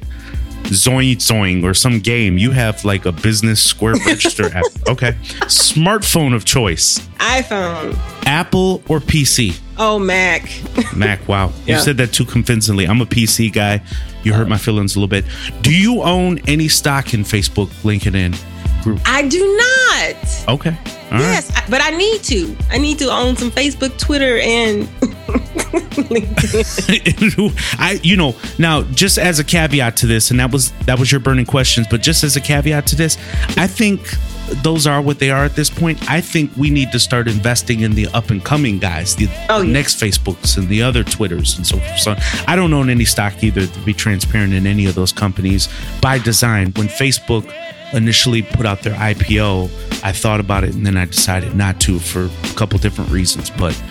Zoing 0.67 1.15
Zoing 1.17 1.63
or 1.63 1.73
some 1.73 1.99
game. 1.99 2.37
You 2.37 2.51
have 2.51 2.83
like 2.85 3.05
a 3.05 3.11
business 3.11 3.61
square 3.61 3.95
register 4.05 4.45
app. 4.55 4.65
Okay. 4.87 5.13
Smartphone 5.45 6.35
of 6.35 6.45
choice. 6.45 6.99
iPhone. 7.17 7.97
Apple 8.25 8.83
or 8.87 8.99
PC? 8.99 9.59
Oh, 9.77 9.99
Mac. 9.99 10.49
Mac, 10.95 11.27
wow. 11.27 11.51
You 11.65 11.77
said 11.79 11.97
that 11.97 12.11
too 12.13 12.25
convincingly. 12.25 12.85
I'm 12.87 13.01
a 13.01 13.05
PC 13.05 13.53
guy. 13.53 13.81
You 14.23 14.33
hurt 14.33 14.47
my 14.49 14.57
feelings 14.57 14.95
a 14.95 14.99
little 14.99 15.07
bit. 15.07 15.23
Do 15.61 15.73
you 15.73 16.01
own 16.01 16.39
any 16.47 16.67
stock 16.67 17.13
in 17.13 17.21
Facebook, 17.21 17.67
LinkedIn? 17.83 18.35
Hmm. 18.83 18.95
I 19.05 19.27
do 19.27 19.39
not. 19.57 20.55
Okay. 20.59 20.69
All 21.11 21.19
right. 21.19 21.21
Yes, 21.21 21.51
I- 21.55 21.63
but 21.69 21.81
I 21.81 21.91
need 21.91 22.23
to. 22.23 22.55
I 22.69 22.77
need 22.77 22.99
to 22.99 23.09
own 23.09 23.35
some 23.35 23.51
Facebook, 23.51 23.97
Twitter, 23.97 24.37
and 24.39 24.83
LinkedIn. 25.97 27.75
I 27.79 27.99
you 28.03 28.15
know 28.17 28.35
now 28.57 28.83
just 28.83 29.17
as 29.17 29.39
a 29.39 29.43
caveat 29.43 29.97
to 29.97 30.05
this 30.07 30.31
and 30.31 30.39
that 30.39 30.51
was 30.51 30.71
that 30.85 30.99
was 30.99 31.11
your 31.11 31.19
burning 31.19 31.45
questions 31.45 31.87
but 31.89 32.01
just 32.01 32.23
as 32.23 32.35
a 32.35 32.41
caveat 32.41 32.87
to 32.87 32.95
this 32.95 33.17
I 33.57 33.67
think 33.67 34.01
those 34.63 34.87
are 34.87 35.01
what 35.01 35.19
they 35.19 35.29
are 35.31 35.43
at 35.43 35.55
this 35.55 35.69
point 35.69 36.09
I 36.09 36.21
think 36.21 36.51
we 36.55 36.69
need 36.69 36.91
to 36.93 36.99
start 36.99 37.27
investing 37.27 37.81
in 37.81 37.91
the 37.93 38.07
up 38.13 38.29
and 38.29 38.43
coming 38.43 38.79
guys 38.79 39.15
the 39.15 39.27
Oh, 39.49 39.61
yeah. 39.61 39.73
next 39.73 39.99
Facebooks 39.99 40.57
and 40.57 40.69
the 40.69 40.81
other 40.81 41.03
Twitters 41.03 41.57
and 41.57 41.65
so 41.67 41.77
forth 41.77 41.99
so 41.99 42.15
I 42.47 42.55
don't 42.55 42.73
own 42.73 42.89
any 42.89 43.05
stock 43.05 43.43
either 43.43 43.65
to 43.67 43.79
be 43.79 43.93
transparent 43.93 44.53
in 44.53 44.65
any 44.67 44.85
of 44.85 44.95
those 44.95 45.11
companies 45.11 45.67
by 46.01 46.19
design 46.19 46.71
when 46.75 46.87
Facebook 46.87 47.51
initially 47.93 48.41
put 48.41 48.65
out 48.65 48.81
their 48.83 48.95
IPO 48.95 49.65
I 50.03 50.11
thought 50.11 50.39
about 50.39 50.63
it 50.63 50.73
and 50.73 50.85
then 50.85 50.97
I 50.97 51.05
decided 51.05 51.55
not 51.55 51.79
to 51.81 51.99
for 51.99 52.25
a 52.25 52.55
couple 52.55 52.79
different 52.79 53.11
reasons 53.11 53.49
but 53.49 53.81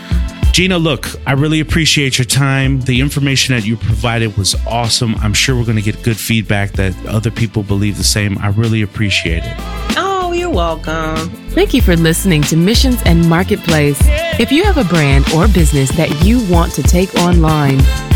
Gina, 0.56 0.78
look, 0.78 1.06
I 1.26 1.32
really 1.32 1.60
appreciate 1.60 2.16
your 2.16 2.24
time. 2.24 2.80
The 2.80 3.02
information 3.02 3.54
that 3.54 3.66
you 3.66 3.76
provided 3.76 4.38
was 4.38 4.54
awesome. 4.66 5.14
I'm 5.16 5.34
sure 5.34 5.54
we're 5.54 5.66
going 5.66 5.76
to 5.76 5.82
get 5.82 6.02
good 6.02 6.16
feedback 6.16 6.72
that 6.72 6.94
other 7.06 7.30
people 7.30 7.62
believe 7.62 7.98
the 7.98 8.04
same. 8.04 8.38
I 8.38 8.48
really 8.48 8.80
appreciate 8.80 9.42
it. 9.44 9.54
oh, 9.98 10.32
you're 10.32 10.48
welcome. 10.48 11.28
Thank 11.50 11.74
you 11.74 11.82
for 11.82 11.94
listening 11.94 12.40
to 12.44 12.56
Missions 12.56 13.02
and 13.04 13.28
Marketplace. 13.28 13.98
If 14.40 14.50
you 14.50 14.64
have 14.64 14.78
a 14.78 14.84
brand 14.84 15.30
or 15.34 15.46
business 15.46 15.90
that 15.98 16.24
you 16.24 16.42
want 16.50 16.72
to 16.72 16.82
take 16.82 17.14
online, 17.16 17.80